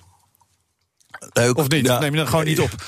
Leuk. 1.33 1.57
Of 1.57 1.69
niet? 1.69 1.87
Ja. 1.87 1.99
Neem 1.99 2.11
je 2.11 2.16
dan 2.19 2.29
gewoon 2.29 2.45
niet 2.45 2.61
op? 2.61 2.71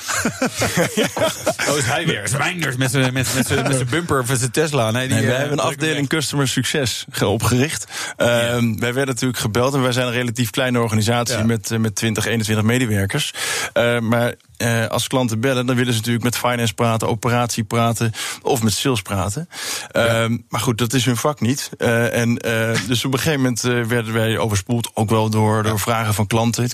Oh, 1.69 1.77
is 1.77 1.83
hij 1.85 2.05
weer. 2.05 2.27
Zwijnders 2.33 2.75
met 2.75 2.91
zijn 2.91 3.13
met, 3.13 3.33
met, 3.35 3.49
met 3.63 3.75
zijn 3.75 3.87
bumper 3.89 4.19
of 4.19 4.27
zijn 4.33 4.51
Tesla. 4.51 4.91
Nee, 4.91 5.07
die, 5.07 5.15
Nee, 5.17 5.25
wij 5.25 5.33
eh, 5.33 5.39
hebben 5.39 5.57
een 5.59 5.63
afdeling 5.65 6.07
Customer 6.09 6.47
Succes 6.47 7.05
ge- 7.11 7.27
opgericht. 7.27 7.85
Ehm, 8.17 8.75
Wij 8.79 8.93
werden 8.93 9.13
natuurlijk 9.13 9.39
gebeld 9.39 9.73
en 9.73 9.81
wij 9.81 9.91
zijn 9.91 10.07
een 10.07 10.13
relatief 10.13 10.49
kleine 10.49 10.79
organisatie 10.79 11.37
Ja. 11.37 11.43
met, 11.45 11.71
eh, 11.71 11.77
met 11.77 11.95
20, 11.95 12.25
21 12.25 12.65
medewerkers. 12.65 13.33
Eh, 13.73 13.99
maar 13.99 14.33
eh, 14.57 14.87
als 14.87 15.07
klanten 15.07 15.39
bellen, 15.39 15.65
dan 15.65 15.75
willen 15.75 15.93
ze 15.93 15.97
natuurlijk 15.99 16.23
met 16.25 16.37
finance 16.37 16.73
praten, 16.73 17.07
operatie 17.07 17.63
praten 17.63 18.11
of 18.41 18.63
met 18.63 18.73
sales 18.73 19.01
praten. 19.01 19.49
Ehm, 19.91 20.37
Maar 20.49 20.61
goed, 20.61 20.77
dat 20.77 20.93
is 20.93 21.05
hun 21.05 21.17
vak 21.17 21.39
niet. 21.41 21.69
Eh, 21.77 22.15
en 22.19 22.37
eh, 22.37 22.79
dus 22.87 23.05
op 23.05 23.13
een 23.13 23.19
gegeven 23.19 23.39
moment 23.41 23.61
werden 23.89 24.13
wij 24.13 24.37
overspoeld, 24.37 24.91
ook 24.93 25.09
wel 25.09 25.29
door, 25.29 25.63
door 25.63 25.79
vragen 25.79 26.13
van 26.13 26.27
klanten. 26.27 26.69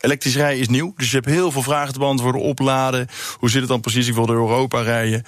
Elektrisch 0.00 0.36
rijden 0.36 0.60
is 0.60 0.68
nieuw, 0.68 0.94
dus 0.96 1.05
je 1.10 1.16
hebt 1.16 1.28
heel 1.28 1.50
veel 1.50 1.62
vragen 1.62 1.92
te 1.92 1.98
beantwoorden. 1.98 2.40
Opladen, 2.40 3.08
hoe 3.38 3.50
zit 3.50 3.60
het 3.60 3.68
dan 3.68 3.80
precies? 3.80 4.08
Ik 4.08 4.14
wil 4.14 4.26
door 4.26 4.36
Europa 4.36 4.80
rijden. 4.80 5.22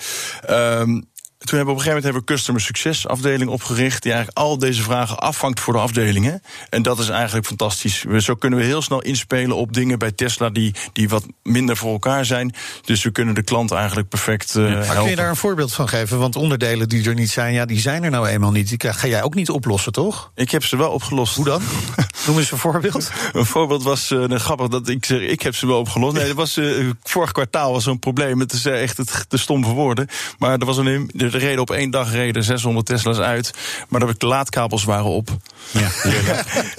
Ehm, 0.47 1.01
toen 1.39 1.57
hebben 1.59 1.75
we 1.75 1.81
op 1.81 1.87
een 1.87 1.93
gegeven 1.95 2.09
moment 2.09 2.27
hebben 2.27 2.37
we 2.37 2.43
een 2.53 2.53
customer 2.55 2.61
succes 2.63 3.07
afdeling 3.09 3.51
opgericht. 3.51 4.03
Die 4.03 4.13
eigenlijk 4.13 4.41
al 4.41 4.59
deze 4.59 4.83
vragen 4.83 5.19
afvangt 5.19 5.61
voor 5.61 5.73
de 5.73 5.79
afdelingen. 5.79 6.43
En 6.71 6.83
dat 6.83 6.99
is 6.99 7.09
eigenlijk 7.09 7.47
fantastisch. 7.47 8.03
We- 8.09 8.21
Zo 8.21 8.35
kunnen 8.35 8.59
we 8.59 8.65
heel 8.65 8.83
snel 8.83 9.03
inspelen 9.03 9.57
op 9.57 9.73
dingen 9.73 9.99
bij 9.99 10.13
Tesla 10.13 10.51
die, 10.51 10.75
die 10.93 11.09
wat 11.09 11.27
minder 11.43 11.77
voor 11.77 11.93
elkaar 11.93 12.25
zijn. 12.25 12.55
Dus 12.85 13.03
we 13.03 13.11
kunnen 13.11 13.35
de 13.35 13.43
klant 13.43 13.71
eigenlijk 13.73 14.09
perfect 14.09 14.57
eh 14.57 14.63
Maar 14.63 14.97
kun 14.97 15.11
je 15.11 15.17
daar 15.17 15.29
een 15.29 15.37
voorbeeld 15.37 15.73
van 15.75 15.89
geven? 15.89 16.19
Want 16.19 16.37
onderdelen 16.37 16.89
die 16.89 17.09
er 17.09 17.15
niet 17.15 17.31
zijn, 17.31 17.53
ja, 17.53 17.65
die 17.65 17.81
zijn 17.81 18.03
er 18.05 18.11
nou 18.11 18.27
eenmaal 18.27 18.51
niet. 18.51 18.69
Die 18.69 18.93
ga 18.93 19.07
jij 19.09 19.23
ook 19.23 19.35
niet 19.35 19.51
oplossen, 19.51 19.93
toch? 19.93 20.31
Ik 20.35 20.51
heb 20.51 20.65
ze 20.65 20.77
wel 20.77 20.91
opgelost. 20.91 21.37
Hoe 21.37 21.45
dan? 21.45 21.63
Noem 22.29 22.39
eens 22.39 22.51
een 22.53 22.59
voorbeeld. 22.59 23.11
Een 23.33 23.47
voorbeeld 23.47 23.83
was 23.83 24.11
eh, 24.11 24.19
nou, 24.19 24.39
grappig 24.39 24.69
dat 24.69 24.89
ik 24.89 25.05
zeg, 25.05 25.21
ik 25.21 25.43
heb 25.43 25.55
ze 25.55 25.67
wel 25.67 25.79
opgelost. 25.79 26.17
Nee, 26.17 26.27
dat 26.27 26.37
was, 26.37 26.57
eh, 26.57 26.87
vorig 27.03 27.33
kwartaal 27.33 27.73
was 27.73 27.85
zo'n 27.85 27.99
probleem. 27.99 28.41
Het 28.41 28.53
is 28.53 28.67
eh, 28.67 28.83
echt 28.83 28.97
het, 28.97 29.25
te 29.29 29.37
stom 29.39 29.65
voor 29.65 29.75
woorden. 29.75 30.09
Maar 30.39 30.59
er 30.59 30.67
was 30.67 30.77
een, 30.77 31.11
de 31.15 31.27
reden 31.27 31.61
op 31.61 31.71
één 31.71 31.91
dag 31.91 32.13
reden 32.13 32.45
600 32.45 32.87
Tesla's 32.87 33.19
uit. 33.19 33.51
Maar 33.89 34.01
de 34.01 34.27
laadkabels 34.27 34.85
waren 34.85 35.05
op. 35.05 35.37
Ja. 35.71 35.89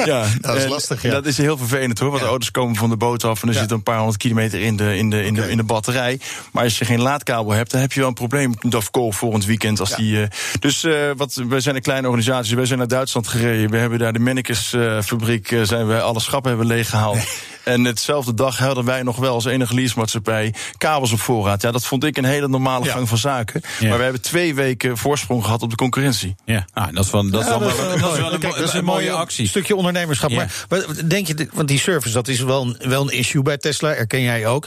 Ja, 0.05 0.25
Dat 0.41 0.55
is 0.55 0.67
lastig, 0.67 1.01
ja. 1.01 1.12
Dat 1.12 1.25
is 1.25 1.38
heel 1.38 1.57
vervelend 1.57 1.99
hoor. 1.99 2.09
Want 2.09 2.21
de 2.21 2.27
auto's 2.27 2.51
komen 2.51 2.75
van 2.75 2.89
de 2.89 2.97
boot 2.97 3.23
af 3.23 3.41
en 3.41 3.47
er 3.47 3.53
Ja. 3.53 3.59
zit 3.59 3.71
een 3.71 3.83
paar 3.83 3.97
honderd 3.97 4.17
kilometer 4.17 4.59
in 4.59 4.75
de, 4.75 4.95
in, 4.97 5.09
de, 5.09 5.25
in, 5.25 5.33
de, 5.33 5.49
in 5.49 5.57
de 5.57 5.63
batterij. 5.63 6.19
Maar 6.51 6.63
als 6.63 6.79
je 6.79 6.85
geen 6.85 7.01
laadkabel 7.01 7.51
hebt, 7.51 7.71
dan 7.71 7.81
heb 7.81 7.91
je 7.91 7.99
wel 7.99 8.09
een 8.09 8.13
probleem. 8.13 8.53
Of 8.75 8.91
call 8.91 9.12
volgend 9.12 9.45
weekend. 9.45 9.79
Als 9.79 9.95
die, 9.95 10.27
dus 10.59 10.88
wat, 11.17 11.41
wij 11.47 11.59
zijn 11.59 11.75
een 11.75 11.81
kleine 11.81 12.07
organisatie. 12.07 12.55
Wij 12.55 12.65
zijn 12.65 12.79
naar 12.79 12.88
Duitsland 12.88 13.27
gereden. 13.27 13.69
We 13.69 13.77
hebben 13.77 13.99
daar 13.99 14.13
de 14.13 14.19
Mennekes 14.19 14.75
fabriek. 15.03 15.38
Eh, 15.47 15.62
zijn 15.63 15.88
we 15.88 16.02
alle 16.02 16.19
schappen 16.19 16.49
hebben 16.49 16.67
leeggehaald. 16.67 17.17
En 17.63 17.84
hetzelfde 17.86 18.34
dag 18.34 18.58
hadden 18.58 18.86
wij 18.86 19.04
nog 19.04 19.15
wel 19.17 19.34
als 19.34 19.45
enige 19.45 19.73
leasemaatschappij 19.73 20.54
kabels 20.78 21.12
op 21.12 21.19
voorraad. 21.19 21.62
Ja, 21.62 21.71
dat 21.71 21.86
vond 21.86 22.04
ik 22.04 22.17
een 22.17 22.25
hele 22.25 22.47
normale 22.47 22.86
Ja. 22.86 22.91
gang 22.93 23.10
van 23.10 23.17
zaken. 23.17 23.62
Ja. 23.80 23.88
Maar 23.89 23.97
we 23.97 24.04
hebben 24.04 24.21
twee 24.21 24.56
weken 24.56 24.97
voorsprong 24.97 25.43
gehad 25.43 25.62
op 25.62 25.69
de 25.69 25.75
concurrentie. 25.75 26.36
Ja, 26.45 26.65
nou, 26.73 26.91
dat 26.93 27.06
is 27.06 27.12
wel, 27.12 27.30
dat 27.30 27.41
is 27.41 27.47
wel, 27.47 27.60
Ja, 27.62 27.65
dat 27.65 27.73
is 27.73 27.80
wel 27.82 27.99
mooi. 27.99 28.34
een, 28.34 28.39
Kijk, 28.39 28.73
een 28.73 28.84
mooie 28.86 29.12
actie. 29.12 29.47
stukje 29.47 29.75
ondernemerschap. 29.75 30.30
Ja. 30.30 30.47
Maar 30.69 30.84
wat 30.88 31.10
denk 31.10 31.28
je, 31.28 31.47
want 31.54 31.67
die 31.67 31.80
service, 31.80 32.13
dat 32.13 32.28
is 32.28 32.39
wel 32.39 32.62
een, 32.62 32.89
wel 32.89 33.02
een 33.02 33.17
issue 33.17 33.41
bij 33.41 33.58
Tesla, 33.58 33.93
erken 33.93 34.21
jij 34.21 34.47
ook. 34.47 34.65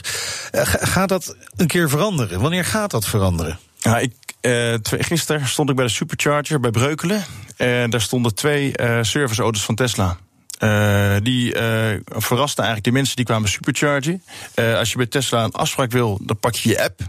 Eh, 0.51 0.65
ga- 0.65 0.85
gaat 0.85 1.09
dat 1.09 1.35
een 1.55 1.67
keer 1.67 1.89
veranderen? 1.89 2.41
Wanneer 2.41 2.65
gaat 2.65 2.91
dat 2.91 3.05
veranderen? 3.05 3.59
Ja, 3.77 3.97
ik, 3.99 4.13
eh, 4.41 4.73
twee- 4.73 5.03
gisteren 5.03 5.47
stond 5.47 5.69
ik 5.69 5.75
bij 5.75 5.85
de 5.85 5.91
Supercharger 5.91 6.59
bij 6.59 6.71
Breukelen. 6.71 7.23
En 7.57 7.89
daar 7.89 8.01
stonden 8.01 8.35
twee 8.35 8.77
eh 8.77 8.97
serviceauto's 9.01 9.63
van 9.63 9.75
Tesla. 9.75 10.17
Eh, 10.63 11.15
die 11.23 11.53
eh 11.53 11.99
verrasten 12.05 12.63
eigenlijk 12.63 12.83
de 12.83 12.91
mensen 12.91 13.15
die 13.15 13.25
kwamen 13.25 13.49
superchargen. 13.49 14.23
Eh, 14.53 14.77
als 14.77 14.91
je 14.91 14.97
bij 14.97 15.05
Tesla 15.05 15.43
een 15.43 15.51
afspraak 15.51 15.91
wil, 15.91 16.19
dan 16.21 16.39
pak 16.39 16.55
je 16.55 16.69
je 16.69 16.83
app. 16.83 16.99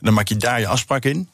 Dan 0.00 0.14
maak 0.14 0.28
je 0.28 0.36
daar 0.36 0.60
je 0.60 0.66
afspraak 0.66 1.04
in. 1.04 1.28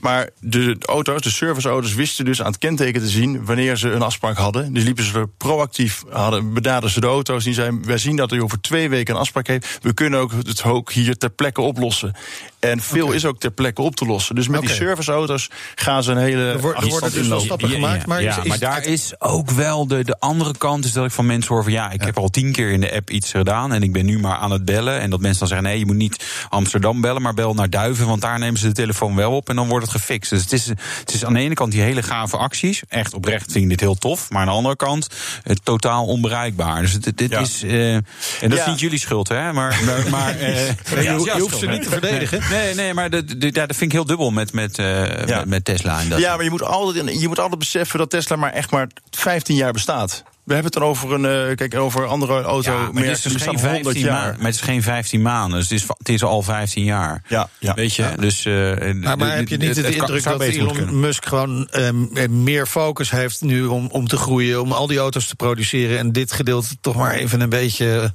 Maar 0.00 0.30
de 0.40 0.76
auto's, 0.86 1.22
de 1.22 1.30
serviceauto's, 1.30 1.94
wisten 1.94 2.24
dus 2.24 2.40
aan 2.40 2.46
het 2.46 2.58
kenteken 2.58 3.00
te 3.00 3.08
zien 3.08 3.44
wanneer 3.44 3.76
ze 3.76 3.90
een 3.90 4.02
afspraak 4.02 4.36
hadden. 4.36 4.72
Dus 4.72 4.84
liepen 4.84 5.04
ze 5.04 5.18
er 5.18 5.28
proactief, 5.28 6.02
hadden, 6.10 6.52
benaderden 6.54 6.90
ze 6.90 7.00
de 7.00 7.06
auto's. 7.06 7.44
Die 7.44 7.54
zeiden: 7.54 7.86
Wij 7.86 7.98
zien 7.98 8.16
dat 8.16 8.32
u 8.32 8.42
over 8.42 8.60
twee 8.60 8.88
weken 8.88 9.14
een 9.14 9.20
afspraak 9.20 9.46
heeft. 9.46 9.78
We 9.82 9.92
kunnen 9.92 10.20
ook 10.20 10.32
het 10.32 10.64
ook 10.64 10.92
hier 10.92 11.16
ter 11.16 11.30
plekke 11.30 11.60
oplossen. 11.60 12.12
En 12.58 12.80
veel 12.80 13.12
is 13.12 13.24
ook 13.24 13.38
ter 13.40 13.50
plekke 13.50 13.82
op 13.82 13.96
te 13.96 14.06
lossen. 14.06 14.34
Dus 14.34 14.48
met 14.48 14.60
die 14.60 14.68
serviceauto's 14.76 15.50
gaan 15.74 16.02
ze 16.02 16.10
een 16.10 16.16
hele. 16.18 16.42
Er 16.50 16.60
wordt- 16.60 16.80
er 16.82 16.88
worden 16.88 17.12
dus 17.12 17.28
wel 17.28 17.40
stappen 17.40 17.68
gemaakt. 17.68 18.06
Maar, 18.06 18.22
ja, 18.22 18.30
is, 18.30 18.36
is 18.36 18.42
maar 18.42 18.52
het- 18.52 18.60
daar 18.60 18.84
is 18.84 19.14
ook 19.20 19.50
wel 19.50 19.86
de, 19.86 20.04
de 20.04 20.20
andere 20.20 20.54
kant. 20.58 20.84
Is 20.84 20.92
dat 20.92 21.04
ik 21.04 21.10
van 21.10 21.26
mensen 21.26 21.54
hoor 21.54 21.62
van 21.62 21.72
ja, 21.72 21.90
ik 21.90 22.02
heb 22.02 22.18
al 22.18 22.28
tien 22.28 22.52
keer 22.52 22.70
in 22.70 22.80
de 22.80 22.92
app 22.94 23.10
iets 23.10 23.30
gedaan. 23.30 23.72
En 23.72 23.82
ik 23.82 23.92
ben 23.92 24.04
nu 24.06 24.18
maar 24.18 24.36
aan 24.36 24.50
het 24.50 24.64
bellen. 24.64 25.00
En 25.00 25.10
dat 25.10 25.20
mensen 25.20 25.38
dan 25.38 25.48
zeggen: 25.48 25.66
nee, 25.66 25.78
je 25.78 25.86
moet 25.86 25.96
niet 25.96 26.24
Amsterdam 26.48 27.00
bellen, 27.00 27.22
maar 27.22 27.34
bel 27.34 27.54
naar 27.54 27.70
Duiven. 27.70 28.06
Want 28.06 28.20
daar 28.20 28.38
nemen 28.38 28.60
ze 28.60 28.66
de 28.66 28.72
telefoon 28.72 29.14
wel 29.16 29.32
op 29.32 29.45
en 29.48 29.56
dan 29.56 29.68
wordt 29.68 29.86
het 29.92 29.94
gefixt. 29.96 30.30
Dus 30.30 30.42
het 30.42 30.52
is, 30.52 30.66
het 30.66 31.12
is 31.14 31.24
aan 31.24 31.32
de 31.32 31.40
ene 31.40 31.54
kant 31.54 31.72
die 31.72 31.80
hele 31.82 32.02
gave 32.02 32.36
acties. 32.36 32.82
Echt 32.88 33.14
oprecht 33.14 33.52
vind 33.52 33.64
ik 33.64 33.70
dit 33.70 33.80
heel 33.80 33.94
tof. 33.94 34.30
Maar 34.30 34.40
aan 34.40 34.46
de 34.46 34.52
andere 34.52 34.76
kant 34.76 35.06
het 35.42 35.64
totaal 35.64 36.06
onbereikbaar. 36.06 36.80
Dus 36.80 37.00
dit, 37.00 37.18
dit 37.18 37.30
Ja. 37.30 37.38
is. 37.40 37.62
eh, 37.62 37.94
en 37.94 38.04
dat 38.40 38.52
is 38.52 38.64
Ja. 38.64 38.70
niet 38.70 38.80
jullie 38.80 38.98
schuld, 38.98 39.28
hè? 39.28 39.52
Maar. 39.52 39.80
maar, 39.84 40.10
maar 40.20 40.36
eh, 40.38 40.66
je, 40.66 40.74
ja, 40.94 41.00
je 41.00 41.24
ja, 41.24 41.38
hoeft 41.38 41.58
ze 41.58 41.66
niet 41.66 41.82
te 41.82 41.88
verdedigen. 41.88 42.40
Nee, 42.50 42.74
nee, 42.74 42.94
maar 42.94 43.10
dat, 43.10 43.28
dat, 43.28 43.54
ja, 43.54 43.66
dat 43.66 43.76
vind 43.76 43.80
ik 43.80 43.92
heel 43.92 44.06
dubbel 44.06 44.30
met, 44.30 44.52
met, 44.52 44.78
eh, 44.78 45.26
Ja. 45.26 45.36
met, 45.36 45.46
met 45.46 45.64
Tesla. 45.64 46.00
En 46.00 46.08
dat. 46.08 46.18
Ja, 46.18 46.34
maar 46.34 46.44
je 46.44 46.50
moet, 46.50 46.62
altijd, 46.62 47.20
je 47.20 47.28
moet 47.28 47.38
altijd 47.38 47.58
beseffen 47.58 47.98
dat 47.98 48.10
Tesla 48.10 48.36
maar 48.36 48.52
echt 48.52 48.70
maar 48.70 48.86
15 49.10 49.56
jaar 49.56 49.72
bestaat. 49.72 50.22
We 50.46 50.54
hebben 50.54 50.72
het 50.72 50.80
dan 50.80 50.90
over 50.90 51.12
een, 51.12 51.48
eh, 51.50 51.56
kijk, 51.56 51.74
over 51.74 52.06
andere 52.06 52.42
auto. 52.42 52.72
Ja, 52.72 52.90
maar 52.92 53.02
het 53.02 53.16
is 53.16 53.22
dus 53.22 53.32
geen 53.32 53.52
bestaan 53.52 53.72
100 53.72 53.82
15 53.82 54.02
jaar. 54.02 54.12
maanden. 54.12 54.36
Maar 54.36 54.46
het 54.46 54.54
is 54.54 54.60
geen 54.60 54.82
15 54.82 55.22
maanden. 55.22 55.58
Dus 55.58 55.68
het 55.68 55.80
is, 55.80 55.88
het 55.98 56.08
is 56.08 56.22
al 56.22 56.42
15 56.42 56.84
jaar. 56.84 57.22
Ja, 57.28 57.48
ja. 57.58 57.74
Weet 57.74 57.94
je? 57.94 58.12
Dus, 58.16 58.44
eh, 58.44 58.52
Maar, 58.94 59.18
maar 59.18 59.36
heb 59.36 59.48
je 59.48 59.56
niet 59.56 59.74
de 59.74 59.94
indruk 59.94 60.22
dat 60.22 60.40
Elon. 60.40 61.00
Musk 61.00 61.26
gewoon 61.26 61.68
ehm, 61.68 62.42
meer 62.42 62.66
focus 62.66 63.10
heeft 63.10 63.40
nu 63.42 63.64
om, 63.64 63.86
om 63.86 64.08
te 64.08 64.16
groeien, 64.16 64.62
om 64.62 64.72
al 64.72 64.86
die 64.86 64.98
auto's 64.98 65.26
te 65.26 65.36
produceren 65.36 65.98
en 65.98 66.12
dit 66.12 66.32
gedeelte 66.32 66.76
toch 66.80 66.96
maar 66.96 67.14
even 67.14 67.40
een 67.40 67.48
beetje 67.48 68.00
eh, 68.00 68.08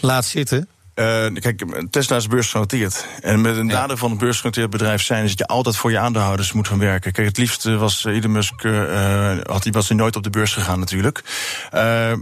laat 0.00 0.24
zitten? 0.24 0.68
Eh, 0.94 1.26
kijk, 1.32 1.64
Tesla 1.90 2.16
is 2.16 2.26
beursgenoteerd. 2.26 3.06
En 3.20 3.40
met 3.40 3.56
een 3.56 3.66
nadeel 3.66 3.96
van 3.96 4.10
een 4.10 4.18
beursgenoteerd 4.18 4.70
bedrijf 4.70 5.02
zijn... 5.02 5.24
is 5.24 5.28
dat 5.28 5.38
je 5.38 5.46
altijd 5.46 5.76
voor 5.76 5.90
je 5.90 5.98
aandeelhouders 5.98 6.52
moet 6.52 6.68
gaan 6.68 6.78
werken. 6.78 7.12
Kijk, 7.12 7.26
het 7.26 7.38
liefst 7.38 7.66
eh, 7.66 7.78
was 7.78 8.04
Elon 8.04 8.32
Musk... 8.32 8.64
eh, 8.64 9.36
had 9.42 9.62
hij 9.62 9.72
was 9.72 9.88
hij 9.88 9.96
nooit 9.96 10.16
op 10.16 10.22
de 10.22 10.30
beurs 10.30 10.52
gegaan 10.52 10.78
natuurlijk. 10.78 11.22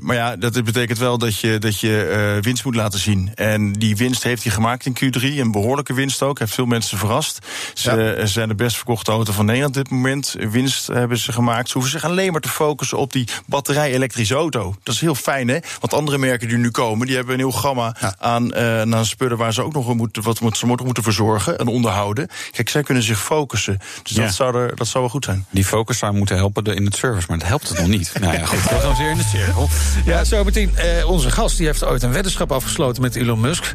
Maar 0.00 0.14
ja, 0.14 0.36
dat 0.36 0.64
betekent 0.64 0.98
wel 0.98 1.18
dat 1.18 1.38
je, 1.38 1.58
dat 1.58 1.80
je 1.80 2.38
winst 2.40 2.64
moet 2.64 2.74
laten 2.74 2.98
zien. 2.98 3.32
En 3.34 3.72
die 3.72 3.96
winst 3.96 4.22
heeft 4.22 4.42
hij 4.42 4.52
gemaakt 4.52 4.86
in 4.86 4.94
Q3. 4.94 5.22
Een 5.22 5.50
behoorlijke 5.50 5.94
winst 5.94 6.22
ook. 6.22 6.38
Heeft 6.38 6.54
veel 6.54 6.66
mensen 6.66 6.98
verrast. 6.98 7.38
Ze 7.74 8.20
zijn 8.24 8.48
de 8.48 8.54
best 8.54 8.76
verkochte 8.76 9.10
auto 9.10 9.32
van 9.32 9.44
Nederland 9.44 9.76
op 9.76 9.82
dit 9.82 9.92
moment. 9.92 10.36
Winst 10.38 10.86
hebben 10.86 11.18
ze 11.18 11.32
gemaakt. 11.32 11.66
Ze 11.68 11.72
hoeven 11.72 11.92
zich 11.92 12.04
alleen 12.04 12.32
maar 12.32 12.40
te 12.40 12.48
focussen 12.48 12.98
op 12.98 13.12
die 13.12 13.28
batterij-elektrische 13.46 14.34
auto. 14.34 14.74
Dat 14.82 14.94
is 14.94 15.00
heel 15.00 15.14
fijn, 15.14 15.48
hè? 15.48 15.58
Want 15.80 15.94
andere 15.94 16.18
merken 16.18 16.48
die 16.48 16.56
nu 16.56 16.70
komen... 16.70 17.06
die 17.06 17.16
hebben 17.16 17.34
een 17.34 17.40
heel 17.40 17.52
gamma 17.52 17.96
aan, 18.18 18.52
eh 18.60 18.80
aan 18.96 19.04
spullen... 19.06 19.36
waar 19.36 19.52
ze 19.52 19.62
ook 19.64 19.72
nog 19.72 19.94
moeten, 19.94 20.22
wat 20.22 20.40
moet- 20.40 20.56
ze 20.56 20.66
moeten 20.66 20.84
moeten 20.86 21.02
verzorgen 21.02 21.58
en 21.58 21.66
onderhouden. 21.66 22.28
Kijk, 22.50 22.68
zij 22.68 22.82
kunnen 22.82 23.02
zich 23.02 23.20
focussen. 23.20 23.78
Dus 24.02 24.16
Ja. 24.16 24.24
dat, 24.24 24.34
zou 24.34 24.56
er, 24.56 24.76
dat 24.76 24.86
zou 24.86 25.02
wel 25.04 25.12
goed 25.12 25.24
zijn. 25.24 25.46
Die 25.50 25.64
focus 25.64 25.98
zou 25.98 26.12
moeten 26.12 26.36
helpen 26.36 26.64
in 26.76 26.84
het 26.84 26.96
service, 26.96 27.26
maar 27.28 27.38
dat 27.38 27.48
helpt 27.48 27.68
het 27.68 27.78
nog 27.78 27.88
niet. 27.88 28.12
nou 28.20 28.34
ja, 28.38 28.44
goed, 28.46 28.62
we 28.62 28.68
gaan 28.80 28.96
weer 28.96 29.10
in 29.10 29.16
de 29.16 29.22
cirkel. 29.36 29.68
Ja, 30.04 30.24
zo 30.24 30.44
meteen. 30.44 30.76
eh, 30.76 31.10
onze 31.10 31.30
gast 31.30 31.56
die 31.56 31.66
heeft 31.66 31.84
ooit 31.84 32.02
een 32.02 32.12
weddenschap 32.12 32.52
afgesloten 32.52 33.02
met 33.02 33.16
Elon 33.16 33.40
Musk. 33.40 33.74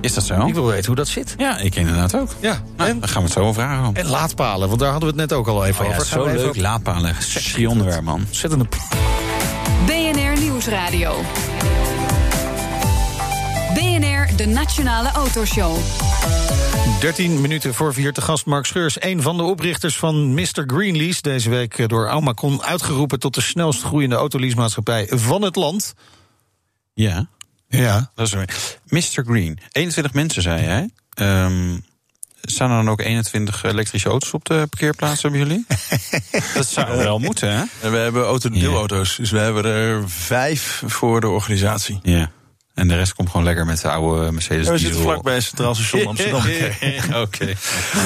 Is 0.00 0.14
dat 0.14 0.24
zo? 0.24 0.46
Ik 0.46 0.54
wil 0.54 0.66
weten 0.66 0.86
hoe 0.86 0.94
dat 0.94 1.08
zit. 1.08 1.34
Ja, 1.38 1.58
ik 1.58 1.74
inderdaad 1.74 2.16
ook. 2.16 2.30
Ja, 2.40 2.62
Nou, 2.76 2.90
en, 2.90 3.00
dan 3.00 3.08
gaan 3.08 3.18
we 3.22 3.24
het 3.28 3.32
zo 3.36 3.40
over 3.40 3.62
vragen. 3.62 3.94
en 3.94 4.06
laadpalen, 4.06 4.68
want 4.68 4.80
daar 4.80 4.90
hadden 4.90 5.14
we 5.14 5.20
het 5.20 5.30
net 5.30 5.38
ook 5.38 5.46
al 5.48 5.64
even 5.66 5.84
Oh 5.84 5.90
ja, 5.90 5.96
over. 5.96 6.06
Gaan 6.06 6.22
zo 6.36 6.42
leuk, 6.44 6.56
laadpalen. 6.56 7.14
Sexy 7.18 7.64
onderwerp, 7.64 8.02
man. 8.02 8.24
Ontzettende 8.26 8.66
BNR 9.86 10.38
Nieuwsradio. 10.40 11.24
De 14.38 14.46
Nationale 14.46 15.10
Autoshow. 15.10 15.76
13 17.00 17.40
minuten 17.40 17.74
voor 17.74 17.94
vier 17.94 18.12
te 18.12 18.20
gast 18.20 18.46
Mark 18.46 18.66
Scheurs, 18.66 19.02
een 19.02 19.22
van 19.22 19.36
de 19.36 19.42
oprichters 19.42 19.96
van 19.98 20.34
Mr. 20.34 20.64
Greenlease. 20.66 21.22
Deze 21.22 21.50
week 21.50 21.78
eh, 21.78 21.86
door 21.88 22.08
Almacon 22.08 22.62
uitgeroepen 22.62 23.18
tot 23.18 23.34
de 23.34 23.40
snelst 23.40 23.82
groeiende 23.82 24.16
autoleasemaatschappij 24.16 25.06
van 25.10 25.42
het 25.42 25.56
land. 25.56 25.94
Ja, 26.94 27.28
Ja. 27.68 28.10
dat 28.14 28.26
is 28.26 28.32
waar. 28.32 28.48
Mr. 28.84 29.24
Green. 29.24 29.58
21 29.72 30.12
mensen, 30.12 30.42
zei 30.42 30.64
jij. 30.64 30.90
Ehm 31.14 31.76
staan 32.42 32.70
er 32.70 32.76
dan 32.76 32.90
ook 32.90 33.00
21 33.00 33.62
elektrische 33.64 34.08
auto's 34.08 34.32
op 34.32 34.44
de 34.44 34.54
parkeerplaats, 34.70 35.22
hebben 35.22 35.40
jullie? 35.40 35.66
dat 36.54 36.66
zou 36.66 36.96
wel 36.96 37.18
moeten, 37.18 37.48
hè? 37.52 37.64
En 37.80 37.90
we 37.90 37.96
hebben 37.96 38.24
auto 38.24 38.48
deelauto's. 38.50 39.16
Dus 39.16 39.30
we 39.30 39.38
hebben 39.38 39.64
er 39.64 40.10
vijf 40.10 40.82
voor 40.86 41.20
de 41.20 41.28
organisatie. 41.28 41.98
Ja. 42.02 42.30
En 42.78 42.88
de 42.88 42.96
rest 42.96 43.14
komt 43.14 43.30
gewoon 43.30 43.44
lekker 43.44 43.66
met 43.66 43.80
de 43.80 43.90
oude 43.90 44.32
Mercedes 44.32 44.66
Ja, 44.66 44.72
we 44.72 44.78
zitten 44.78 45.00
vlakbij 45.00 45.34
het 45.34 45.42
Centraal 45.42 45.74
Station 45.74 46.06
Amsterdam. 46.16 46.42
Oké. 47.22 47.54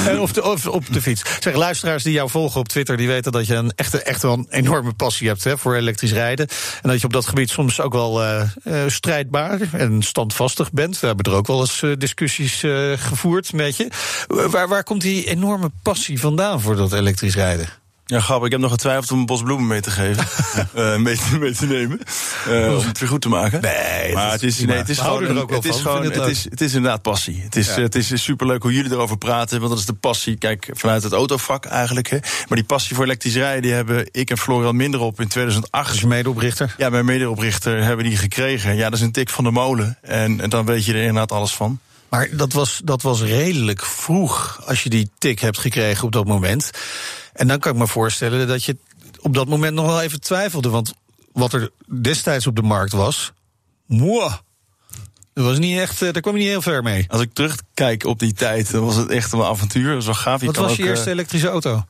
En 0.07 0.21
of, 0.21 0.33
de, 0.33 0.45
of 0.45 0.67
op 0.67 0.93
de 0.93 1.03
fiets. 1.03 1.23
Zeg, 1.41 1.55
luisteraars 1.55 2.03
die 2.03 2.13
jou 2.13 2.31
volgen 2.31 2.61
op 2.61 2.69
Twitter, 2.69 2.97
die 2.97 3.07
weten 3.07 3.33
dat 3.33 3.47
je 3.47 3.55
een 3.55 3.73
echt, 3.77 4.03
echt 4.03 4.23
wel 4.23 4.33
een 4.33 4.47
enorme 4.51 4.93
passie 4.93 5.29
hebt 5.29 5.45
hè, 5.45 5.59
voor 5.59 5.75
elektrisch 5.75 6.13
rijden. 6.13 6.49
En 6.83 6.89
dat 6.89 7.01
je 7.01 7.07
op 7.07 7.13
dat 7.13 7.27
gebied 7.27 7.51
soms 7.51 7.81
ook 7.81 7.93
wel 7.93 8.23
eh, 8.23 8.41
eh, 8.63 8.75
strijdbaar 8.87 9.61
en 9.73 10.03
standvastig 10.03 10.73
bent. 10.73 11.01
We 11.01 11.07
hebben 11.07 11.33
er 11.33 11.39
ook 11.39 11.47
wel 11.47 11.61
eens 11.61 11.83
eh, 11.83 11.91
discussies 11.99 12.65
gevoerd 12.97 13.53
met 13.53 13.77
je. 13.77 13.89
Waar, 14.27 14.69
waar 14.69 14.85
komt 14.85 15.01
die 15.01 15.25
enorme 15.25 15.71
passie 15.83 16.21
vandaan 16.21 16.61
voor 16.61 16.77
dat 16.77 16.93
elektrisch 16.93 17.35
rijden? 17.35 17.82
Ja, 18.13 18.21
grappig. 18.21 18.47
Ik 18.47 18.53
heb 18.53 18.61
nog 18.61 18.71
getwijfeld 18.71 19.11
om 19.11 19.19
een 19.19 19.27
bos 19.27 19.43
bloemen 19.43 19.67
mee 19.67 19.81
te 19.81 19.91
geven. 19.91 20.25
Eh, 20.75 20.97
mee, 20.97 21.17
te, 21.17 21.39
mee 21.39 21.53
te 21.55 21.67
nemen. 21.67 22.01
Eh, 22.49 22.77
om 22.79 22.87
het 22.87 22.99
weer 22.99 23.09
goed 23.09 23.21
te 23.21 23.29
maken. 23.29 23.61
Nee, 23.61 24.13
maar 24.15 24.31
het 24.33 24.43
is 24.43 24.59
nee, 24.59 24.77
het 24.77 24.89
is 24.89 24.99
gewoon, 24.99 25.25
een- 25.25 25.37
het 25.49 25.65
is 25.65 25.81
gewoon, 25.81 26.05
het 26.05 26.15
het 26.15 26.27
is, 26.29 26.45
het 26.51 26.61
is 26.61 26.75
inderdaad 26.75 27.03
passie. 27.03 27.41
Het 27.43 27.57
is, 27.57 27.67
Ja. 27.75 27.81
het 27.81 27.95
is 27.95 28.23
superleuk 28.23 28.63
hoe 28.63 28.73
jullie 28.73 28.91
erover 28.91 29.19
praten, 29.19 29.59
want 29.59 29.71
dat 29.71 29.79
is 29.81 29.87
de 29.87 29.93
passie. 29.93 30.37
Kijk, 30.37 30.69
vanuit 30.73 31.03
het 31.03 31.13
autovak 31.13 31.65
eigenlijk. 31.65 32.09
Hè. 32.11 32.19
Maar 32.21 32.59
die 32.59 32.65
passie 32.65 32.97
voor 32.97 33.05
elektrisch 33.05 33.35
rijden, 33.35 33.63
die 33.63 33.73
hebben 33.73 34.07
ik 34.11 34.31
en 34.31 34.39
Florian 34.39 34.77
minder 34.77 35.01
op 35.01 35.21
in 35.21 35.29
2008. 35.29 35.91
Als 35.91 36.01
je 36.01 36.07
medeoprichter. 36.07 36.75
Ja, 36.77 36.89
mijn 36.91 37.05
medeoprichter 37.05 37.85
hebben 37.85 38.05
die 38.05 38.17
gekregen. 38.17 38.77
Ja, 38.77 38.85
dat 38.91 38.99
is 38.99 39.05
een 39.05 39.13
tik 39.13 39.31
van 39.31 39.45
de 39.45 39.51
molen. 39.51 39.99
En, 40.03 40.41
en 40.41 40.51
dan 40.51 40.65
weet 40.65 40.85
je 40.85 40.93
er 40.93 40.99
inderdaad 40.99 41.33
alles 41.33 41.55
van. 41.55 41.79
Maar 42.13 42.29
dat 42.37 42.53
was, 42.53 42.81
dat 42.85 43.03
was 43.03 43.23
redelijk 43.23 43.85
vroeg 43.85 44.63
als 44.67 44.83
je 44.83 44.89
die 44.89 45.11
tik 45.19 45.39
hebt 45.41 45.59
gekregen 45.59 46.05
op 46.05 46.13
dat 46.13 46.27
moment. 46.27 46.71
En 47.33 47.49
dan 47.49 47.59
kan 47.59 47.73
ik 47.73 47.79
me 47.79 47.87
voorstellen 47.87 48.49
dat 48.49 48.65
je 48.65 48.77
op 49.21 49.35
dat 49.35 49.49
moment 49.49 49.75
nog 49.75 49.87
wel 49.87 50.01
even 50.01 50.21
twijfelde. 50.21 50.69
Want 50.69 50.95
wat 51.33 51.53
er 51.53 51.71
destijds 52.01 52.47
op 52.47 52.57
de 52.57 52.63
markt 52.63 52.93
was, 52.93 53.33
mwah, 53.87 54.35
dat 55.33 55.45
was 55.45 55.59
niet 55.59 55.79
echt, 55.79 56.03
eh, 56.03 56.13
daar 56.13 56.23
kwam 56.23 56.35
je 56.35 56.41
niet 56.41 56.49
heel 56.49 56.63
ver 56.63 56.83
mee. 56.83 57.05
Als 57.09 57.21
ik 57.21 57.33
terugkijk 57.33 58.05
op 58.05 58.19
die 58.19 58.33
tijd, 58.33 58.71
dan 58.71 58.85
was 58.85 58.97
het 58.97 59.09
echt 59.09 59.33
een 59.33 59.43
avontuur. 59.43 59.87
Dat 59.87 59.95
was 59.95 60.05
wel 60.05 60.15
gaaf. 60.15 60.41
Je 60.41 60.47
Wat 60.47 60.57
was 60.57 60.71
ook, 60.71 60.77
je 60.77 60.85
eerste 60.85 61.07
eh, 61.07 61.13
elektrische 61.13 61.49
auto? 61.49 61.85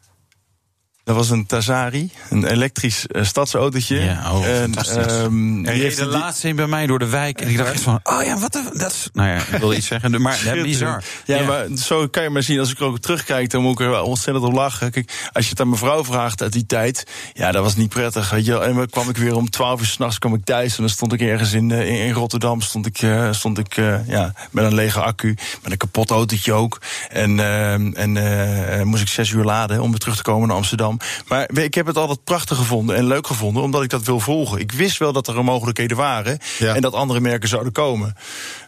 Dat 1.05 1.17
was 1.17 1.31
een 1.31 1.47
Tazari, 1.47 2.11
een 2.31 2.45
elektrisch 2.45 3.07
eh, 3.07 3.25
stadsautootje. 3.25 4.01
Ja, 4.01 4.33
oh, 4.33 4.47
ehm, 4.47 5.65
Er 5.65 5.73
die 5.73 5.83
heeft 5.83 5.97
de 5.97 6.03
die- 6.09 6.19
laatste 6.19 6.49
een 6.49 6.57
bij 6.57 6.67
mij 6.67 6.87
door 6.87 6.99
de 6.99 7.07
wijk. 7.09 7.41
En 7.41 7.49
ik 7.49 7.57
dacht 7.57 7.71
echt 7.73 7.81
van, 7.83 8.01
oh 8.03 8.23
ja, 8.25 8.39
wat 8.39 8.53
dat 8.53 8.93
is... 8.93 9.09
Nou 9.13 9.29
ja, 9.29 9.35
ik 9.37 9.47
wilde 9.59 9.77
iets 9.77 9.87
zeggen, 9.87 10.23
maar 10.23 10.41
dat 10.45 10.55
is 10.57 10.63
bizar. 10.63 11.03
Ja, 11.25 11.43
maar 11.43 11.67
zo 11.77 12.09
kan 12.09 12.23
je 12.23 12.31
maar 12.31 12.43
zien. 12.43 12.59
Als 12.59 12.71
ik 12.71 12.79
er 12.79 12.85
ook 12.85 12.99
terugkijk, 12.99 13.51
dan 13.51 13.63
moet 13.63 13.73
ik 13.73 13.81
er 13.81 13.91
wel 13.91 14.05
ontzettend 14.05 14.45
op 14.47 14.53
lachen. 14.53 14.91
Kijk, 14.91 15.29
als 15.33 15.45
je 15.45 15.51
het 15.51 15.61
aan 15.61 15.67
mijn 15.69 15.79
vrouw 15.81 16.05
vraagt 16.05 16.43
uit 16.43 16.53
die 16.53 16.67
tijd, 16.67 17.07
ja, 17.33 17.53
dat 17.53 17.63
was 17.63 17.77
niet 17.77 17.89
prettig. 17.89 18.31
Weet 18.31 18.45
je. 18.45 18.59
En 18.59 18.75
dan 18.75 18.89
kwam 18.89 19.09
ik 19.09 19.17
weer 19.17 19.35
om 19.37 19.51
12 19.51 19.81
uur 19.81 19.87
s'nachts 19.87 20.19
kwam 20.19 20.35
ik 20.35 20.45
thuis 20.45 20.71
en 20.77 20.81
dan 20.83 20.89
stond 20.91 21.13
ik 21.13 21.21
ergens 21.21 21.53
in, 21.53 21.71
eh, 21.71 21.89
in, 21.89 22.07
in 22.07 22.13
Rotterdam, 22.13 22.61
stond 22.61 22.87
ik, 22.87 23.03
eh, 23.03 23.33
stond 23.33 23.59
ik 23.59 23.75
ja, 24.07 24.33
met 24.51 24.65
een 24.65 24.75
lege 24.75 25.01
accu, 25.01 25.37
met 25.63 25.73
een 25.73 25.79
kapot 25.79 26.11
autootje 26.11 26.53
ook. 26.53 26.81
En, 27.09 27.41
ehm, 27.41 27.93
en 27.93 28.87
moest 28.87 29.03
ik 29.03 29.09
zes 29.09 29.31
uur 29.31 29.45
laden 29.45 29.81
om 29.81 29.91
weer 29.91 29.99
terug 30.01 30.17
te 30.17 30.23
komen 30.23 30.49
naar 30.49 30.57
Amsterdam. 30.57 30.92
Maar 31.27 31.59
ik 31.59 31.75
heb 31.75 31.87
het 31.87 31.97
altijd 31.97 32.25
prachtig 32.25 32.57
gevonden 32.57 32.97
en 32.97 33.07
leuk 33.07 33.27
gevonden, 33.27 33.63
omdat 33.63 33.83
ik 33.83 33.91
dat 33.91 34.03
wil 34.05 34.21
volgen. 34.21 34.59
Ik 34.59 34.73
wist 34.73 34.99
wel 34.99 35.13
dat 35.13 35.29
er 35.29 35.45
mogelijkheden 35.45 35.97
waren 35.97 36.39
Ja. 36.59 36.75
en 36.75 36.81
dat 36.81 36.95
andere 36.95 37.21
merken 37.21 37.49
zouden 37.49 37.73
komen. 37.73 38.15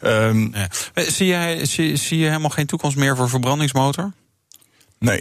Ehm, 0.00 0.40
Ja. 0.52 0.68
Eh, 0.94 1.04
Zie, 1.08 1.26
jij, 1.26 1.64
zie, 1.66 1.96
zie 1.96 2.18
je 2.18 2.26
helemaal 2.26 2.50
geen 2.50 2.66
toekomst 2.66 2.96
meer 2.96 3.16
voor 3.16 3.28
verbrandingsmotor? 3.28 4.12
nee. 4.98 5.20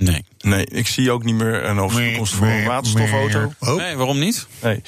Nee. 0.00 0.24
Nee, 0.38 0.66
ik 0.66 0.86
zie 0.86 1.10
ook 1.10 1.24
niet 1.24 1.34
meer 1.34 1.64
een 1.64 1.88
toekomst 1.88 2.34
voor 2.34 2.46
een 2.46 2.64
waterstofauto. 2.64 3.52
Oh. 3.60 3.74
Nee, 3.76 3.96
waarom 3.96 4.18
niet? 4.18 4.46
Nee. 4.62 4.82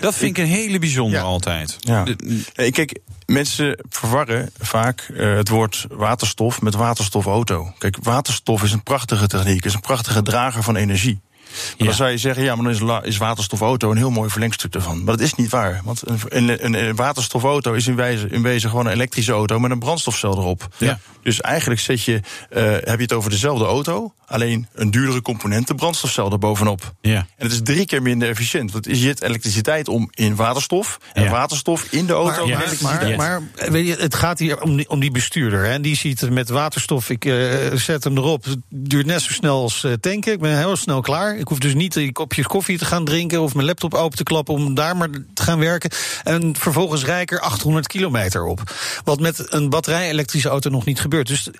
Dat 0.00 0.14
vind 0.14 0.38
ik 0.38 0.44
een 0.44 0.50
hele 0.50 0.78
bijzondere 0.78 1.22
Ja. 1.22 1.28
altijd. 1.28 1.76
Ja. 1.80 2.04
De- 2.04 2.70
kijk, 2.70 2.98
mensen 3.26 3.78
verwarren 3.88 4.50
vaak 4.58 5.00
eh, 5.16 5.34
het 5.34 5.48
woord 5.48 5.86
waterstof 5.90 6.62
met 6.62 6.74
waterstofauto. 6.74 7.72
Kijk, 7.78 7.96
waterstof 8.02 8.62
is 8.62 8.72
een 8.72 8.82
prachtige 8.82 9.26
techniek, 9.26 9.64
is 9.64 9.74
een 9.74 9.80
prachtige 9.80 10.22
drager 10.22 10.62
van 10.62 10.76
energie. 10.76 11.20
Maar 11.54 11.74
Ja. 11.76 11.84
dan 11.84 11.94
zou 11.94 12.10
je 12.10 12.18
zeggen, 12.18 12.42
ja, 12.44 12.54
maar 12.56 12.72
dan 12.78 13.00
is, 13.02 13.06
is 13.08 13.16
waterstofauto 13.16 13.90
een 13.90 13.96
heel 13.96 14.10
mooi 14.10 14.30
verlengstuk 14.30 14.72
daarvan. 14.72 15.04
Maar 15.04 15.16
dat 15.16 15.26
is 15.26 15.34
niet 15.34 15.50
waar. 15.50 15.80
Want 15.84 16.02
een, 16.08 16.18
een, 16.28 16.64
een, 16.64 16.74
een 16.88 16.96
waterstofauto 16.96 17.72
is 17.72 17.86
in 17.86 17.96
wezen, 17.96 18.30
in 18.30 18.42
wezen 18.42 18.70
gewoon 18.70 18.86
een 18.86 18.92
elektrische 18.92 19.32
auto 19.32 19.58
met 19.58 19.70
een 19.70 19.78
brandstofcel 19.78 20.32
erop. 20.38 20.68
Ja. 20.78 20.98
Dus 21.22 21.40
eigenlijk 21.40 21.80
zet 21.80 22.02
je, 22.02 22.20
eh, 22.50 22.62
heb 22.62 22.96
je 22.96 23.02
het 23.02 23.12
over 23.12 23.30
dezelfde 23.30 23.64
auto, 23.64 24.12
alleen 24.26 24.68
een 24.74 24.90
duurdere 24.90 25.22
component, 25.22 25.66
de 25.66 25.74
brandstofcel 25.74 26.30
erbovenop. 26.32 26.92
Ja. 27.00 27.16
En 27.16 27.26
het 27.36 27.52
is 27.52 27.60
drie 27.62 27.86
keer 27.86 28.02
minder 28.02 28.28
efficiënt. 28.28 28.72
Want 28.72 28.84
je 28.86 28.96
zet 28.96 29.22
elektriciteit 29.22 29.88
om 29.88 30.08
in 30.14 30.34
waterstof. 30.34 30.98
En 31.12 31.22
Ja. 31.24 31.30
waterstof 31.30 31.86
in 31.90 32.06
de 32.06 32.12
auto. 32.12 32.46
Maar, 32.46 32.74
maar, 32.80 33.16
maar, 33.16 33.16
maar, 33.16 33.70
weet 33.70 33.86
je, 33.86 33.94
het 33.94 34.14
gaat 34.14 34.38
hier 34.38 34.60
om 34.62 34.76
die, 34.76 34.88
om 34.88 35.00
die 35.00 35.10
bestuurder. 35.10 35.64
Hè, 35.64 35.72
en 35.72 35.82
die 35.82 35.96
ziet 35.96 36.20
het 36.20 36.30
met 36.30 36.48
waterstof, 36.48 37.10
ik 37.10 37.24
eh, 37.24 37.34
zet 37.74 38.04
hem 38.04 38.16
erop. 38.16 38.44
Het 38.44 38.58
duurt 38.68 39.06
net 39.06 39.22
zo 39.22 39.32
snel 39.32 39.62
als 39.62 39.84
eh, 39.84 39.92
tanken. 39.92 40.32
Ik 40.32 40.40
ben 40.40 40.58
heel 40.58 40.76
snel 40.76 41.00
klaar. 41.00 41.36
Ik 41.44 41.50
hoef 41.50 41.58
dus 41.58 41.74
niet 41.74 41.92
die 41.92 42.12
kopjes 42.12 42.46
koffie 42.46 42.78
te 42.78 42.84
gaan 42.84 43.04
drinken... 43.04 43.42
of 43.42 43.54
mijn 43.54 43.66
laptop 43.66 43.94
open 43.94 44.16
te 44.16 44.22
klappen 44.22 44.54
om 44.54 44.74
daar 44.74 44.96
maar 44.96 45.08
te 45.34 45.42
gaan 45.42 45.58
werken. 45.58 45.90
En 46.22 46.56
vervolgens 46.56 47.04
rij 47.04 47.22
ik 47.22 47.32
er 47.32 47.40
800 47.40 47.86
kilometer 47.86 48.44
op. 48.44 48.62
Wat 49.04 49.20
met 49.20 49.52
een 49.52 49.70
batterij-elektrische 49.70 50.48
auto 50.48 50.70
nog 50.70 50.84
niet 50.84 51.00
gebeurt. 51.00 51.26
Dus 51.26 51.50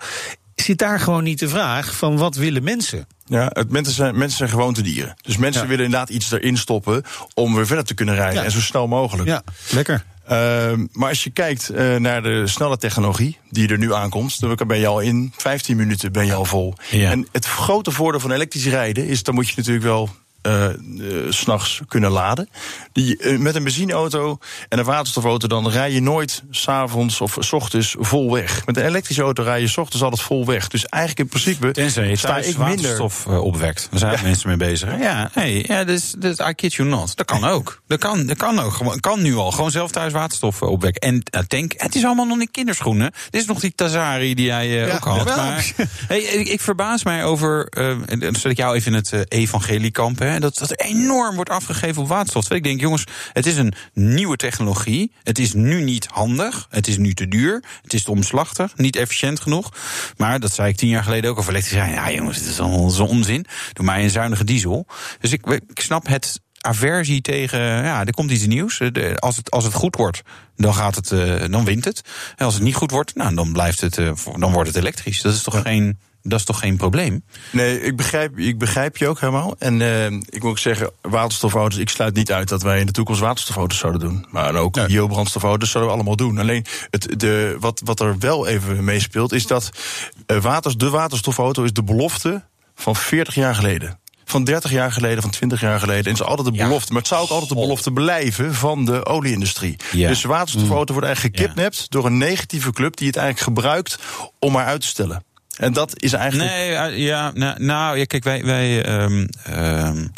zit 0.54 0.78
daar 0.78 1.00
gewoon 1.00 1.24
niet 1.24 1.38
de 1.38 1.48
vraag 1.48 1.96
van 1.96 2.16
wat 2.16 2.36
willen 2.36 2.62
mensen? 2.62 3.06
Ja, 3.24 3.50
het, 3.52 3.70
mensen, 3.70 3.94
zijn, 3.94 4.18
mensen 4.18 4.38
zijn 4.38 4.50
gewoontedieren. 4.50 5.14
Dus 5.20 5.36
mensen 5.36 5.62
Ja. 5.62 5.68
willen 5.68 5.84
inderdaad 5.84 6.08
iets 6.08 6.30
erin 6.30 6.56
stoppen 6.56 7.02
om 7.34 7.54
weer 7.54 7.66
verder 7.66 7.84
te 7.84 7.94
kunnen 7.94 8.14
rijden. 8.14 8.38
Ja. 8.38 8.44
En 8.44 8.50
zo 8.50 8.60
snel 8.60 8.86
mogelijk. 8.88 9.28
Ja, 9.28 9.42
lekker. 9.70 10.04
Ehm, 10.28 10.86
maar 10.92 11.08
als 11.08 11.24
je 11.24 11.30
kijkt 11.30 11.68
eh, 11.68 11.96
naar 11.96 12.22
de 12.22 12.46
snelle 12.46 12.76
technologie 12.76 13.38
die 13.50 13.68
er 13.68 13.78
nu 13.78 13.92
aankomt, 13.94 14.40
dan 14.40 14.56
ben 14.66 14.78
je 14.78 14.86
al 14.86 15.00
in 15.00 15.32
15 15.36 15.76
minuten 15.76 16.12
ben 16.12 16.26
je 16.26 16.34
al 16.34 16.44
vol. 16.44 16.74
Ja. 16.90 17.10
En 17.10 17.28
het 17.32 17.44
grote 17.46 17.90
voordeel 17.90 18.20
van 18.20 18.32
elektrisch 18.32 18.66
rijden 18.66 19.06
is, 19.06 19.22
dan 19.22 19.34
moet 19.34 19.48
je 19.48 19.54
natuurlijk 19.56 19.84
wel 19.84 20.10
eh 20.44 20.64
eh, 20.64 21.32
s'nachts 21.32 21.80
kunnen 21.88 22.10
laden. 22.10 22.48
Die, 22.92 23.16
eh, 23.16 23.38
met 23.38 23.54
een 23.54 23.62
benzineauto 23.62 24.38
en 24.68 24.78
een 24.78 24.84
waterstofauto, 24.84 25.46
dan 25.48 25.68
rij 25.68 25.92
je 25.92 26.00
nooit 26.00 26.42
s'avonds 26.50 27.20
of 27.20 27.36
s 27.40 27.52
ochtends 27.52 27.96
vol 27.98 28.32
weg. 28.32 28.66
Met 28.66 28.76
een 28.76 28.84
elektrische 28.84 29.22
auto 29.22 29.42
rij 29.42 29.60
je 29.60 29.68
s 29.68 29.76
ochtends 29.76 30.02
altijd 30.02 30.22
vol 30.22 30.46
weg. 30.46 30.68
Dus 30.68 30.86
eigenlijk 30.86 31.22
in 31.22 31.40
principe 31.40 31.70
Tenzij 31.70 32.08
je 32.08 32.16
sta 32.16 32.36
ik 32.36 32.56
waterstof 32.56 33.26
opwekt. 33.26 33.88
Daar 33.90 33.98
zijn 33.98 34.18
mensen 34.22 34.48
mee 34.48 34.56
bezig. 34.56 34.98
Ja, 35.00 35.30
hey, 35.32 35.64
ja 35.66 35.84
dus, 35.84 36.14
dus 36.18 36.38
I 36.38 36.52
kid 36.52 36.74
you 36.74 36.88
not. 36.88 37.16
Dat 37.16 37.26
kan 37.26 37.44
ook. 37.54 37.82
Dat 37.86 37.98
kan, 37.98 38.26
dat 38.26 38.36
kan 38.36 38.58
ook. 38.58 38.72
Gewoon, 38.72 39.00
kan 39.00 39.22
nu 39.22 39.36
al. 39.36 39.50
Gewoon 39.50 39.70
zelf 39.70 39.90
thuis 39.90 40.12
waterstof 40.12 40.62
opwekken. 40.62 41.00
En 41.00 41.46
tank, 41.46 41.72
het 41.76 41.94
is 41.94 42.04
allemaal 42.04 42.26
nog 42.26 42.38
niet 42.38 42.50
kinderschoenen. 42.50 43.12
Dit 43.30 43.40
is 43.40 43.46
nog 43.46 43.60
die 43.60 43.74
Tazari 43.74 44.34
die 44.34 44.46
jij 44.46 44.68
Ja, 44.68 44.94
ook 44.94 45.04
had. 45.04 45.36
Maar, 45.36 45.72
hey, 46.08 46.20
ik, 46.20 46.48
ik 46.48 46.60
verbaas 46.60 47.04
mij 47.04 47.24
over, 47.24 47.68
dan 48.18 48.34
zet 48.34 48.50
ik 48.50 48.56
jou 48.56 48.76
even 48.76 48.92
in 48.92 48.98
het 48.98 49.32
evangeliekamp, 49.32 50.18
hè, 50.18 50.33
dat, 50.40 50.58
dat 50.58 50.80
enorm 50.80 51.34
wordt 51.34 51.50
afgegeven 51.50 52.02
op 52.02 52.08
waterstof. 52.08 52.50
Ik 52.50 52.62
denk, 52.62 52.80
jongens, 52.80 53.04
het 53.32 53.46
is 53.46 53.56
een 53.56 53.74
nieuwe 53.92 54.36
technologie. 54.36 55.12
Het 55.22 55.38
is 55.38 55.52
nu 55.52 55.82
niet 55.82 56.06
handig. 56.06 56.66
Het 56.70 56.88
is 56.88 56.96
nu 56.96 57.14
te 57.14 57.28
duur. 57.28 57.64
Het 57.82 57.94
is 57.94 58.02
te 58.02 58.10
omslachtig. 58.10 58.76
Niet 58.76 58.96
efficiënt 58.96 59.40
genoeg. 59.40 59.72
Maar 60.16 60.40
dat 60.40 60.54
zei 60.54 60.68
ik 60.68 60.76
tien 60.76 60.88
jaar 60.88 61.04
geleden 61.04 61.30
ook 61.30 61.38
over 61.38 61.50
elektrisch. 61.50 61.78
Ja, 61.78 62.10
jongens, 62.10 62.36
het 62.36 62.46
is 62.46 62.60
allemaal 62.60 62.90
zo'n 62.90 63.08
onzin. 63.08 63.46
Doe 63.72 63.84
mij 63.84 64.02
een 64.02 64.10
zuinige 64.10 64.44
diesel. 64.44 64.86
Dus 65.20 65.32
ik, 65.32 65.46
ik 65.46 65.80
snap 65.80 66.06
het 66.06 66.40
aversie 66.64 67.20
tegen, 67.20 67.60
ja, 67.60 68.04
er 68.04 68.12
komt 68.12 68.30
iets 68.30 68.46
nieuws. 68.46 68.80
Als 69.18 69.36
het, 69.36 69.50
als 69.50 69.64
het 69.64 69.72
goed 69.72 69.96
wordt, 69.96 70.22
dan, 70.56 70.74
gaat 70.74 70.94
het, 70.94 71.10
uh, 71.10 71.44
dan 71.50 71.64
wint 71.64 71.84
het. 71.84 72.00
En 72.36 72.44
als 72.44 72.54
het 72.54 72.62
niet 72.62 72.74
goed 72.74 72.90
wordt, 72.90 73.14
nou, 73.14 73.34
dan, 73.34 73.52
blijft 73.52 73.80
het, 73.80 73.98
uh, 73.98 74.12
dan 74.38 74.52
wordt 74.52 74.68
het 74.68 74.78
elektrisch. 74.78 75.20
Dat 75.20 75.34
is 75.34 75.42
toch 75.42 75.62
geen 75.62 75.98
dat 76.30 76.38
is 76.38 76.44
toch 76.44 76.58
geen 76.58 76.76
probleem? 76.76 77.24
Nee, 77.50 77.80
ik 77.80 77.96
begrijp, 77.96 78.38
ik 78.38 78.58
begrijp 78.58 78.96
je 78.96 79.08
ook 79.08 79.20
helemaal. 79.20 79.54
En 79.58 79.80
uh, 79.80 80.04
ik 80.06 80.42
moet 80.42 80.50
ook 80.50 80.58
zeggen, 80.58 80.90
waterstofauto's, 81.00 81.78
ik 81.78 81.88
sluit 81.88 82.14
niet 82.14 82.32
uit 82.32 82.48
dat 82.48 82.62
wij 82.62 82.80
in 82.80 82.86
de 82.86 82.92
toekomst 82.92 83.20
waterstofauto's 83.20 83.78
zouden 83.78 84.00
doen. 84.00 84.26
Maar 84.30 84.54
ook 84.54 84.74
nee. 84.74 84.86
biobrandstofauto's 84.86 85.70
zouden 85.70 85.92
we 85.92 85.98
allemaal 85.98 86.16
doen. 86.16 86.38
Alleen 86.38 86.66
het, 86.90 87.20
de, 87.20 87.56
wat, 87.60 87.80
wat 87.84 88.00
er 88.00 88.18
wel 88.18 88.46
even 88.46 88.84
meespeelt, 88.84 89.32
is 89.32 89.46
dat 89.46 89.70
uh, 90.26 90.42
waters, 90.42 90.76
de 90.76 90.90
waterstofauto 90.90 91.62
is 91.62 91.72
de 91.72 91.82
belofte 91.82 92.42
van 92.74 92.96
40 92.96 93.34
jaar 93.34 93.54
geleden 93.54 93.98
van 94.24 94.44
30 94.44 94.70
jaar 94.70 94.92
geleden, 94.92 95.22
van 95.22 95.30
20 95.30 95.60
jaar 95.60 95.80
geleden. 95.80 96.04
En 96.04 96.10
het 96.10 96.20
is 96.20 96.26
altijd 96.26 96.46
de 96.46 96.62
belofte. 96.62 96.86
Ja. 96.86 96.92
Maar 96.92 96.98
het 96.98 97.06
zou 97.06 97.22
ook 97.22 97.30
altijd 97.30 97.48
de 97.48 97.54
belofte 97.54 97.90
blijven 97.90 98.54
van 98.54 98.84
de 98.84 99.06
olieindustrie. 99.06 99.76
Ja. 99.92 100.08
Dus 100.08 100.20
de 100.20 100.28
waterstofauto 100.28 100.92
wordt 100.92 101.06
eigenlijk 101.06 101.36
gekidnapt 101.36 101.76
ja. 101.76 101.84
door 101.88 102.06
een 102.06 102.18
negatieve 102.18 102.72
club 102.72 102.96
die 102.96 103.06
het 103.06 103.16
eigenlijk 103.16 103.46
gebruikt 103.56 103.98
om 104.38 104.52
maar 104.52 104.64
uit 104.64 104.80
te 104.80 104.86
stellen. 104.86 105.24
En 105.56 105.72
dat 105.72 106.02
is 106.02 106.12
eigenlijk. 106.12 106.50
Nee, 106.50 107.02
ja, 107.02 107.30
nou, 107.34 107.62
nou 107.64 107.98
ja, 107.98 108.04
kijk, 108.04 108.24
wij. 108.24 108.44
wij 108.44 109.02
um, 109.02 109.28
um, 109.50 110.12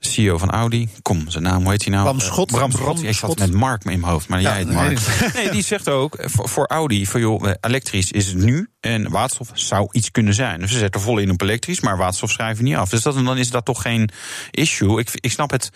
de 0.00 0.08
CEO 0.08 0.38
van 0.38 0.50
Audi, 0.50 0.88
kom, 1.02 1.30
zijn 1.30 1.42
naam, 1.42 1.62
hoe 1.62 1.70
heet 1.70 1.82
hij 1.84 1.92
nou? 1.92 2.04
Bram 2.04 2.20
Schot. 2.20 2.50
Bram 2.50 2.72
Schot. 2.72 3.02
Ik 3.02 3.14
zat 3.14 3.38
met 3.38 3.52
Mark 3.52 3.84
in 3.84 4.00
mijn 4.00 4.12
hoofd, 4.12 4.28
maar 4.28 4.40
ja, 4.40 4.50
jij 4.50 4.58
het 4.58 4.72
Mark. 4.72 4.98
Nee, 5.20 5.30
nee, 5.44 5.50
die 5.50 5.62
zegt 5.62 5.88
ook, 5.88 6.16
voor, 6.20 6.48
voor 6.48 6.66
Audi, 6.66 7.06
voor 7.06 7.20
joh, 7.20 7.50
elektrisch 7.60 8.12
is 8.12 8.26
het 8.26 8.36
nu 8.36 8.68
En 8.80 9.10
waterstof 9.10 9.50
zou 9.52 9.88
iets 9.90 10.10
kunnen 10.10 10.34
zijn. 10.34 10.60
Dus 10.60 10.70
ze 10.70 10.78
zetten 10.78 11.00
vol 11.00 11.18
in 11.18 11.30
op 11.30 11.40
elektrisch, 11.40 11.80
maar 11.80 11.96
waterstof 11.96 12.30
schrijven 12.30 12.64
niet 12.64 12.76
af. 12.76 12.88
Dus 12.88 13.02
dat, 13.02 13.14
dan 13.14 13.38
is 13.38 13.50
dat 13.50 13.64
toch 13.64 13.82
geen 13.82 14.10
issue. 14.50 15.00
Ik, 15.00 15.08
ik 15.14 15.30
snap 15.30 15.50
het 15.50 15.70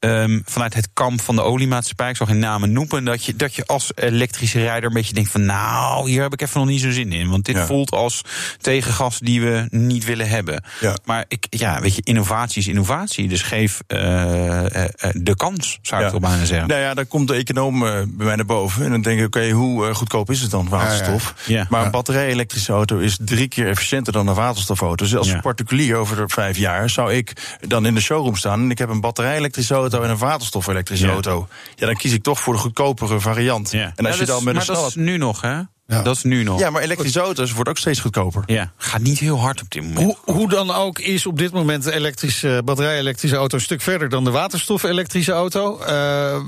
um, 0.00 0.42
vanuit 0.44 0.74
het 0.74 0.88
kamp 0.92 1.20
van 1.20 1.36
de 1.36 1.42
oliemaatschappij. 1.42 2.10
Ik 2.10 2.16
zal 2.16 2.26
geen 2.26 2.38
namen 2.38 2.72
noemen. 2.72 3.04
Dat 3.04 3.24
je, 3.24 3.36
dat 3.36 3.54
je 3.54 3.66
als 3.66 3.90
elektrische 3.94 4.60
rijder 4.60 4.88
een 4.88 4.94
beetje 4.94 5.14
denkt 5.14 5.30
van... 5.30 5.44
nou, 5.44 6.10
hier 6.10 6.22
heb 6.22 6.32
ik 6.32 6.40
even 6.42 6.60
nog 6.60 6.68
niet 6.68 6.80
zo 6.80 6.90
zin 6.90 7.12
in. 7.12 7.30
Want 7.30 7.44
dit 7.44 7.56
Ja. 7.56 7.66
voelt 7.66 7.90
als 7.90 8.22
tegengas 8.60 9.18
die 9.18 9.40
we 9.40 9.66
niet 9.70 10.04
willen 10.04 10.28
hebben. 10.28 10.64
Ja. 10.80 10.96
Maar 11.04 11.24
ik, 11.28 11.46
ja, 11.50 11.80
weet 11.80 11.94
je, 11.94 12.02
innovatie 12.04 12.60
is 12.60 12.68
innovatie. 12.68 13.28
Dus 13.28 13.42
geef 13.42 13.80
eh, 13.86 14.74
eh, 14.74 14.84
eh, 14.84 15.10
de 15.12 15.36
kans, 15.36 15.78
zou 15.82 16.04
ik 16.04 16.10
toch 16.10 16.20
bijna 16.20 16.44
zeggen. 16.44 16.68
Nou 16.68 16.80
ja, 16.80 16.94
daar 16.94 17.06
komt 17.06 17.28
de 17.28 17.34
econoom 17.34 17.80
bij 17.80 18.06
mij 18.26 18.36
naar 18.36 18.46
boven. 18.46 18.84
En 18.84 18.90
dan 18.90 19.02
denk 19.02 19.18
ik, 19.18 19.26
oké, 19.26 19.50
hoe 19.50 19.94
goedkoop 19.94 20.30
is 20.30 20.40
het 20.40 20.50
dan, 20.50 20.68
waterstof? 20.68 21.34
Ja. 21.46 21.66
Maar 21.70 21.84
Ja. 21.84 21.90
Een 22.38 22.46
batterij-elektrische 22.46 22.72
auto 22.72 22.98
is 22.98 23.18
drie 23.36 23.48
keer 23.48 23.66
efficiënter 23.68 24.12
dan 24.12 24.26
een 24.26 24.34
waterstofauto. 24.34 25.04
Dus 25.04 25.16
als 25.16 25.28
Ja. 25.30 25.40
particulier 25.40 25.96
over 25.96 26.16
de 26.16 26.24
vijf 26.26 26.56
jaar 26.56 26.90
zou 26.90 27.12
ik 27.12 27.56
dan 27.60 27.86
in 27.86 27.94
de 27.94 28.00
showroom 28.00 28.36
staan... 28.36 28.60
en 28.62 28.70
ik 28.70 28.78
heb 28.78 28.88
een 28.88 29.00
batterij-elektrische 29.00 29.74
auto 29.74 30.02
en 30.02 30.10
een 30.10 30.18
waterstof-elektrische 30.18 31.06
Ja. 31.06 31.12
auto. 31.12 31.48
Ja, 31.76 31.86
dan 31.86 31.94
kies 31.96 32.12
ik 32.12 32.22
toch 32.22 32.40
voor 32.40 32.52
de 32.54 32.58
goedkopere 32.60 33.20
variant. 33.20 33.70
Ja. 33.70 33.92
En 33.96 34.06
als 34.06 34.14
Ja, 34.14 34.20
je 34.20 34.26
dat 34.26 34.26
dan 34.26 34.36
is- 34.38 34.44
met 34.44 34.54
een 34.68 34.72
maar 34.74 34.76
dat 34.82 34.88
is 34.88 34.94
nu 34.94 35.16
nog, 35.16 35.40
hè? 35.40 35.60
Ja. 35.88 36.02
Dat 36.02 36.16
is 36.16 36.22
nu 36.22 36.42
nog. 36.42 36.60
Ja, 36.60 36.70
maar 36.70 36.82
elektrische 36.82 37.20
auto's 37.20 37.52
wordt 37.52 37.70
ook 37.70 37.78
steeds 37.78 38.00
goedkoper. 38.00 38.42
Ja, 38.46 38.72
gaat 38.76 39.00
niet 39.00 39.18
heel 39.18 39.38
hard 39.38 39.62
op 39.62 39.70
dit 39.70 39.82
moment. 39.82 40.16
Hoe, 40.24 40.34
hoe 40.34 40.48
dan 40.48 40.70
ook 40.70 40.98
is 40.98 41.26
op 41.26 41.38
dit 41.38 41.52
moment 41.52 41.84
de 41.84 41.92
elektrische, 41.92 42.62
batterij-elektrische 42.64 43.36
auto 43.36 43.56
een 43.56 43.62
stuk 43.62 43.80
verder 43.80 44.08
dan 44.08 44.24
de 44.24 44.30
waterstof-elektrische 44.30 45.32
auto. 45.32 45.78
Eh, 45.80 46.40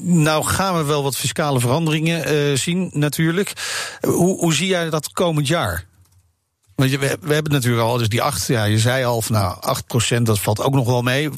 nou 0.00 0.44
gaan 0.44 0.76
we 0.76 0.84
wel 0.84 1.02
wat 1.02 1.16
fiscale 1.16 1.60
veranderingen 1.60 2.24
eh, 2.24 2.56
zien, 2.56 2.90
natuurlijk. 2.92 3.52
Hoe, 4.00 4.38
hoe 4.38 4.54
zie 4.54 4.66
jij 4.66 4.90
dat 4.90 5.12
komend 5.12 5.46
jaar? 5.46 5.84
Want 6.74 6.90
je, 6.90 6.98
we, 6.98 7.18
we 7.20 7.34
hebben 7.34 7.52
natuurlijk 7.52 7.82
al, 7.82 7.98
dus 7.98 8.08
die 8.08 8.22
8, 8.22 8.46
ja, 8.46 8.64
je 8.64 8.78
zei 8.78 9.04
al, 9.04 9.22
van, 9.22 9.34
nou, 9.36 9.56
8% 10.18 10.22
dat 10.22 10.40
valt 10.40 10.62
ook 10.62 10.74
nog 10.74 10.86
wel 10.86 11.02
mee. 11.02 11.30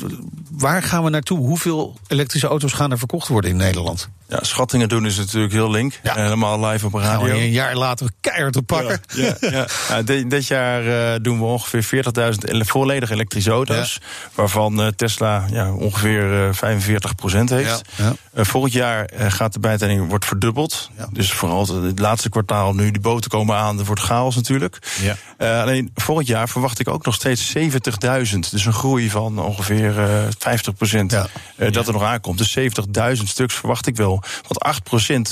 Waar 0.51 0.83
gaan 0.83 1.05
we 1.05 1.11
naartoe? 1.11 1.39
Hoeveel 1.39 1.99
elektrische 2.07 2.47
auto's 2.47 2.73
gaan 2.73 2.91
er 2.91 2.99
verkocht 2.99 3.29
worden 3.29 3.51
in 3.51 3.57
Nederland? 3.57 4.09
Ja, 4.33 4.39
schattingen 4.43 4.89
doen 4.89 5.07
is 5.07 5.17
natuurlijk 5.17 5.53
heel 5.53 5.71
link. 5.71 6.01
Ja. 6.03 6.15
Helemaal 6.15 6.67
live 6.67 6.87
op 6.87 6.95
radio. 6.95 7.35
een 7.35 7.51
jaar 7.51 7.77
later 7.77 8.11
keihard 8.21 8.57
op 8.57 8.67
pakken? 8.67 9.01
Ja, 9.15 9.37
ja. 9.41 9.67
Ja, 9.89 10.03
dit, 10.13 10.31
dit 10.31 10.47
jaar 10.47 10.87
eh, 11.15 11.19
doen 11.23 11.39
we 11.39 11.45
ongeveer 11.45 12.05
40.000 12.33 12.39
ele- 12.45 12.65
volledig 12.65 13.11
elektrische 13.11 13.51
auto's. 13.51 14.01
Waarvan 14.35 14.83
eh, 14.83 14.87
Tesla 14.87 15.45
ja, 15.51 15.73
ongeveer 15.73 16.49
eh 16.49 16.79
45% 16.79 17.37
heeft. 17.45 17.83
Ja, 17.97 18.05
ja. 18.05 18.15
Eh, 18.33 18.45
volgend 18.45 18.73
jaar 18.73 19.11
gaat 19.17 19.53
de 19.53 19.61
bijtelling 19.61 20.09
wordt 20.09 20.25
verdubbeld. 20.25 20.91
Ja. 20.99 21.09
Dus 21.13 21.33
vooral 21.33 21.67
het, 21.83 21.99
laatste 21.99 22.29
kwartaal, 22.29 22.75
nu 22.75 22.91
die 22.91 23.01
boten 23.03 23.31
komen 23.31 23.57
aan, 23.57 23.79
er 23.79 23.85
wordt 23.85 24.01
chaos 24.01 24.37
natuurlijk. 24.37 24.79
Ja. 25.39 25.63
Alleen 25.63 25.91
volgend 25.95 26.27
jaar 26.27 26.49
verwacht 26.49 26.79
ik 26.81 26.89
ook 26.89 27.05
nog 27.05 27.15
steeds 27.15 27.53
70.000. 27.57 28.39
Dus 28.51 28.65
een 28.65 28.73
groei 28.73 29.11
van 29.11 29.39
ongeveer 29.39 29.99
eh 30.01 30.25
50 30.39 30.75
Ja. 31.11 31.27
eh, 31.57 31.73
dat 31.73 31.87
er 31.87 31.93
nog 31.93 32.03
aankomt. 32.03 32.39
Dus 32.39 32.59
70.000 33.17 33.23
stuks 33.25 33.55
verwacht 33.55 33.87
ik 33.87 33.97
wel. 33.97 34.22
Want 34.49 34.81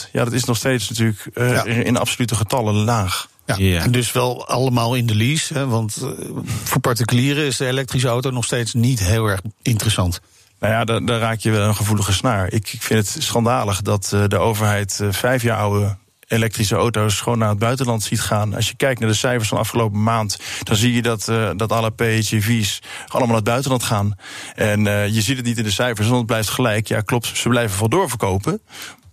8% 0.06 0.08
ja, 0.12 0.24
dat 0.24 0.32
is 0.32 0.44
nog 0.44 0.56
steeds 0.56 0.88
natuurlijk 0.88 1.26
eh, 1.34 1.50
Ja. 1.50 1.64
in 1.64 1.96
absolute 1.96 2.34
getallen 2.34 2.74
laag. 2.74 3.28
Ja, 3.46 3.54
Ja. 3.58 3.82
en 3.82 3.90
dus 3.90 4.12
wel 4.12 4.46
allemaal 4.48 4.94
in 4.94 5.06
de 5.06 5.14
lease. 5.14 5.54
Hè, 5.54 5.66
want 5.66 5.96
eh, 6.02 6.08
voor 6.64 6.80
particulieren 6.80 7.44
is 7.44 7.56
de 7.56 7.66
elektrische 7.66 8.08
auto 8.08 8.30
nog 8.30 8.44
steeds 8.44 8.74
niet 8.74 9.00
heel 9.00 9.26
erg 9.26 9.40
interessant. 9.62 10.20
Nou 10.60 10.72
ja, 10.72 10.84
daar, 10.84 11.04
daar 11.04 11.20
raak 11.20 11.38
je 11.40 11.50
wel 11.50 11.68
een 11.68 11.76
gevoelige 11.76 12.12
snaar. 12.12 12.52
Ik, 12.52 12.72
ik 12.72 12.82
vind 12.82 13.14
het 13.14 13.22
schandalig 13.22 13.82
dat 13.82 14.10
eh, 14.14 14.24
de 14.26 14.38
overheid 14.38 14.98
eh, 15.00 15.08
vijf 15.10 15.42
jaar 15.42 15.58
oude 15.58 15.96
elektrische 16.30 16.74
auto's 16.74 17.20
gewoon 17.20 17.38
naar 17.38 17.48
het 17.48 17.58
buitenland 17.58 18.02
ziet 18.02 18.20
gaan. 18.20 18.54
Als 18.54 18.68
je 18.68 18.76
kijkt 18.76 19.00
naar 19.00 19.08
de 19.08 19.14
cijfers 19.14 19.48
van 19.48 19.58
afgelopen 19.58 20.02
maand, 20.02 20.38
dan 20.62 20.76
zie 20.76 20.94
je 20.94 21.02
dat, 21.02 21.28
eh, 21.28 21.50
dat 21.56 21.72
alle 21.72 21.90
PHEV's 21.90 22.78
allemaal 23.06 23.26
naar 23.26 23.36
het 23.36 23.44
buitenland 23.44 23.82
gaan. 23.82 24.14
En 24.54 24.86
eh, 24.86 25.08
je 25.08 25.20
ziet 25.20 25.36
het 25.36 25.46
niet 25.46 25.58
in 25.58 25.64
de 25.64 25.70
cijfers, 25.70 26.06
want 26.06 26.18
het 26.18 26.26
blijft 26.26 26.48
gelijk. 26.48 26.88
Ja, 26.88 27.00
klopt, 27.00 27.36
ze 27.36 27.48
blijven 27.48 27.78
wel 27.78 27.88
doorverkopen. 27.88 28.60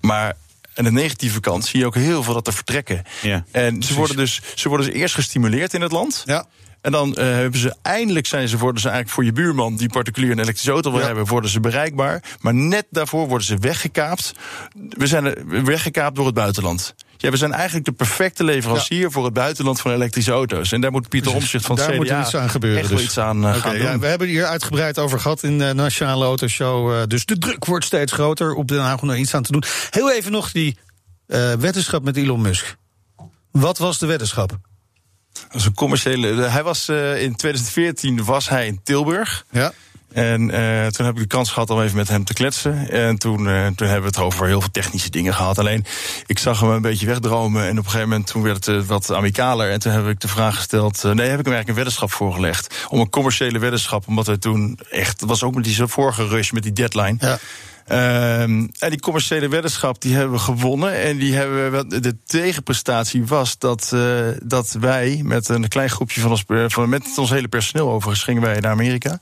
Maar 0.01 0.33
aan 0.73 0.83
de 0.83 0.91
negatieve 0.91 1.39
kant 1.39 1.65
zie 1.65 1.79
je 1.79 1.85
ook 1.85 1.95
heel 1.95 2.23
veel 2.23 2.33
dat 2.33 2.47
er 2.47 2.53
vertrekken. 2.53 3.03
Ja, 3.21 3.43
en 3.51 3.83
ze 3.83 3.93
worden, 3.93 4.15
dus, 4.15 4.41
ze 4.55 4.69
worden 4.69 4.87
dus 4.87 4.95
eerst 4.95 5.15
gestimuleerd 5.15 5.73
in 5.73 5.81
het 5.81 5.91
land. 5.91 6.23
Ja. 6.25 6.45
En 6.81 6.91
dan 6.91 7.15
eh, 7.15 7.25
hebben 7.25 7.59
ze 7.59 7.75
eindelijk 7.81 8.25
zijn 8.27 8.47
ze, 8.47 8.57
worden 8.57 8.81
ze 8.81 8.87
eigenlijk 8.89 9.15
voor 9.15 9.25
je 9.25 9.31
buurman 9.31 9.75
die 9.75 9.89
particulier 9.89 10.31
een 10.31 10.39
elektrische 10.39 10.71
auto 10.71 10.91
wil 10.91 10.99
Ja. 10.99 11.05
hebben, 11.05 11.25
worden 11.25 11.49
ze 11.49 11.59
bereikbaar. 11.59 12.23
Maar 12.39 12.53
net 12.53 12.85
daarvoor 12.89 13.27
worden 13.27 13.47
ze 13.47 13.57
weggekaapt. 13.57 14.31
We 14.89 15.07
zijn 15.07 15.33
weggekaapt 15.65 16.15
door 16.15 16.25
het 16.25 16.35
buitenland. 16.35 16.95
Ja, 17.17 17.29
we 17.29 17.37
zijn 17.37 17.53
eigenlijk 17.53 17.85
de 17.85 17.91
perfecte 17.91 18.43
leverancier 18.43 19.11
voor 19.11 19.25
het 19.25 19.33
buitenland 19.33 19.81
van 19.81 19.91
elektrische 19.91 20.31
auto's. 20.31 20.71
En 20.71 20.81
daar 20.81 20.91
moet 20.91 21.09
Pieter. 21.09 21.33
Omtzigt 21.33 21.65
van 21.65 21.75
Daar 21.75 21.85
CDA 21.87 21.95
moet 21.95 22.09
er 22.09 22.19
iets 22.19 22.35
aan 22.35 22.49
gebeuren, 22.49 22.79
echt 22.81 22.89
dus. 22.89 23.03
iets 23.03 23.17
aan 23.19 23.43
eh, 23.43 23.49
Oké, 23.49 23.59
gaan 23.59 23.77
ja, 23.77 23.91
doen. 23.91 23.99
we 23.99 24.07
hebben 24.07 24.27
het 24.27 24.35
hier 24.37 24.45
uitgebreid 24.45 24.99
over 24.99 25.19
gehad 25.19 25.43
in 25.43 25.57
de 25.57 25.73
Nationale 25.73 26.25
Autoshow. 26.25 26.93
eh, 26.93 27.01
dus 27.07 27.25
de 27.25 27.37
druk 27.37 27.65
wordt 27.65 27.85
steeds 27.85 28.11
groter 28.11 28.53
op 28.53 28.67
Den 28.67 28.79
Haag 28.81 29.01
om 29.01 29.09
er 29.09 29.17
iets 29.17 29.33
aan 29.33 29.43
te 29.43 29.51
doen. 29.51 29.63
Heel 29.89 30.11
even 30.11 30.31
nog 30.31 30.51
die 30.51 30.77
weddenschap 31.59 32.03
met 32.03 32.17
Elon 32.17 32.41
Musk. 32.41 32.75
Wat 33.51 33.77
was 33.77 33.97
de 33.99 34.05
weddenschap? 34.05 34.57
Dat 35.47 35.59
is 35.59 35.65
een 35.65 35.73
commerciële. 35.73 36.41
Hij 36.41 36.63
was 36.63 36.87
eh, 36.87 37.21
in 37.21 37.35
2014 37.35 38.23
was 38.23 38.49
hij 38.49 38.67
in 38.67 38.79
Tilburg. 38.83 39.45
Ja. 39.51 39.73
En 40.13 40.51
eh, 40.51 40.87
toen 40.87 41.05
heb 41.05 41.15
ik 41.15 41.21
de 41.21 41.27
kans 41.27 41.51
gehad 41.51 41.69
om 41.69 41.81
even 41.81 41.95
met 41.97 42.07
hem 42.07 42.23
te 42.23 42.33
kletsen. 42.33 42.89
En 42.89 43.17
toen, 43.17 43.49
eh, 43.49 43.67
toen 43.67 43.87
hebben 43.87 44.11
we 44.11 44.17
het 44.17 44.17
over 44.17 44.47
heel 44.47 44.61
veel 44.61 44.71
technische 44.71 45.09
dingen 45.09 45.33
gehad. 45.33 45.59
Alleen, 45.59 45.85
ik 46.25 46.39
zag 46.39 46.59
hem 46.59 46.69
een 46.69 46.81
beetje 46.81 47.05
wegdromen. 47.05 47.63
En 47.63 47.71
op 47.71 47.77
een 47.77 47.83
gegeven 47.83 48.09
moment 48.09 48.27
toen 48.27 48.41
werd 48.41 48.65
het 48.65 48.81
eh, 48.81 48.87
wat 48.87 49.11
amicaler. 49.11 49.71
En 49.71 49.79
toen 49.79 49.91
heb 49.91 50.07
ik 50.07 50.19
de 50.19 50.27
vraag 50.27 50.55
gesteld... 50.55 51.03
eh, 51.03 51.11
nee, 51.11 51.29
heb 51.29 51.39
ik 51.39 51.45
hem 51.45 51.53
eigenlijk 51.53 51.67
een 51.67 51.75
weddenschap 51.75 52.11
voorgelegd. 52.11 52.85
Om 52.89 52.99
een 52.99 53.09
commerciële 53.09 53.59
weddenschap. 53.59 54.07
Omdat 54.07 54.27
wij 54.27 54.37
toen 54.37 54.79
echt... 54.89 55.19
Het 55.19 55.29
was 55.29 55.43
ook 55.43 55.55
met 55.55 55.63
die 55.63 55.85
vorige 55.85 56.27
rush 56.27 56.51
met 56.51 56.63
die 56.63 56.73
deadline. 56.73 57.15
Ja. 57.19 57.37
Ehm, 57.87 58.67
en 58.79 58.89
die 58.89 58.99
commerciële 58.99 59.47
weddenschap 59.47 60.01
die 60.01 60.15
hebben 60.15 60.31
we 60.33 60.39
gewonnen. 60.39 60.93
En 61.01 61.17
die 61.17 61.33
hebben 61.35 61.71
we, 61.71 61.99
de 61.99 62.15
tegenprestatie 62.25 63.25
was 63.25 63.57
dat, 63.57 63.91
eh, 63.93 64.01
dat 64.43 64.75
wij 64.79 65.21
met 65.23 65.49
een 65.49 65.67
klein 65.67 65.89
groepje 65.89 66.21
van 66.21 66.29
ons, 66.31 66.43
per- 66.43 66.71
van, 66.71 66.89
met 66.89 67.17
ons 67.17 67.29
hele 67.29 67.47
personeel 67.47 67.89
overigens, 67.89 68.23
gingen 68.23 68.41
wij 68.41 68.59
naar 68.59 68.71
Amerika. 68.71 69.19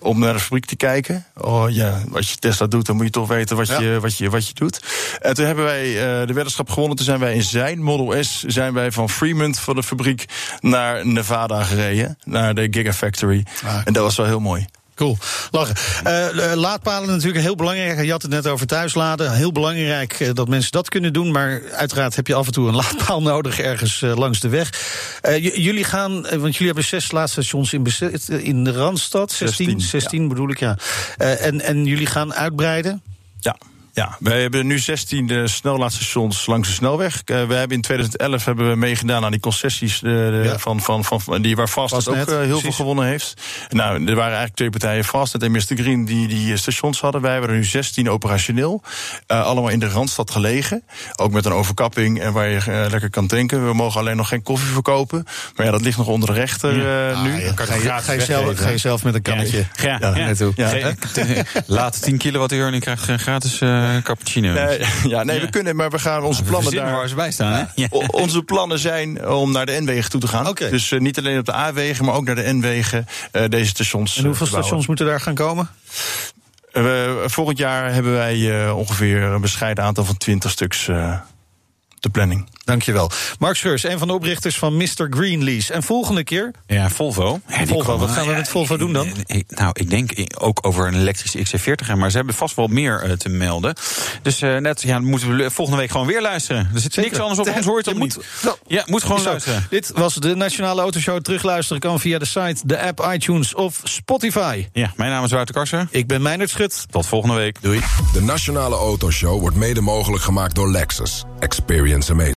Om 0.00 0.18
naar 0.18 0.32
de 0.32 0.40
fabriek 0.40 0.64
te 0.64 0.76
kijken. 0.76 1.24
Oh 1.34 1.70
ja, 1.70 2.02
als 2.12 2.30
je 2.30 2.36
Tesla 2.36 2.66
doet, 2.66 2.86
dan 2.86 2.96
moet 2.96 3.04
je 3.04 3.10
toch 3.10 3.28
weten 3.28 3.56
wat, 3.56 3.66
Ja. 3.66 3.80
je, 3.80 4.00
wat, 4.00 4.16
je, 4.18 4.30
wat 4.30 4.48
je 4.48 4.54
doet. 4.54 4.80
En 5.20 5.34
toen 5.34 5.44
hebben 5.46 5.64
wij 5.64 5.86
eh, 5.88 6.26
de 6.26 6.32
weddenschap 6.32 6.70
gewonnen. 6.70 6.96
Toen 6.96 7.06
zijn 7.06 7.20
wij 7.20 7.34
in 7.34 7.42
zijn 7.42 7.82
Model 7.82 8.24
S, 8.24 8.42
zijn 8.46 8.72
wij 8.74 8.92
van 8.92 9.10
Fremont 9.10 9.58
van 9.58 9.74
de 9.74 9.82
fabriek 9.82 10.24
naar 10.60 11.06
Nevada 11.06 11.62
gereden. 11.64 12.18
Naar 12.24 12.54
de 12.54 12.68
Gigafactory. 12.70 13.44
Ah. 13.64 13.80
En 13.84 13.92
dat 13.92 14.02
was 14.02 14.16
wel 14.16 14.26
heel 14.26 14.40
mooi. 14.40 14.66
Cool, 14.96 15.18
lachen. 15.50 15.74
Eh, 16.04 16.52
eh, 16.52 16.58
laadpalen 16.58 17.08
natuurlijk 17.08 17.44
heel 17.44 17.54
belangrijk. 17.54 18.04
Je 18.04 18.10
had 18.10 18.22
het 18.22 18.30
net 18.30 18.46
over 18.46 18.66
thuisladen. 18.66 19.32
Heel 19.32 19.52
belangrijk 19.52 20.12
eh, 20.12 20.30
dat 20.32 20.48
mensen 20.48 20.72
dat 20.72 20.88
kunnen 20.88 21.12
doen. 21.12 21.30
Maar 21.30 21.62
uiteraard 21.72 22.16
heb 22.16 22.26
je 22.26 22.34
af 22.34 22.46
en 22.46 22.52
toe 22.52 22.68
een 22.68 22.74
laadpaal 22.84 23.22
nodig 23.22 23.60
ergens 23.60 24.00
langs 24.00 24.40
de 24.40 24.48
weg. 24.48 24.70
Jullie 25.38 25.84
gaan, 25.84 26.12
want 26.22 26.52
jullie 26.52 26.66
hebben 26.66 26.84
zes 26.84 27.10
laadstations 27.10 27.72
in, 27.72 27.86
in 28.28 28.64
de 28.64 28.72
Randstad. 28.72 29.32
16, 29.32 29.66
16, 29.66 29.80
16 29.80 30.28
bedoel 30.28 30.50
ik, 30.50 30.58
ja. 30.58 30.78
En, 31.16 31.60
en 31.60 31.84
jullie 31.84 32.06
gaan 32.06 32.34
uitbreiden. 32.34 33.02
Ja. 33.40 33.56
Ja, 33.96 34.16
wij 34.20 34.40
hebben 34.40 34.66
nu 34.66 34.78
16 34.78 35.26
de 35.26 35.48
snellaadstations 35.48 36.46
langs 36.46 36.68
de 36.68 36.74
snelweg. 36.74 37.22
Eh, 37.24 37.44
we 37.46 37.54
hebben 37.54 37.76
in 37.76 37.82
2011 37.82 38.44
hebben 38.44 38.68
we 38.70 38.76
meegedaan 38.76 39.24
aan 39.24 39.30
die 39.30 39.40
concessies 39.40 40.02
eh, 40.02 40.44
Ja. 40.44 40.58
van, 40.58 40.80
van, 40.80 41.04
van, 41.04 41.20
van- 41.20 41.42
die 41.42 41.56
waar 41.56 41.68
Fastnet 41.68 42.08
ook 42.08 42.14
Fastnet, 42.16 42.38
eh, 42.38 42.44
heel 42.46 42.60
veel 42.60 42.72
gewonnen 42.72 43.04
heeft. 43.06 43.34
Nou, 43.68 43.92
er 43.98 44.04
waren 44.14 44.22
eigenlijk 44.24 44.54
twee 44.54 44.70
partijen, 44.70 45.04
Fastnet 45.04 45.42
en 45.42 45.50
Mr. 45.50 45.62
Green, 45.66 46.04
die 46.04 46.28
die 46.28 46.52
eh, 46.52 46.58
stations 46.58 47.00
hadden. 47.00 47.20
Wij 47.20 47.32
hebben 47.32 47.50
er 47.50 47.56
nu 47.56 47.64
16 47.64 48.10
operationeel. 48.10 48.82
Eh, 49.26 49.44
allemaal 49.44 49.70
in 49.70 49.78
de 49.78 49.88
Randstad 49.88 50.30
gelegen. 50.30 50.82
Ook 51.16 51.32
met 51.32 51.44
een 51.44 51.52
overkapping 51.52 52.20
en 52.20 52.32
waar 52.32 52.48
je 52.48 52.86
lekker 52.90 53.10
kan 53.10 53.26
tanken. 53.26 53.66
We 53.66 53.72
mogen 53.74 54.00
alleen 54.00 54.16
nog 54.16 54.28
geen 54.28 54.42
koffie 54.42 54.68
verkopen. 54.72 55.24
Maar 55.56 55.66
ja, 55.66 55.72
dat 55.72 55.80
ligt 55.80 55.98
nog 55.98 56.06
onder 56.06 56.28
de 56.28 56.34
rechter 56.34 56.70
eh, 56.70 57.22
nu. 57.22 57.32
Ah, 57.34 57.40
ja, 57.40 57.52
kan 57.52 57.66
je, 57.66 57.82
ga, 58.00 58.12
je 58.12 58.20
zelf, 58.20 58.58
ga 58.58 58.68
je 58.68 58.78
zelf 58.78 59.04
met 59.04 59.14
een 59.14 59.22
kannetje. 59.22 59.64
Ja, 59.76 59.96
Ja, 60.00 60.16
ja. 60.16 60.24
naartoe. 60.24 60.52
Laat 61.66 62.02
10 62.02 62.16
kilowattuur 62.18 62.66
en 62.66 62.72
je 62.74 62.80
krijgt 62.80 63.08
een 63.08 63.18
gratis 63.18 63.60
eh, 63.94 64.02
cappuccino. 64.02 64.52
Nee, 64.52 64.80
ja, 65.14 65.22
nee, 65.24 65.40
we 65.40 65.50
kunnen, 65.50 65.76
maar 65.76 65.90
we 65.90 65.98
gaan 65.98 66.22
onze 66.22 66.42
plannen 66.42 66.72
daar. 66.74 66.92
waar 66.92 67.08
ze 67.08 67.14
bij 67.14 67.30
staan, 67.30 67.68
hè? 67.74 67.86
Onze 68.06 68.42
plannen 68.42 68.78
zijn 68.78 69.28
om 69.28 69.52
naar 69.52 69.66
de 69.66 69.80
N-wegen 69.80 70.10
toe 70.10 70.20
te 70.20 70.28
gaan. 70.28 70.46
Oké. 70.48 70.70
Dus 70.70 70.92
eh, 70.92 71.00
niet 71.00 71.18
alleen 71.18 71.38
op 71.38 71.44
de 71.44 71.54
A-wegen, 71.54 72.04
maar 72.04 72.14
ook 72.14 72.24
naar 72.24 72.34
de 72.34 72.52
N-wegen 72.54 73.06
eh, 73.32 73.42
deze 73.48 73.66
stations. 73.70 74.16
En 74.16 74.24
hoeveel 74.24 74.46
stations 74.46 74.86
moeten 74.86 75.06
daar 75.06 75.20
gaan 75.20 75.34
komen? 75.34 75.68
Eh, 76.72 76.82
we- 76.82 77.22
volgend 77.26 77.58
jaar 77.58 77.92
hebben 77.92 78.12
wij 78.12 78.64
eh, 78.64 78.76
ongeveer 78.76 79.22
een 79.22 79.40
bescheiden 79.40 79.84
aantal 79.84 80.04
van 80.04 80.16
20 80.16 80.50
stuks 80.50 80.88
eh 80.88 81.18
de 82.00 82.08
planning. 82.10 82.48
Dankjewel. 82.66 83.10
Mark 83.38 83.56
Scheurs, 83.56 83.82
een 83.82 83.98
van 83.98 84.08
de 84.08 84.14
oprichters 84.14 84.58
van 84.58 84.76
Mr. 84.76 85.06
Greenlease. 85.10 85.72
En 85.72 85.82
volgende 85.82 86.24
keer... 86.24 86.50
Ja, 86.66 86.88
Volvo. 86.90 87.40
Ja, 87.48 87.56
Volvo, 87.66 87.84
komen- 87.92 88.06
wat 88.06 88.16
gaan 88.16 88.26
we 88.26 88.32
met 88.32 88.48
Volvo 88.48 88.76
doen 88.76 88.92
dan? 88.92 89.08
Nou, 89.48 89.70
ik 89.72 89.90
denk 89.90 90.12
ook 90.38 90.58
over 90.66 90.86
een 90.86 90.94
elektrische 90.94 91.38
XC40, 91.38 91.96
maar 91.96 92.10
ze 92.10 92.16
hebben 92.16 92.34
vast 92.34 92.56
wel 92.56 92.66
meer 92.66 93.00
eh, 93.02 93.12
te 93.12 93.28
melden. 93.28 93.74
Dus 94.22 94.42
eh, 94.42 94.56
net, 94.56 94.82
ja, 94.82 94.92
dan 94.92 95.04
moeten 95.04 95.36
we 95.36 95.50
volgende 95.50 95.80
week 95.80 95.90
gewoon 95.90 96.06
weer 96.06 96.22
luisteren. 96.22 96.70
Er 96.74 96.80
zit 96.80 96.92
Zeker. 96.94 97.10
niks 97.10 97.22
anders 97.22 97.48
op 97.48 97.56
ons, 97.56 97.66
hoort 97.66 97.86
het 97.86 97.96
moet- 97.98 98.16
niet. 98.16 98.26
Nou, 98.42 98.56
Ja, 98.66 98.82
moet 98.86 99.02
gewoon 99.02 99.20
Zo, 99.20 99.28
luisteren. 99.28 99.66
Dit 99.70 99.90
was 99.94 100.14
de 100.14 100.34
Nationale 100.34 100.80
Autoshow. 100.80 101.20
Terugluisteren 101.22 101.80
kan 101.80 102.00
via 102.00 102.18
de 102.18 102.24
site, 102.26 102.56
de 102.64 102.80
app, 102.80 103.08
iTunes 103.12 103.54
of 103.54 103.80
Spotify. 103.82 104.66
Ja, 104.72 104.92
mijn 104.96 105.10
naam 105.10 105.24
is 105.24 105.30
Wouter 105.30 105.54
Karsen. 105.54 105.88
Ik 105.90 106.06
ben 106.06 106.22
Meijnerd 106.22 106.50
Schut. 106.50 106.84
Tot 106.90 107.06
volgende 107.06 107.34
week. 107.36 107.56
Doei. 107.62 107.80
De 108.12 108.22
Nationale 108.22 108.74
Autoshow 108.76 109.40
wordt 109.40 109.56
mede 109.56 109.80
mogelijk 109.80 110.22
gemaakt 110.22 110.54
door 110.54 110.70
Lexus. 110.70 111.24
Experience 111.40 112.12
amazing. 112.12 112.34